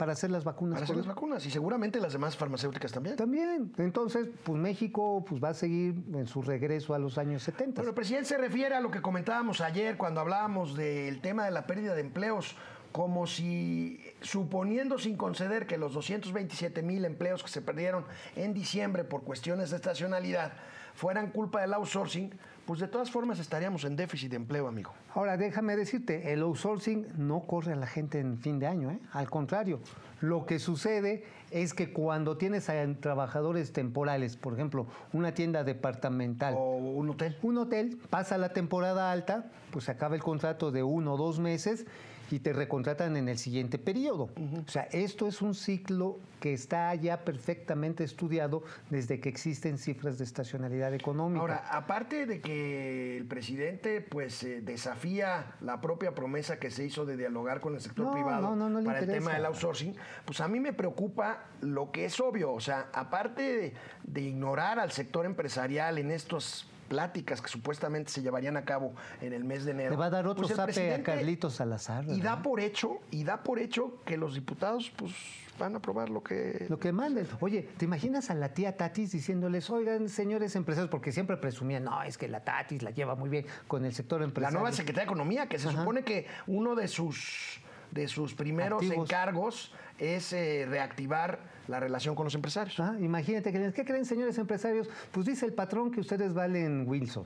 para 0.00 0.12
hacer 0.14 0.30
las 0.30 0.44
vacunas. 0.44 0.76
Para 0.76 0.84
hacer 0.84 0.96
las 0.96 1.06
vacunas 1.06 1.44
y 1.44 1.50
seguramente 1.50 2.00
las 2.00 2.14
demás 2.14 2.34
farmacéuticas 2.34 2.90
también. 2.90 3.16
también. 3.16 3.70
Entonces, 3.76 4.28
pues 4.44 4.58
México 4.58 5.22
pues, 5.28 5.44
va 5.44 5.50
a 5.50 5.54
seguir 5.54 5.94
en 6.14 6.26
su 6.26 6.40
regreso 6.40 6.94
a 6.94 6.98
los 6.98 7.18
años 7.18 7.42
70. 7.42 7.82
Bueno, 7.82 7.90
el 7.90 7.94
presidente 7.94 8.30
se 8.30 8.38
refiere 8.38 8.74
a 8.74 8.80
lo 8.80 8.90
que 8.90 9.02
comentábamos 9.02 9.60
ayer 9.60 9.98
cuando 9.98 10.22
hablábamos 10.22 10.74
del 10.74 11.20
tema 11.20 11.44
de 11.44 11.50
la 11.50 11.66
pérdida 11.66 11.94
de 11.94 12.00
empleos, 12.00 12.56
como 12.92 13.26
si, 13.26 14.00
suponiendo 14.22 14.98
sin 14.98 15.18
conceder 15.18 15.66
que 15.66 15.76
los 15.76 15.92
227 15.92 16.80
mil 16.80 17.04
empleos 17.04 17.42
que 17.42 17.50
se 17.50 17.60
perdieron 17.60 18.06
en 18.36 18.54
diciembre 18.54 19.04
por 19.04 19.22
cuestiones 19.22 19.68
de 19.68 19.76
estacionalidad 19.76 20.54
fueran 20.94 21.30
culpa 21.30 21.60
del 21.60 21.74
outsourcing, 21.74 22.30
pues 22.66 22.80
de 22.80 22.88
todas 22.88 23.10
formas 23.10 23.38
estaríamos 23.38 23.84
en 23.84 23.96
déficit 23.96 24.30
de 24.30 24.36
empleo, 24.36 24.68
amigo. 24.68 24.92
Ahora, 25.14 25.36
déjame 25.36 25.76
decirte, 25.76 26.32
el 26.32 26.42
outsourcing 26.42 27.06
no 27.16 27.40
corre 27.40 27.72
a 27.72 27.76
la 27.76 27.86
gente 27.86 28.20
en 28.20 28.38
fin 28.38 28.58
de 28.58 28.66
año, 28.66 28.90
¿eh? 28.90 28.98
Al 29.12 29.28
contrario, 29.28 29.80
lo 30.20 30.46
que 30.46 30.58
sucede 30.58 31.24
es 31.50 31.74
que 31.74 31.92
cuando 31.92 32.36
tienes 32.36 32.68
a 32.68 32.74
trabajadores 33.00 33.72
temporales, 33.72 34.36
por 34.36 34.52
ejemplo, 34.52 34.86
una 35.12 35.32
tienda 35.34 35.64
departamental, 35.64 36.54
O 36.56 36.76
un 36.76 37.10
hotel. 37.10 37.36
un 37.42 37.58
hotel, 37.58 37.98
pasa 38.08 38.38
la 38.38 38.50
temporada 38.50 39.10
alta, 39.10 39.50
pues 39.72 39.86
se 39.86 39.90
acaba 39.90 40.14
el 40.14 40.22
contrato 40.22 40.70
de 40.70 40.82
uno 40.82 41.14
o 41.14 41.16
dos 41.16 41.40
meses 41.40 41.86
y 42.30 42.40
te 42.40 42.52
recontratan 42.52 43.16
en 43.16 43.28
el 43.28 43.38
siguiente 43.38 43.78
periodo. 43.78 44.30
O 44.66 44.70
sea, 44.70 44.82
esto 44.92 45.26
es 45.26 45.42
un 45.42 45.54
ciclo 45.54 46.18
que 46.40 46.52
está 46.52 46.94
ya 46.94 47.24
perfectamente 47.24 48.04
estudiado 48.04 48.62
desde 48.88 49.20
que 49.20 49.28
existen 49.28 49.78
cifras 49.78 50.18
de 50.18 50.24
estacionalidad 50.24 50.94
económica. 50.94 51.40
Ahora, 51.40 51.64
aparte 51.70 52.26
de 52.26 52.40
que 52.40 53.16
el 53.16 53.26
presidente 53.26 54.00
pues 54.00 54.42
eh, 54.44 54.60
desafía 54.62 55.54
la 55.60 55.80
propia 55.80 56.14
promesa 56.14 56.58
que 56.58 56.70
se 56.70 56.84
hizo 56.84 57.04
de 57.04 57.16
dialogar 57.16 57.60
con 57.60 57.74
el 57.74 57.80
sector 57.80 58.06
No, 58.06 58.12
privado 58.12 58.56
no, 58.56 58.68
no, 58.68 58.82
para 58.84 59.00
el 59.00 59.06
tema 59.06 59.34
del 59.34 59.44
outsourcing, 59.46 59.94
pues 60.24 60.40
a 60.40 60.48
mí 60.48 60.60
me 60.60 60.72
preocupa 60.72 61.44
lo 61.60 61.90
que 61.90 62.06
es 62.06 62.20
obvio, 62.20 62.52
o 62.52 62.60
sea, 62.60 62.88
aparte 62.92 63.42
de, 63.42 63.74
de 64.04 64.20
ignorar 64.20 64.78
al 64.78 64.92
sector 64.92 65.26
empresarial 65.26 65.98
en 65.98 66.10
estas 66.10 66.66
pláticas 66.94 67.40
que 67.40 67.48
supuestamente 67.48 68.10
se 68.10 68.20
llevarían 68.20 68.56
a 68.56 68.64
cabo 68.64 68.92
en 69.20 69.32
el 69.32 69.44
mes 69.44 69.64
de 69.64 69.70
enero. 69.70 69.90
Le 69.90 69.96
va 69.96 70.06
a 70.06 70.10
dar 70.10 70.26
otro 70.26 70.44
pues 70.44 70.56
zape 70.56 70.92
a 70.92 71.02
Carlitos 71.04 71.54
Salazar. 71.54 72.04
Y 72.08 72.20
da 72.20 72.42
por 72.42 72.58
hecho, 72.58 72.98
y 73.12 73.22
da 73.22 73.44
por 73.44 73.60
hecho 73.60 74.02
que 74.04 74.16
los 74.16 74.34
diputados 74.34 74.90
pues 74.96 75.12
van 75.56 75.74
a 75.74 75.78
aprobar 75.78 76.10
lo 76.10 76.22
que 76.24 76.66
Lo 76.68 76.80
que 76.80 76.90
manden. 76.90 77.28
Oye, 77.38 77.62
¿te 77.76 77.84
imaginas 77.84 78.28
a 78.30 78.34
la 78.34 78.48
tía 78.54 78.76
Tatis 78.76 79.12
diciéndoles, 79.12 79.70
oigan, 79.70 80.08
señores 80.08 80.56
empresarios, 80.56 80.90
porque 80.90 81.12
siempre 81.12 81.36
presumían, 81.36 81.84
no, 81.84 82.02
es 82.02 82.18
que 82.18 82.26
la 82.26 82.42
Tatis 82.42 82.82
la 82.82 82.90
lleva 82.90 83.14
muy 83.14 83.30
bien 83.30 83.46
con 83.68 83.84
el 83.84 83.94
sector 83.94 84.18
La 84.18 84.24
empresarial. 84.24 84.60
nueva 84.60 84.74
secretaria 84.74 85.02
de 85.02 85.12
Economía, 85.12 85.46
que 85.46 85.60
se 85.60 85.68
Ajá. 85.68 85.78
supone 85.78 86.02
que 86.02 86.26
uno 86.48 86.74
de 86.74 86.88
sus 86.88 87.60
de 87.90 88.08
sus 88.08 88.34
primeros 88.34 88.82
Activos. 88.82 89.08
encargos 89.08 89.72
es 89.98 90.32
eh, 90.32 90.66
reactivar 90.68 91.40
la 91.68 91.80
relación 91.80 92.14
con 92.14 92.24
los 92.24 92.34
empresarios. 92.34 92.78
Ah, 92.80 92.96
imagínate, 93.00 93.52
que- 93.52 93.72
¿qué 93.72 93.84
creen, 93.84 94.04
señores 94.04 94.38
empresarios? 94.38 94.88
Pues 95.12 95.26
dice 95.26 95.46
el 95.46 95.52
patrón 95.52 95.90
que 95.90 96.00
ustedes 96.00 96.32
valen 96.34 96.84
Wilson. 96.88 97.24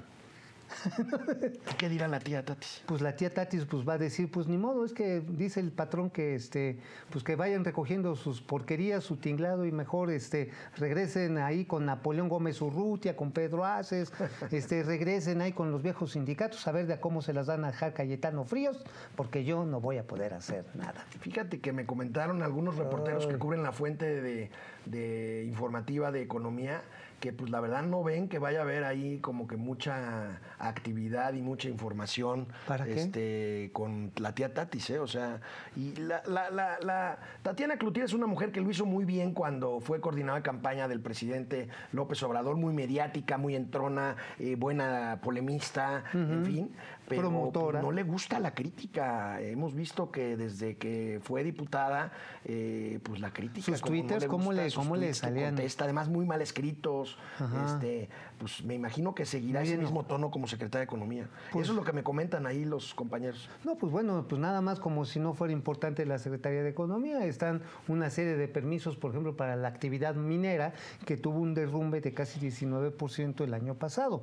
¿Qué 1.79 1.89
dirá 1.89 2.09
la 2.09 2.21
tía 2.21 2.45
Tatis? 2.45 2.83
Pues 2.87 3.01
la 3.01 3.17
tía 3.17 3.33
Tatis 3.33 3.65
pues 3.65 3.87
va 3.89 3.95
a 3.95 3.99
decir, 3.99 4.31
pues 4.31 4.47
ni 4.47 4.57
modo, 4.57 4.85
es 4.85 4.93
que 4.93 5.21
dice 5.21 5.61
el 5.61 5.73
patrón 5.73 6.11
que 6.11 6.35
este, 6.35 6.79
pues 7.11 7.25
que 7.25 7.37
vayan 7.37 7.65
recogiendo 7.65 8.17
sus 8.17 8.41
porquerías, 8.41 9.05
su 9.05 9.17
tinglado 9.17 9.65
y 9.67 9.73
mejor 9.73 10.11
este 10.11 10.51
regresen 10.77 11.39
ahí 11.39 11.65
con 11.65 11.87
Napoleón 11.87 12.29
Gómez 12.29 12.61
Urrutia, 12.61 13.17
con 13.17 13.33
Pedro 13.33 13.65
Aces, 13.65 14.13
este 14.51 14.83
regresen 14.83 15.41
ahí 15.41 15.53
con 15.53 15.71
los 15.71 15.83
viejos 15.83 16.13
sindicatos 16.13 16.67
a 16.67 16.73
ver 16.73 16.87
de 16.87 16.95
a 16.95 17.01
cómo 17.01 17.23
se 17.23 17.33
las 17.33 17.47
dan 17.47 17.65
a 17.65 17.69
dejar 17.69 17.95
Cayetano 17.95 18.45
Fríos, 18.45 18.85
porque 19.17 19.45
yo 19.45 19.65
no 19.65 19.81
voy 19.81 19.99
a 19.99 20.07
poder 20.07 20.35
hacer 20.35 20.65
nada. 20.75 21.05
Fíjate 21.21 21.61
que 21.61 21.73
me 21.73 21.87
comentaron 21.87 22.43
algunos 22.43 22.77
reporteros 22.77 23.27
que 23.27 23.39
cubren 23.39 23.63
la 23.63 23.73
fuente 23.73 24.21
de, 24.21 24.51
de 24.87 25.45
informativa 25.47 26.11
de 26.13 26.23
economía 26.23 26.83
que 27.25 27.33
pues 27.33 27.51
la 27.51 27.59
verdad 27.61 27.83
no 27.83 28.05
ven 28.05 28.29
que 28.29 28.39
vaya 28.39 28.59
a 28.59 28.63
haber 28.65 28.85
ahí 28.85 29.19
como 29.21 29.47
que 29.47 29.57
mucha 29.57 30.41
actividad 30.59 31.33
y 31.33 31.41
mucha 31.41 31.71
información 31.71 32.49
¿Para 32.69 32.85
qué? 32.85 33.01
este 33.01 33.71
con 33.73 34.13
la 34.17 34.35
tía 34.35 34.53
Tatis, 34.53 34.91
¿eh? 34.91 34.99
o 34.99 35.07
sea, 35.07 35.41
y 35.75 35.97
la, 35.97 36.23
la, 36.27 36.51
la, 36.51 36.79
la- 36.83 37.19
Tatiana 37.43 37.79
Cloutier 37.79 38.05
es 38.05 38.13
una 38.13 38.27
mujer 38.27 38.53
que 38.53 38.61
lo 38.61 38.71
hizo 38.71 38.85
muy 38.85 39.07
bien 39.07 39.33
cuando 39.33 39.81
fue 39.81 40.03
coordinada 40.03 40.37
de 40.41 40.43
campaña 40.43 40.87
del 40.87 41.01
presidente 41.01 41.69
López 41.93 42.23
Obrador, 42.25 42.57
muy 42.59 42.75
mediática, 42.75 43.39
muy 43.39 43.57
entrona, 43.57 44.17
eh, 44.39 44.57
buena 44.57 45.21
polemista, 45.23 46.05
en 46.13 46.45
fin, 46.45 46.71
pero 47.09 47.23
Promotora. 47.23 47.83
no 47.83 47.93
le 47.93 48.03
gusta 48.03 48.41
la 48.41 48.55
crítica. 48.55 49.41
Hemos 49.41 49.75
visto 49.75 50.11
que 50.11 50.37
desde 50.37 50.77
que 50.77 51.21
fue 51.23 51.45
diputada, 51.45 52.13
eh, 52.45 52.99
pues 53.03 53.21
la 53.21 53.33
crítica. 53.33 53.67
Sus 53.67 53.81
como 53.81 53.95
no 53.97 54.01
twitters, 54.03 54.25
¿cómo 54.27 54.53
le- 54.53 54.73
cómo 54.73 54.97
le 54.97 55.07
tweets 55.07 55.19
salían? 55.19 55.55
contesta, 55.55 55.85
además 55.85 56.09
muy 56.09 56.25
mal 56.25 56.41
escritos. 56.43 57.19
Ajá. 57.39 57.67
Este, 57.67 58.09
pues 58.39 58.65
me 58.65 58.75
imagino 58.75 59.15
que 59.15 59.27
seguirá 59.27 59.63
ese 59.63 59.77
mismo 59.77 60.05
tono 60.05 60.31
como 60.31 60.47
secretaria 60.47 60.81
de 60.81 60.85
Economía. 60.85 61.29
Pues- 61.53 61.65
Eso 61.65 61.73
es 61.73 61.77
lo 61.79 61.85
que 61.85 61.93
me 61.93 62.03
comentan 62.03 62.47
ahí 62.47 62.65
los 62.65 62.95
compañeros. 62.95 63.49
No, 63.65 63.77
pues 63.77 63.93
bueno, 63.93 64.27
pues 64.29 64.41
nada 64.41 64.61
más 64.61 64.81
como 64.81 65.05
si 65.05 65.21
no 65.21 65.35
fuera 65.35 65.53
importante 65.53 66.07
la 66.07 66.19
Secretaría 66.19 66.63
de 66.63 66.71
Economía. 66.71 67.25
Están 67.27 67.63
una 67.89 68.11
serie 68.11 68.37
de 68.37 68.49
permisos, 68.49 68.97
por 68.97 69.11
ejemplo, 69.11 69.37
para 69.37 69.57
la 69.57 69.69
actividad 69.69 70.15
minera, 70.15 70.73
que 71.07 71.17
tuvo 71.17 71.39
un 71.41 71.55
derrumbe 71.55 72.01
de 72.01 72.15
casi 72.15 72.41
19% 72.41 73.45
el 73.45 73.55
año 73.55 73.75
pasado. 73.75 74.23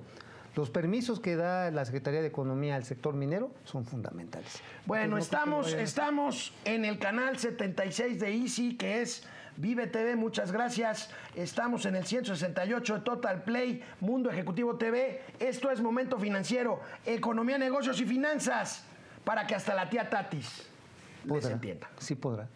Los 0.56 0.70
permisos 0.70 1.20
que 1.20 1.36
da 1.36 1.72
la 1.72 1.86
Secretaría 1.86 2.22
de 2.22 2.28
Economía 2.28 2.76
al 2.76 2.84
sector 2.84 3.14
minero 3.14 3.52
son 3.64 3.86
fundamentales. 3.86 4.62
Bueno, 4.86 5.18
Entonces, 5.18 5.32
no 5.32 5.38
creo 5.40 5.62
estamos, 5.62 5.74
estamos 5.74 6.54
en 6.66 6.86
el 6.86 7.00
canal 7.00 7.38
76 7.38 8.20
de 8.20 8.34
Easy, 8.34 8.76
que 8.76 9.02
es 9.02 9.24
Vive 9.58 9.88
TV, 9.88 10.16
muchas 10.16 10.52
gracias. 10.52 11.10
Estamos 11.36 11.86
en 11.86 11.96
el 11.96 12.06
168 12.06 12.96
de 12.96 13.02
Total 13.02 13.44
Play, 13.44 13.84
Mundo 14.00 14.30
Ejecutivo 14.30 14.78
TV. 14.78 15.22
Esto 15.40 15.70
es 15.72 15.82
Momento 15.82 16.18
Financiero, 16.18 16.80
Economía, 17.06 17.58
Negocios 17.58 18.00
y 18.02 18.06
Finanzas, 18.06 18.86
para 19.24 19.46
que 19.46 19.56
hasta 19.56 19.76
la 19.76 19.90
tía 19.90 20.10
Tatis 20.10 20.68
les 21.24 21.34
Podrá, 21.34 21.52
entienda. 21.52 21.90
Sí 22.00 22.16
podrá. 22.16 22.48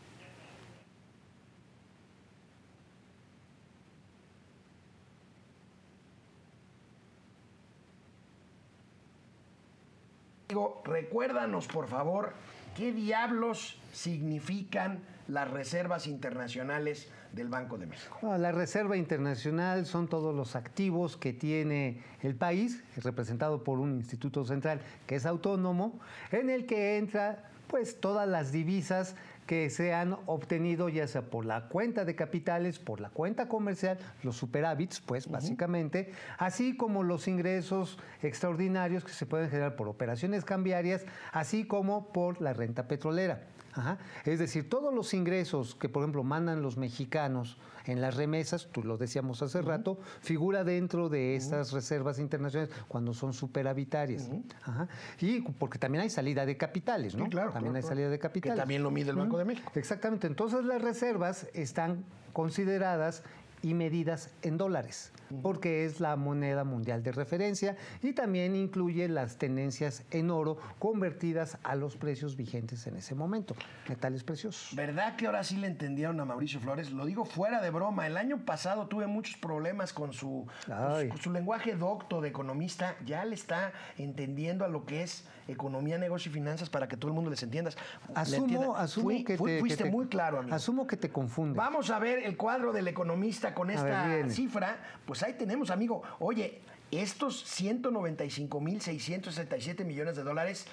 Digo, 10.47 10.83
recuérdanos, 10.85 11.67
por 11.67 11.87
favor, 11.87 12.33
qué 12.75 12.91
diablos 12.91 13.79
significan 13.93 14.99
las 15.27 15.49
reservas 15.49 16.05
internacionales 16.05 17.07
del 17.31 17.49
Banco 17.49 17.77
de 17.77 17.87
México. 17.87 18.17
No, 18.21 18.37
la 18.37 18.51
Reserva 18.51 18.95
Internacional 18.95 19.85
son 19.85 20.07
todos 20.07 20.35
los 20.35 20.55
activos 20.55 21.17
que 21.17 21.33
tiene 21.33 22.03
el 22.21 22.35
país, 22.35 22.83
representado 22.97 23.63
por 23.63 23.79
un 23.79 23.95
instituto 23.95 24.45
central 24.45 24.81
que 25.07 25.15
es 25.15 25.25
autónomo, 25.25 25.99
en 26.31 26.49
el 26.49 26.65
que 26.65 26.97
entra 26.97 27.49
pues 27.67 27.99
todas 27.99 28.27
las 28.27 28.51
divisas 28.51 29.15
que 29.45 29.69
se 29.69 29.93
han 29.93 30.17
obtenido 30.25 30.89
ya 30.89 31.07
sea 31.07 31.23
por 31.23 31.45
la 31.45 31.67
cuenta 31.67 32.05
de 32.05 32.15
capitales, 32.15 32.79
por 32.79 32.99
la 32.99 33.09
cuenta 33.09 33.47
comercial, 33.47 33.97
los 34.23 34.35
superávits, 34.35 35.01
pues 35.01 35.29
básicamente, 35.29 36.11
así 36.37 36.75
como 36.75 37.03
los 37.03 37.27
ingresos 37.27 37.97
extraordinarios 38.21 39.03
que 39.03 39.11
se 39.11 39.25
pueden 39.25 39.49
generar 39.49 39.75
por 39.75 39.87
operaciones 39.87 40.45
cambiarias, 40.45 41.05
así 41.31 41.65
como 41.65 42.11
por 42.11 42.41
la 42.41 42.53
renta 42.53 42.87
petrolera. 42.87 43.43
Ajá. 43.73 43.97
Es 44.23 44.39
decir, 44.39 44.69
todos 44.69 44.93
los 44.93 45.13
ingresos 45.13 45.75
que, 45.75 45.89
por 45.89 46.03
ejemplo, 46.03 46.23
mandan 46.23 46.61
los 46.61 46.77
mexicanos 46.77 47.57
en 47.85 48.01
las 48.01 48.15
remesas, 48.15 48.67
tú 48.71 48.83
lo 48.83 48.97
decíamos 48.97 49.41
hace 49.41 49.61
rato, 49.61 49.99
figura 50.21 50.63
dentro 50.63 51.09
de 51.09 51.35
estas 51.35 51.71
reservas 51.71 52.19
internacionales 52.19 52.73
cuando 52.87 53.13
son 53.13 53.33
superavitarias. 53.33 54.29
Ajá. 54.63 54.87
Y 55.19 55.41
porque 55.41 55.77
también 55.77 56.03
hay 56.03 56.09
salida 56.09 56.45
de 56.45 56.57
capitales, 56.57 57.15
¿no? 57.15 57.25
Sí, 57.25 57.29
claro, 57.29 57.51
También 57.51 57.73
claro, 57.73 57.77
hay 57.77 57.81
claro. 57.81 57.95
salida 57.95 58.09
de 58.09 58.19
capitales. 58.19 58.55
Que 58.55 58.61
también 58.61 58.81
lo 58.81 58.91
mide 58.91 59.11
el 59.11 59.17
Banco 59.17 59.34
de 59.37 59.45
México. 59.45 59.71
Exactamente. 59.75 60.27
Entonces 60.27 60.65
las 60.65 60.81
reservas 60.81 61.47
están 61.53 62.03
consideradas 62.33 63.23
y 63.65 63.73
medidas 63.73 64.29
en 64.43 64.57
dólares, 64.57 65.11
porque 65.41 65.85
es 65.85 65.99
la 65.99 66.15
moneda 66.17 66.63
mundial 66.63 67.01
de 67.01 67.11
referencia 67.11 67.75
y 68.03 68.13
también 68.13 68.55
incluye 68.55 69.07
las 69.07 69.37
tenencias 69.37 70.03
en 70.11 70.29
oro 70.29 70.59
convertidas 70.77 71.57
a 71.63 71.75
los 71.75 71.97
precios 71.97 72.35
vigentes 72.35 72.85
en 72.85 72.95
ese 72.95 73.15
momento, 73.15 73.55
metales 73.89 74.23
preciosos. 74.23 74.75
¿Verdad 74.75 75.15
que 75.15 75.25
ahora 75.25 75.43
sí 75.43 75.57
le 75.57 75.65
entendieron 75.65 76.19
a 76.19 76.25
Mauricio 76.25 76.59
Flores? 76.59 76.91
Lo 76.91 77.07
digo 77.07 77.25
fuera 77.25 77.59
de 77.59 77.71
broma. 77.71 78.05
El 78.05 78.17
año 78.17 78.45
pasado 78.45 78.85
tuve 78.85 79.07
muchos 79.07 79.37
problemas 79.37 79.93
con 79.93 80.13
su, 80.13 80.45
Ay. 80.71 81.09
con 81.09 81.17
su 81.17 81.31
lenguaje 81.31 81.75
docto 81.75 82.21
de 82.21 82.29
economista. 82.29 82.95
Ya 83.03 83.25
le 83.25 83.33
está 83.33 83.73
entendiendo 83.97 84.63
a 84.63 84.67
lo 84.67 84.85
que 84.85 85.01
es 85.01 85.25
economía, 85.47 85.97
negocio 85.97 86.29
y 86.29 86.33
finanzas 86.33 86.69
para 86.69 86.87
que 86.87 86.97
todo 86.97 87.09
el 87.09 87.15
mundo 87.15 87.29
les 87.29 87.41
entienda. 87.43 87.71
le 87.71 87.77
Asumo, 88.15 88.43
entienda. 88.45 88.79
asumo 88.81 89.03
Fui- 89.05 89.23
que, 89.23 89.37
fui- 89.37 89.51
te, 89.51 89.59
fuiste 89.59 89.83
que 89.83 89.89
te- 89.89 89.95
muy 89.95 90.07
claro, 90.07 90.39
amigo. 90.39 90.55
Asumo 90.55 90.87
que 90.87 90.97
te 90.97 91.09
confunde. 91.09 91.55
Vamos 91.57 91.89
a 91.91 91.99
ver 91.99 92.19
el 92.19 92.35
cuadro 92.37 92.73
del 92.73 92.87
economista 92.87 93.53
con 93.53 93.69
esta 93.69 94.27
cifra. 94.29 94.77
Pues 95.05 95.21
ahí 95.23 95.33
tenemos, 95.33 95.69
amigo. 95.69 96.01
Oye, 96.19 96.61
estos 96.91 97.43
195.667 97.59 99.85
millones 99.85 100.15
de 100.15 100.23
dólares, 100.23 100.65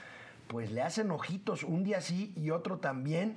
pues 0.48 0.70
le 0.72 0.82
hacen 0.82 1.10
ojitos 1.10 1.62
un 1.64 1.84
día 1.84 2.00
sí 2.00 2.32
y 2.36 2.50
otro 2.50 2.78
también 2.78 3.34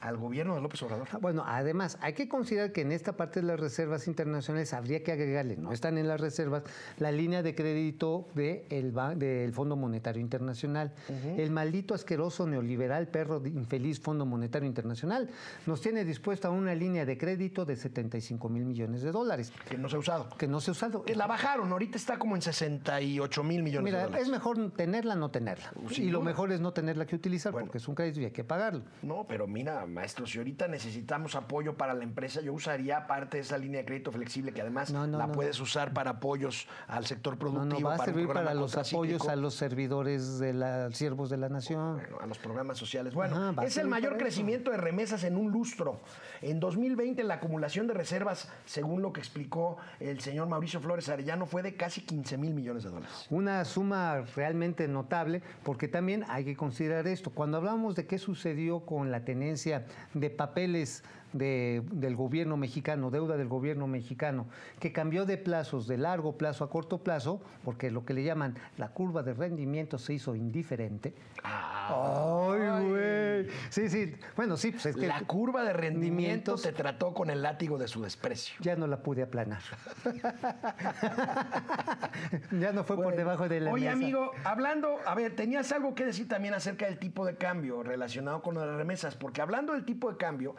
al 0.00 0.16
gobierno 0.16 0.54
de 0.54 0.60
López 0.60 0.82
Obrador. 0.82 1.08
Ah, 1.12 1.18
Bueno, 1.20 1.42
además, 1.46 1.98
hay 2.00 2.12
que 2.12 2.28
considerar 2.28 2.72
que 2.72 2.82
en 2.82 2.92
esta 2.92 3.16
parte 3.16 3.40
de 3.40 3.46
las 3.46 3.58
reservas 3.58 4.06
internacionales 4.06 4.72
habría 4.72 5.02
que 5.02 5.12
agregarle, 5.12 5.56
no 5.56 5.72
están 5.72 5.98
en 5.98 6.06
las 6.08 6.20
reservas, 6.20 6.62
la 6.98 7.10
línea 7.12 7.42
de 7.42 7.54
crédito 7.54 8.28
de 8.34 8.66
el 8.70 8.92
ba- 8.92 9.14
del 9.14 9.52
Fondo 9.52 9.76
Monetario 9.76 10.20
Internacional. 10.20 10.92
El 11.36 11.50
maldito 11.50 11.94
asqueroso 11.94 12.46
neoliberal 12.46 13.08
perro 13.08 13.40
de 13.40 13.50
infeliz 13.50 14.00
Fondo 14.00 14.26
Monetario 14.26 14.66
Internacional 14.66 15.28
nos 15.66 15.80
tiene 15.80 16.04
dispuesta 16.04 16.50
una 16.50 16.74
línea 16.74 17.04
de 17.04 17.16
crédito 17.18 17.64
de 17.64 17.76
75 17.76 18.48
mil 18.48 18.64
millones 18.64 19.02
de 19.02 19.12
dólares, 19.12 19.52
Que 19.68 19.78
no 19.78 19.88
se 19.88 19.96
ha 19.96 19.98
usado. 19.98 20.28
que 20.36 20.46
no 20.46 20.60
se 20.60 20.70
ha 20.70 20.72
usado. 20.72 21.04
La 21.14 21.26
bajaron, 21.26 21.72
ahorita 21.72 21.96
está 21.96 22.18
como 22.18 22.36
en 22.36 22.42
68 22.42 23.42
mil 23.42 23.62
millones 23.62 23.84
de 23.92 23.96
Mira, 23.98 24.04
dólares. 24.04 24.26
es 24.26 24.30
mejor 24.32 24.70
tenerla 24.72 25.14
no 25.14 25.30
tenerla. 25.30 25.72
Y 25.90 26.10
lo 26.10 26.20
mejor 26.20 26.52
es 26.52 26.60
no 26.60 26.72
tenerla 26.72 27.06
que 27.06 27.16
utilizar 27.16 27.52
Bueno. 27.52 27.66
porque 27.66 27.78
es 27.78 27.88
un 27.88 27.94
crédito 27.94 28.20
y 28.20 28.26
hay 28.26 28.30
que 28.30 28.44
pagarlo. 28.44 28.82
No, 29.02 29.24
pero 29.26 29.46
mira, 29.46 29.85
maestro, 29.92 30.26
si 30.26 30.38
ahorita 30.38 30.68
necesitamos 30.68 31.34
apoyo 31.34 31.76
para 31.76 31.94
la 31.94 32.04
empresa, 32.04 32.40
yo 32.40 32.52
usaría 32.52 33.06
parte 33.06 33.38
de 33.38 33.42
esa 33.42 33.58
línea 33.58 33.80
de 33.80 33.86
crédito 33.86 34.12
flexible 34.12 34.52
que 34.52 34.60
además 34.60 34.90
No, 34.90 35.06
no, 35.06 35.18
la 35.18 35.26
no, 35.26 35.32
puedes 35.32 35.58
usar 35.60 35.92
para 35.92 36.12
apoyos 36.12 36.68
al 36.88 37.06
sector 37.06 37.38
productivo. 37.38 37.80
no, 37.80 37.86
va 37.88 37.94
a 37.94 37.98
para 37.98 38.12
servir 38.12 38.28
para 38.28 38.54
los 38.54 38.76
apoyos 38.76 39.28
a 39.28 39.36
los 39.36 39.54
servidores 39.54 40.38
de 40.38 40.52
la 40.52 40.90
siervos 40.92 41.30
de 41.30 41.36
la 41.36 41.48
nación. 41.48 41.96
Bueno, 41.96 42.18
a 42.20 42.26
los 42.26 42.38
programas 42.38 42.78
sociales. 42.78 43.14
Bueno, 43.14 43.36
Ajá, 43.36 43.64
es 43.64 43.76
el 43.76 43.88
mayor 43.88 44.16
crecimiento 44.18 44.70
de 44.70 44.76
remesas 44.76 45.24
en 45.24 45.36
un 45.36 45.50
lustro. 45.50 46.00
En 46.42 46.60
2020 46.60 47.22
la 47.24 47.34
acumulación 47.34 47.86
de 47.86 47.94
reservas, 47.94 48.48
según 48.64 49.02
lo 49.02 49.12
que 49.12 49.20
explicó 49.20 49.76
el 50.00 50.20
señor 50.20 50.48
Mauricio 50.48 50.80
Flores 50.80 51.08
Arellano, 51.08 51.46
fue 51.46 51.62
de 51.62 51.76
casi 51.76 52.02
15 52.02 52.38
mil 52.38 52.54
millones 52.54 52.84
de 52.84 52.90
dólares. 52.90 53.26
Una 53.30 53.64
suma 53.64 54.22
realmente 54.34 54.88
notable, 54.88 55.42
porque 55.64 55.88
también 55.88 56.24
hay 56.28 56.44
que 56.44 56.56
considerar 56.56 57.06
esto. 57.06 57.30
Cuando 57.30 57.56
hablamos 57.58 57.94
de 57.96 58.06
qué 58.06 58.18
sucedió 58.18 58.80
con 58.80 59.10
la 59.10 59.24
tenencia 59.24 59.75
de 60.14 60.30
papeles 60.30 61.02
de- 61.38 61.82
del 61.92 62.16
gobierno 62.16 62.56
mexicano, 62.56 63.10
deuda 63.10 63.36
del 63.36 63.48
gobierno 63.48 63.86
mexicano, 63.86 64.46
que 64.80 64.92
cambió 64.92 65.24
de 65.26 65.36
plazos 65.38 65.86
de 65.86 65.96
largo 65.98 66.36
plazo 66.36 66.64
a 66.64 66.70
corto 66.70 66.98
plazo, 66.98 67.40
porque 67.64 67.90
lo 67.90 68.04
que 68.04 68.14
le 68.14 68.24
llaman 68.24 68.54
la 68.78 68.88
curva 68.88 69.22
de 69.22 69.34
rendimiento 69.34 69.98
se 69.98 70.14
hizo 70.14 70.34
indiferente. 70.34 71.14
¡Ay, 71.42 72.88
güey! 72.88 73.46
Sí, 73.70 73.88
sí. 73.88 74.14
Bueno, 74.36 74.56
sí, 74.56 74.72
pues 74.72 74.86
es 74.86 74.96
que 74.96 75.06
La 75.06 75.20
curva 75.22 75.62
de 75.62 75.72
rendimiento 75.72 76.56
te 76.56 76.72
trató 76.72 77.14
con 77.14 77.30
el 77.30 77.42
látigo 77.42 77.78
de 77.78 77.86
su 77.88 78.02
desprecio. 78.02 78.56
ya 78.60 78.76
no 78.76 78.86
la 78.86 79.02
pude 79.02 79.22
aplanar. 79.22 79.60
ya 82.52 82.72
no 82.72 82.84
fue 82.84 82.96
por 82.96 83.14
debajo 83.16 83.48
de 83.48 83.60
la 83.60 83.70
Oye, 83.72 83.86
mesa. 83.86 83.96
amigo, 83.96 84.30
hablando, 84.44 84.98
a 85.06 85.14
ver, 85.14 85.34
tenías 85.36 85.70
algo 85.72 85.94
que 85.94 86.04
decir 86.04 86.28
también 86.28 86.54
acerca 86.54 86.86
del 86.86 86.98
tipo 86.98 87.24
de 87.24 87.36
cambio 87.36 87.82
relacionado 87.82 88.42
con 88.42 88.54
las 88.56 88.66
remesas, 88.76 89.14
porque 89.14 89.40
hablando 89.42 89.72
del 89.72 89.84
tipo 89.84 90.10
de 90.10 90.16
cambio, 90.16 90.56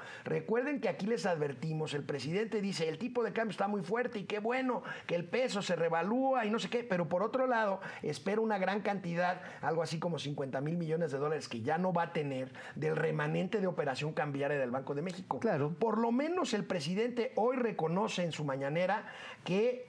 recuerden 0.67 0.81
que 0.81 0.89
aquí 0.89 1.05
les 1.05 1.25
advertimos, 1.25 1.93
el 1.93 2.03
presidente 2.03 2.59
dice, 2.59 2.89
el 2.89 2.97
tipo 2.97 3.23
de 3.23 3.31
cambio 3.31 3.51
está 3.51 3.69
muy 3.69 3.81
fuerte 3.81 4.19
y 4.19 4.23
qué 4.25 4.39
bueno 4.39 4.83
que 5.05 5.15
el 5.15 5.23
peso 5.23 5.61
se 5.61 5.77
revalúa 5.77 6.45
y 6.45 6.49
no 6.49 6.59
sé 6.59 6.69
qué, 6.69 6.83
pero 6.83 7.07
por 7.07 7.23
otro 7.23 7.47
lado, 7.47 7.79
espera 8.03 8.41
una 8.41 8.57
gran 8.57 8.81
cantidad, 8.81 9.41
algo 9.61 9.81
así 9.81 9.97
como 9.97 10.19
50 10.19 10.59
mil 10.59 10.75
millones 10.75 11.11
de 11.11 11.19
dólares 11.19 11.47
que 11.47 11.61
ya 11.61 11.77
no 11.77 11.93
va 11.93 12.03
a 12.03 12.13
tener 12.13 12.51
del 12.75 12.97
remanente 12.97 13.61
de 13.61 13.67
operación 13.67 14.11
cambiaria 14.11 14.57
del 14.57 14.71
Banco 14.71 14.93
de 14.93 15.01
México. 15.01 15.39
Claro. 15.39 15.73
Por 15.79 15.97
lo 15.99 16.11
menos 16.11 16.53
el 16.53 16.65
presidente 16.65 17.31
hoy 17.35 17.55
reconoce 17.55 18.23
en 18.23 18.33
su 18.33 18.43
mañanera 18.43 19.05
que 19.45 19.87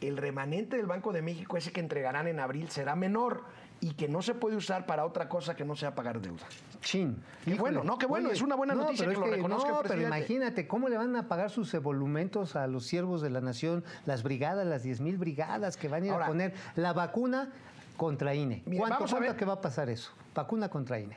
el 0.00 0.16
remanente 0.16 0.76
del 0.76 0.86
Banco 0.86 1.12
de 1.12 1.22
México, 1.22 1.56
ese 1.56 1.72
que 1.72 1.80
entregarán 1.80 2.28
en 2.28 2.38
abril, 2.38 2.70
será 2.70 2.94
menor 2.94 3.42
y 3.80 3.92
que 3.92 4.08
no 4.08 4.20
se 4.22 4.34
puede 4.34 4.56
usar 4.56 4.84
para 4.86 5.04
otra 5.06 5.28
cosa 5.28 5.54
que 5.56 5.64
no 5.64 5.74
sea 5.74 5.94
pagar 5.94 6.20
deuda. 6.20 6.44
Chin. 6.82 7.16
Qué 7.44 7.54
bueno, 7.54 7.82
no, 7.82 7.96
qué 7.98 8.06
bueno, 8.06 8.30
es 8.30 8.42
una 8.42 8.54
buena 8.54 8.74
no, 8.74 8.82
noticia 8.84 9.06
pero 9.06 9.20
que 9.20 9.24
es 9.24 9.30
lo 9.30 9.36
reconozca 9.36 9.68
el 9.70 9.74
No, 9.74 9.82
pero 9.82 10.02
imagínate, 10.02 10.68
¿cómo 10.68 10.88
le 10.88 10.96
van 10.96 11.16
a 11.16 11.28
pagar 11.28 11.50
sus 11.50 11.72
emolumentos 11.74 12.56
a 12.56 12.66
los 12.66 12.84
siervos 12.86 13.22
de 13.22 13.30
la 13.30 13.40
nación, 13.40 13.84
las 14.06 14.22
brigadas, 14.22 14.66
las 14.66 14.82
10 14.82 15.00
mil 15.00 15.16
brigadas 15.18 15.76
que 15.76 15.88
van 15.88 16.02
a 16.02 16.06
ir 16.06 16.12
Ahora- 16.12 16.26
a 16.26 16.28
poner 16.28 16.54
la 16.76 16.92
vacuna 16.92 17.50
contra 17.96 18.34
INE? 18.34 18.62
Mira, 18.66 18.80
¿Cuánto, 18.80 18.94
vamos 18.96 19.10
a 19.12 19.14
cuánto 19.16 19.28
ver. 19.30 19.36
que 19.38 19.44
va 19.44 19.54
a 19.54 19.60
pasar 19.60 19.88
eso? 19.88 20.10
Vacuna 20.34 20.68
contra 20.68 20.98
INE. 21.00 21.16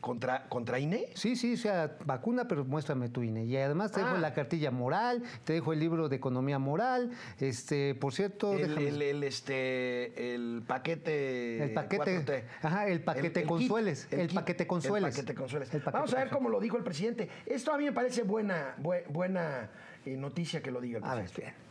¿Contra, 0.00 0.48
contra 0.48 0.78
INE? 0.78 1.08
Sí, 1.14 1.36
sí, 1.36 1.52
o 1.52 1.56
sea, 1.58 1.96
vacuna, 2.06 2.48
pero 2.48 2.64
muéstrame 2.64 3.10
tu 3.10 3.22
INE. 3.22 3.44
Y 3.44 3.54
además 3.58 3.92
te 3.92 4.00
Ah. 4.00 4.04
dejo 4.06 4.16
la 4.16 4.32
cartilla 4.32 4.70
moral, 4.70 5.22
te 5.44 5.52
dejo 5.52 5.74
el 5.74 5.78
libro 5.80 6.08
de 6.08 6.16
economía 6.16 6.58
moral. 6.58 7.10
Este, 7.38 7.94
por 7.94 8.14
cierto, 8.14 8.54
El, 8.54 8.70
déjame- 8.76 8.88
el- 8.88 9.02
el, 9.02 9.22
este, 9.24 10.34
el 10.34 10.62
paquete. 10.66 11.64
El 11.64 11.74
paquete- 11.74 12.24
4T. 12.24 12.44
ajá, 12.62 12.88
el 12.88 13.02
paquete 13.02 13.42
Consueles, 13.44 14.08
el 14.10 14.28
paquete 14.30 14.66
Consueles. 14.66 15.14
El 15.18 15.24
paquete 15.24 15.34
Consueles. 15.38 15.74
El 15.74 15.80
paquete 15.82 15.98
Vamos 15.98 16.14
a 16.14 16.18
ver 16.18 16.30
cómo 16.30 16.48
lo 16.48 16.60
dijo 16.60 16.78
el 16.78 16.82
presidente. 16.82 17.28
Esto 17.44 17.74
a 17.74 17.76
mí 17.76 17.84
me 17.84 17.92
parece 17.92 18.22
buena, 18.22 18.74
bue- 18.82 19.04
buena 19.08 19.68
eh, 20.06 20.16
noticia 20.16 20.62
que 20.62 20.70
lo 20.70 20.80
diga 20.80 20.96
el 20.98 21.04
a 21.04 21.14
ver, 21.14 21.24
presidente. 21.24 21.52
bien. 21.52 21.70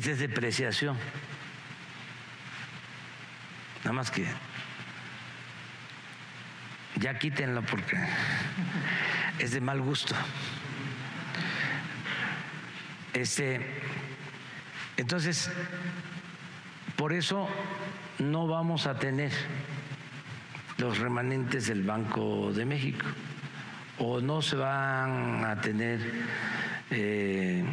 Esta 0.00 0.10
es 0.12 0.18
depreciación. 0.20 0.96
Nada 3.78 3.92
más 3.92 4.10
que 4.12 4.24
ya 7.00 7.18
quítenlo 7.18 7.62
porque 7.62 7.96
es 9.38 9.52
de 9.52 9.60
mal 9.60 9.80
gusto. 9.80 10.14
Este, 13.12 13.60
entonces, 14.96 15.50
por 16.96 17.12
eso 17.12 17.48
no 18.18 18.46
vamos 18.46 18.86
a 18.86 18.98
tener 18.98 19.32
los 20.78 20.98
remanentes 20.98 21.66
del 21.66 21.82
Banco 21.82 22.52
de 22.52 22.64
México 22.64 23.06
o 23.98 24.20
no 24.20 24.42
se 24.42 24.56
van 24.56 25.44
a 25.44 25.60
tener 25.60 26.00
eh, 26.90 27.64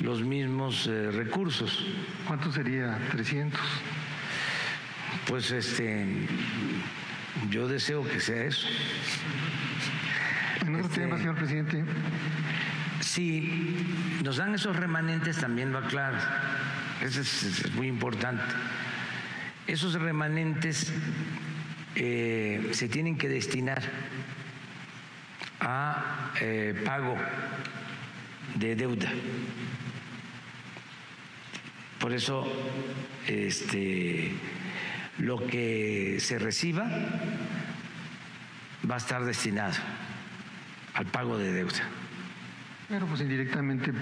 los 0.00 0.22
mismos 0.22 0.86
eh, 0.86 1.10
recursos. 1.10 1.84
¿Cuánto 2.26 2.52
sería? 2.52 2.98
300. 3.10 3.60
Pues 5.26 5.50
este, 5.50 6.26
yo 7.50 7.68
deseo 7.68 8.06
que 8.06 8.20
sea 8.20 8.44
eso. 8.44 8.66
En 10.62 10.74
otro 10.74 10.86
Este- 10.86 11.00
tema, 11.00 11.18
señor 11.18 11.36
presidente, 11.36 11.84
Si 13.00 14.20
nos 14.22 14.36
dan 14.36 14.54
esos 14.54 14.76
remanentes 14.76 15.38
también 15.38 15.74
va 15.74 15.86
claro. 15.88 16.18
Eso 17.00 17.22
es, 17.22 17.42
es 17.42 17.72
muy 17.74 17.88
importante. 17.88 18.44
Esos 19.66 19.94
remanentes 19.94 20.92
eh, 21.96 22.68
se 22.72 22.88
tienen 22.88 23.16
que 23.16 23.28
destinar 23.28 23.82
a 25.60 26.30
eh, 26.40 26.80
pago 26.84 27.16
de 28.56 28.76
deuda. 28.76 29.10
Por 31.98 32.12
eso, 32.12 32.46
este, 33.26 34.32
lo 35.18 35.46
que 35.46 36.18
se 36.20 36.38
reciba 36.38 36.88
va 38.90 38.94
a 38.94 38.98
estar 38.98 39.24
destinado 39.24 39.74
al 40.94 41.06
pago 41.06 41.36
de 41.38 41.52
deuda. 41.52 41.82
pero 42.88 43.06
pues 43.06 43.20
indirectamente 43.20 43.92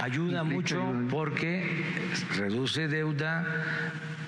Ayuda 0.00 0.44
mucho 0.44 0.80
ayuda. 0.82 1.08
porque 1.10 1.84
reduce 2.36 2.88
deuda 2.88 3.44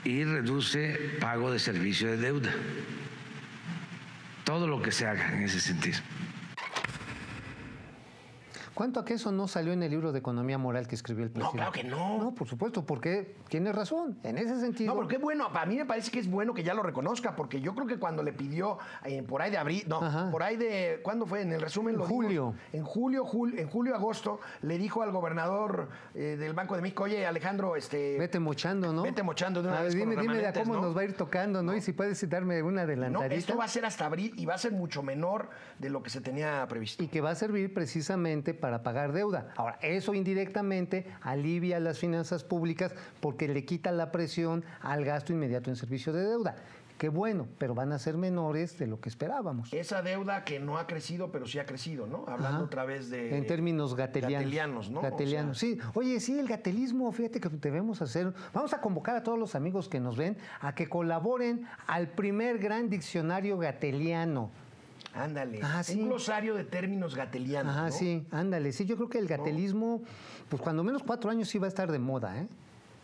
y 0.05 0.25
reduce 0.25 1.16
pago 1.20 1.51
de 1.53 1.59
servicio 1.59 2.09
de 2.11 2.16
deuda. 2.18 2.51
Todo 4.45 4.66
lo 4.68 4.83
que 4.83 4.93
se 4.93 5.07
haga 5.07 5.33
en 5.33 5.45
ese 5.45 5.59
sentido. 5.61 5.99
¿Cuánto 8.75 8.99
a 9.01 9.05
que 9.05 9.14
eso 9.14 9.31
no 9.31 9.47
salió 9.47 9.72
en 9.72 9.83
el 9.85 9.91
libro 9.91 10.11
de 10.12 10.18
economía 10.18 10.59
moral 10.59 10.89
que 10.89 10.95
escribió 10.97 11.25
el 11.25 11.31
No, 11.31 11.35
presidente? 11.35 11.57
claro 11.59 11.72
que 11.72 11.85
no. 11.85 12.18
No, 12.18 12.35
por 12.35 12.49
supuesto, 12.49 12.85
porque 12.85 13.37
tiene 13.49 13.72
razón. 13.72 14.18
En 14.25 14.37
ese 14.37 14.59
sentido. 14.59 14.93
No, 14.93 14.97
pero 15.01 15.09
qué 15.09 15.18
bueno, 15.18 15.53
para 15.53 15.66
mí 15.66 15.77
me 15.77 15.87
parece 15.87 16.11
que 16.11 16.18
es 16.18 16.29
bueno 16.29 16.53
que 16.55 16.62
ya 16.64 16.75
lo 16.75 16.83
reconozca, 16.83 17.37
porque 17.37 17.61
yo 17.61 17.75
creo 17.75 17.87
que 17.87 17.99
cuando 17.99 18.22
le 18.22 18.33
pidió 18.33 18.79
eh, 19.05 19.22
por 19.22 19.43
ahí 19.43 19.51
de 19.53 19.59
abril, 19.59 19.85
no, 19.87 20.03
Ajá. 20.03 20.31
por 20.31 20.43
ahí 20.43 20.57
de, 20.57 21.01
¿cuándo 21.03 21.25
fue? 21.27 21.43
En 21.43 21.53
el 21.53 21.61
resumen 21.61 21.95
En 21.95 22.01
lo 22.01 22.07
julio. 22.07 22.31
dimos. 22.53 22.57
En 22.72 22.85
julio, 22.85 23.25
jul- 23.25 23.59
en 23.59 23.68
julio, 23.68 23.95
agosto, 23.95 24.41
le 24.62 24.77
dijo 24.79 25.03
al 25.03 25.12
gobernador 25.12 25.89
eh, 26.14 26.37
del 26.39 26.53
Banco 26.53 26.75
de 26.75 26.83
México, 26.83 27.05
oye, 27.05 27.27
Alejandro, 27.27 27.77
este... 27.77 28.18
Vete 28.18 28.41
mochando, 28.41 28.93
¿no? 28.93 29.03
Vete 29.03 29.22
mochando 29.22 29.62
de 29.62 29.68
una 29.68 29.79
A 29.79 29.83
ver, 29.83 29.93
vez 29.93 30.01
dime, 30.01 30.16
dime 30.16 30.39
de 30.39 30.53
cómo 30.53 30.75
¿no? 30.75 30.83
nos 30.83 30.97
va 30.97 31.03
a 31.03 31.05
ir 31.05 31.12
tocando, 31.16 31.62
¿no? 31.62 31.77
Y 31.77 31.81
si 31.81 31.93
puedes 31.93 32.29
darme 32.29 32.62
una 32.62 32.81
No, 32.83 32.87
adelantadita. 32.89 33.35
esto 33.35 33.57
va 33.57 33.64
a 33.64 33.68
ser 33.68 33.85
hasta 33.85 34.07
abril 34.07 34.33
y 34.37 34.47
va 34.47 34.55
a 34.55 34.59
ser 34.59 34.72
mucho 34.72 35.03
menor 35.03 35.49
de 35.79 35.91
lo 35.91 36.03
que 36.03 36.11
se 36.11 36.20
tenía 36.20 36.66
previsto. 36.68 37.03
y 37.03 37.09
que 37.09 37.20
va 37.20 37.31
a 37.31 37.35
servir 37.37 37.72
precisamente 37.72 38.53
para 38.65 38.83
pagar 38.83 39.12
deuda. 39.12 39.53
Ahora, 39.57 39.79
eso 39.83 40.15
indirectamente 40.15 41.05
alivia 41.21 41.79
las 41.81 41.99
finanzas 41.99 42.45
públicas 42.45 42.95
porque 43.21 43.47
le 43.47 43.67
quita 43.67 43.93
la 43.93 44.11
presión 44.11 44.65
al 44.81 45.05
gasto 45.05 45.35
inmediato 45.35 45.69
en 45.69 45.77
servicio 45.77 46.15
de 46.15 46.25
deuda. 46.25 46.57
Qué 46.97 47.11
bueno, 47.11 47.47
pero 47.59 47.75
van 47.75 47.93
a 47.93 47.99
ser 47.99 48.17
menores 48.17 48.79
de 48.79 48.87
lo 48.87 49.03
que 49.03 49.11
esperábamos. 49.11 49.71
Esa 49.75 50.01
deuda 50.01 50.45
que 50.45 50.61
no 50.61 50.79
ha 50.79 50.87
crecido, 50.87 51.31
pero 51.31 51.47
sí 51.47 51.59
ha 51.59 51.67
crecido, 51.67 52.07
¿no? 52.07 52.25
Hablando 52.27 52.57
Ajá. 52.57 52.65
otra 52.65 52.85
vez 52.87 53.11
de... 53.11 53.37
En 53.37 53.47
términos 53.47 53.95
gatelianos. 53.95 54.39
Gatelianos, 54.45 54.91
¿no? 54.91 55.03
Gatelianos, 55.03 55.57
O 55.59 55.61
sea, 55.61 55.69
sí. 55.69 55.79
Oye, 55.93 56.21
sí, 56.21 56.39
el 56.39 56.49
gatelismo, 56.49 57.12
fíjate 57.12 57.41
que 57.41 57.51
debemos 57.51 58.01
hacer. 58.01 58.33
Vamos 58.55 58.73
a 58.73 58.81
convocar 58.81 59.15
a 59.15 59.23
todos 59.23 59.39
los 59.39 59.55
amigos 59.55 59.91
que 59.91 60.01
nos 60.01 60.17
ven 60.17 60.39
a 60.61 60.75
que 60.75 60.89
colaboren 60.89 61.67
al 61.87 62.09
primer 62.09 62.59
gran 62.59 62.89
diccionario 62.89 63.59
gateliano. 63.59 64.51
Ándale. 65.15 65.61
Ah, 65.62 65.83
sí. 65.83 66.01
Un 66.01 66.09
glosario 66.09 66.55
de 66.55 66.65
términos 66.65 67.15
gatelianos. 67.15 67.75
¿no? 67.77 67.91
sí, 67.93 68.27
ándale. 68.31 68.73
Sí, 68.73 68.85
yo 68.85 68.97
creo 68.97 69.09
que 69.09 69.19
el 69.19 69.29
gatelismo, 69.29 70.03
pues 70.49 70.61
cuando 70.61 70.83
menos 70.83 71.03
cuatro 71.03 71.31
años 71.31 71.49
sí 71.49 71.59
va 71.59 71.67
a 71.67 71.69
estar 71.69 71.91
de 71.93 71.99
moda, 71.99 72.41
¿eh? 72.41 72.49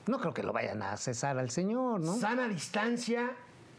No 0.07 0.19
creo 0.19 0.35
que 0.35 0.43
lo 0.43 0.53
vayan 0.53 0.83
a 0.83 0.97
cesar 0.97 1.39
al 1.39 1.51
señor, 1.51 2.01
¿no? 2.01 2.17
Sana 2.17 2.49
distancia 2.49 3.31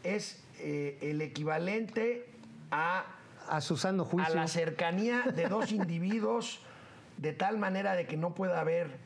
es 0.02 0.42
eh, 0.60 0.98
el 1.02 1.20
equivalente 1.20 2.26
a, 2.70 3.04
A 3.48 3.60
su 3.60 3.76
sano 3.76 4.04
a 4.04 4.06
juicio. 4.06 4.34
la 4.34 4.48
cercanía 4.48 5.22
de 5.34 5.48
dos 5.48 5.72
individuos 5.72 6.60
de 7.18 7.32
tal 7.32 7.58
manera 7.58 7.92
de 7.94 8.06
que 8.06 8.16
no 8.16 8.34
pueda 8.34 8.60
haber 8.60 8.96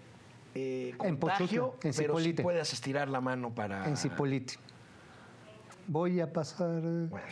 eh, 0.54 0.90
En 1.02 1.16
contagio, 1.16 1.72
Pochutla, 1.72 1.90
en 1.90 1.96
pero 1.96 2.18
sí 2.18 2.32
puedas 2.34 2.72
estirar 2.72 3.08
la 3.08 3.20
mano 3.20 3.54
para... 3.54 3.86
En 3.88 3.96
Cipolite. 3.96 4.54
Voy 5.88 6.20
a 6.20 6.32
pasar. 6.32 6.80
eh, 6.84 7.06
Bueno. 7.10 7.26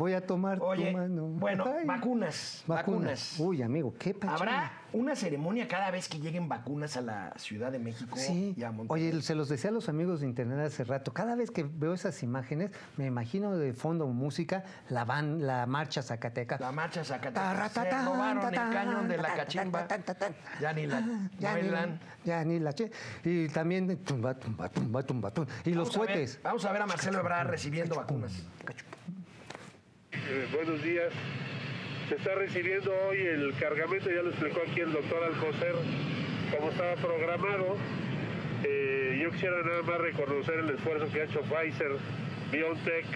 Voy 0.00 0.14
a 0.14 0.22
tomar 0.26 0.58
Oye, 0.62 0.92
tu 0.92 0.96
mano. 0.96 1.22
bueno, 1.26 1.64
Ay. 1.66 1.84
vacunas, 1.84 2.64
vacunas. 2.66 3.34
Uy, 3.38 3.60
amigo, 3.60 3.92
qué 3.98 4.14
pachanga. 4.14 4.34
¿Habrá 4.38 4.72
una 4.94 5.14
ceremonia 5.14 5.68
cada 5.68 5.90
vez 5.90 6.08
que 6.08 6.18
lleguen 6.18 6.48
vacunas 6.48 6.96
a 6.96 7.02
la 7.02 7.34
Ciudad 7.36 7.70
de 7.70 7.78
México 7.80 8.16
Sí. 8.16 8.54
y 8.56 8.62
a 8.62 8.72
Monterrey? 8.72 9.08
Oye, 9.10 9.20
se 9.20 9.34
los 9.34 9.50
decía 9.50 9.68
a 9.68 9.74
los 9.74 9.90
amigos 9.90 10.20
de 10.20 10.26
internet 10.26 10.58
hace 10.60 10.84
rato. 10.84 11.12
Cada 11.12 11.34
vez 11.34 11.50
que 11.50 11.64
veo 11.64 11.92
esas 11.92 12.22
imágenes, 12.22 12.70
me 12.96 13.04
imagino 13.04 13.54
de 13.58 13.74
fondo 13.74 14.06
música 14.06 14.64
la 14.88 15.04
van, 15.04 15.46
la 15.46 15.66
marcha 15.66 16.00
Zacateca. 16.02 16.56
La 16.58 16.72
marcha. 16.72 17.02
Tarratatán, 17.04 18.04
Se 18.06 18.10
robaron 18.10 18.46
el 18.48 18.54
cañón 18.54 19.06
de 19.06 19.18
la 19.18 19.34
cachimba. 19.36 19.86
Ya 20.62 20.72
ni 20.72 20.86
la 20.86 21.00
Ya 21.38 21.54
ni, 21.56 21.60
bailan. 21.60 22.00
ya 22.24 22.42
ni 22.42 22.58
la 22.58 22.72
che. 22.72 22.90
Y 23.22 23.48
también 23.48 23.98
tumba, 23.98 24.32
tumba, 24.32 24.70
tumba, 24.70 25.02
tumba, 25.02 25.30
tumba. 25.30 25.52
Y 25.66 25.74
los 25.74 25.88
Vamos 25.90 25.96
a 25.96 26.00
ver- 26.00 26.08
cohetes. 26.08 26.40
vamos 26.42 26.64
a 26.64 26.72
ver 26.72 26.80
a 26.80 26.86
Marcelo 26.86 27.20
Ebrard 27.20 27.48
recibiendo 27.50 27.96
vacunas. 27.96 28.32
Eh, 30.12 30.46
buenos 30.52 30.82
días. 30.82 31.12
Se 32.08 32.16
está 32.16 32.34
recibiendo 32.34 32.92
hoy 33.06 33.18
el 33.18 33.54
cargamento, 33.58 34.10
ya 34.10 34.22
lo 34.22 34.30
explicó 34.30 34.60
aquí 34.68 34.80
el 34.80 34.92
doctor 34.92 35.22
Alcocer, 35.22 35.74
como 36.50 36.70
estaba 36.70 36.94
programado. 36.96 37.76
Eh, 38.64 39.20
yo 39.22 39.30
quisiera 39.30 39.62
nada 39.62 39.82
más 39.82 39.98
reconocer 39.98 40.58
el 40.58 40.70
esfuerzo 40.70 41.08
que 41.12 41.20
ha 41.20 41.24
hecho 41.24 41.42
Pfizer, 41.42 41.92
BioNTech, 42.50 43.06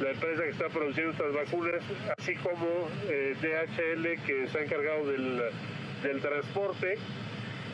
la 0.00 0.10
empresa 0.10 0.42
que 0.44 0.50
está 0.50 0.68
produciendo 0.68 1.12
estas 1.12 1.34
vacunas, 1.34 1.82
así 2.16 2.34
como 2.36 2.88
eh, 3.08 3.36
DHL, 3.42 4.24
que 4.24 4.44
está 4.44 4.62
encargado 4.62 5.06
del, 5.10 5.42
del 6.02 6.20
transporte, 6.20 6.96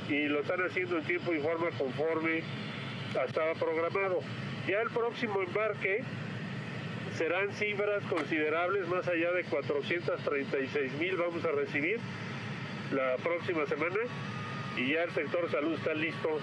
y 0.08 0.26
lo 0.26 0.40
están 0.40 0.60
haciendo 0.62 0.98
en 0.98 1.04
tiempo 1.04 1.32
y 1.32 1.38
forma 1.38 1.70
conforme 1.78 2.42
estaba 3.26 3.54
programado. 3.54 4.20
Ya 4.66 4.80
el 4.80 4.90
próximo 4.90 5.40
embarque 5.40 6.02
serán 7.16 7.52
cifras 7.52 8.02
considerables, 8.04 8.88
más 8.88 9.06
allá 9.06 9.32
de 9.32 9.44
436 9.44 10.92
mil 10.94 11.16
vamos 11.16 11.44
a 11.44 11.52
recibir 11.52 11.98
la 12.92 13.16
próxima 13.16 13.66
semana 13.66 14.00
y 14.76 14.92
ya 14.92 15.04
el 15.04 15.10
sector 15.12 15.50
salud 15.50 15.74
está 15.74 15.94
listo 15.94 16.40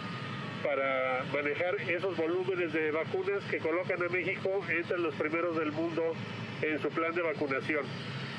para 0.63 1.25
manejar 1.33 1.75
esos 1.89 2.15
volúmenes 2.15 2.71
de 2.71 2.91
vacunas 2.91 3.43
que 3.49 3.57
colocan 3.57 4.01
a 4.01 4.09
México 4.09 4.63
entre 4.69 4.97
los 4.99 5.13
primeros 5.15 5.57
del 5.57 5.71
mundo 5.71 6.13
en 6.61 6.79
su 6.79 6.89
plan 6.89 7.13
de 7.13 7.21
vacunación. 7.21 7.83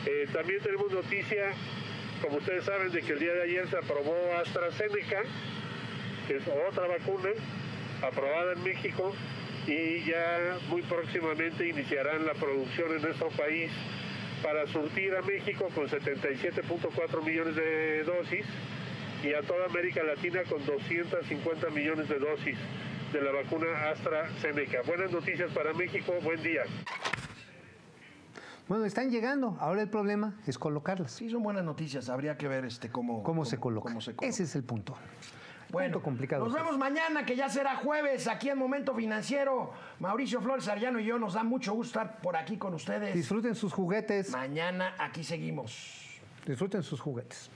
Eh, 0.07 0.27
también 0.33 0.61
tenemos 0.63 0.91
noticia, 0.91 1.53
como 2.23 2.39
ustedes 2.39 2.65
saben, 2.65 2.93
de 2.93 3.03
que 3.03 3.13
el 3.13 3.19
día 3.19 3.35
de 3.35 3.43
ayer 3.43 3.69
se 3.69 3.77
aprobó 3.77 4.17
AstraZeneca, 4.41 5.23
que 6.29 6.37
es 6.37 6.45
otra 6.69 6.87
vacuna 6.87 7.31
aprobada 8.03 8.53
en 8.53 8.63
México 8.63 9.13
y 9.67 10.05
ya 10.05 10.59
muy 10.69 10.83
próximamente 10.83 11.69
iniciarán 11.69 12.27
la 12.27 12.35
producción 12.35 12.97
en 12.97 13.03
nuestro 13.03 13.29
país 13.31 13.71
para 14.43 14.67
surtir 14.67 15.15
a 15.15 15.23
México 15.23 15.69
con 15.75 15.89
77.4 15.89 17.25
millones 17.25 17.55
de 17.55 18.05
dosis 18.05 18.45
y 19.23 19.33
a 19.35 19.43
toda 19.43 19.67
América 19.67 20.03
Latina 20.03 20.41
con 20.49 20.65
250 20.67 21.71
millones 21.71 22.09
de 22.09 22.19
dosis 22.19 22.59
de 23.13 23.23
la 23.23 23.31
vacuna 23.31 23.67
AstraZeneca. 23.91 24.83
Buenas 24.87 25.13
noticias 25.13 25.53
para 25.53 25.73
México, 25.75 26.13
buen 26.23 26.43
día. 26.43 26.63
Bueno, 28.69 28.85
están 28.85 29.11
llegando. 29.11 29.57
Ahora 29.61 29.83
el 29.83 29.89
problema 29.91 30.35
es 30.47 30.59
colocarlas. 30.59 31.13
Sí, 31.13 31.29
son 31.29 31.43
buenas 31.43 31.63
noticias. 31.63 32.09
Habría 32.09 32.37
que 32.37 32.49
ver 32.49 32.65
este 32.65 32.91
cómo, 32.91 33.23
¿Cómo, 33.23 33.45
se 33.45 33.59
coloca? 33.59 33.91
cómo 33.91 34.01
se 34.01 34.15
coloca. 34.15 34.27
Ese 34.27 34.45
es 34.45 34.57
el 34.57 34.65
punto. 34.65 34.97
Bueno, 35.73 35.95
Punto 35.95 36.05
complicado. 36.05 36.45
nos 36.45 36.53
vemos 36.53 36.77
mañana, 36.77 37.25
que 37.25 37.35
ya 37.35 37.49
será 37.49 37.77
jueves, 37.77 38.29
aquí 38.29 38.51
en 38.51 38.59
Momento 38.59 38.95
Financiero. 38.95 39.73
Mauricio 40.01 40.43
Flores 40.43 40.69
Arellano 40.69 41.01
y 41.01 41.05
yo 41.07 41.19
nos 41.19 41.33
da 41.33 41.43
mucho 41.43 41.73
gusto 41.73 41.99
estar 41.99 42.21
por 42.21 42.37
aquí 42.37 42.59
con 42.59 42.75
ustedes. 42.75 43.15
Disfruten 43.15 43.55
sus 43.55 43.73
juguetes. 43.73 44.31
Mañana 44.31 44.95
aquí 44.99 45.25
seguimos. 45.25 46.21
Disfruten 46.47 46.83
sus 46.83 47.01
juguetes. 47.01 47.51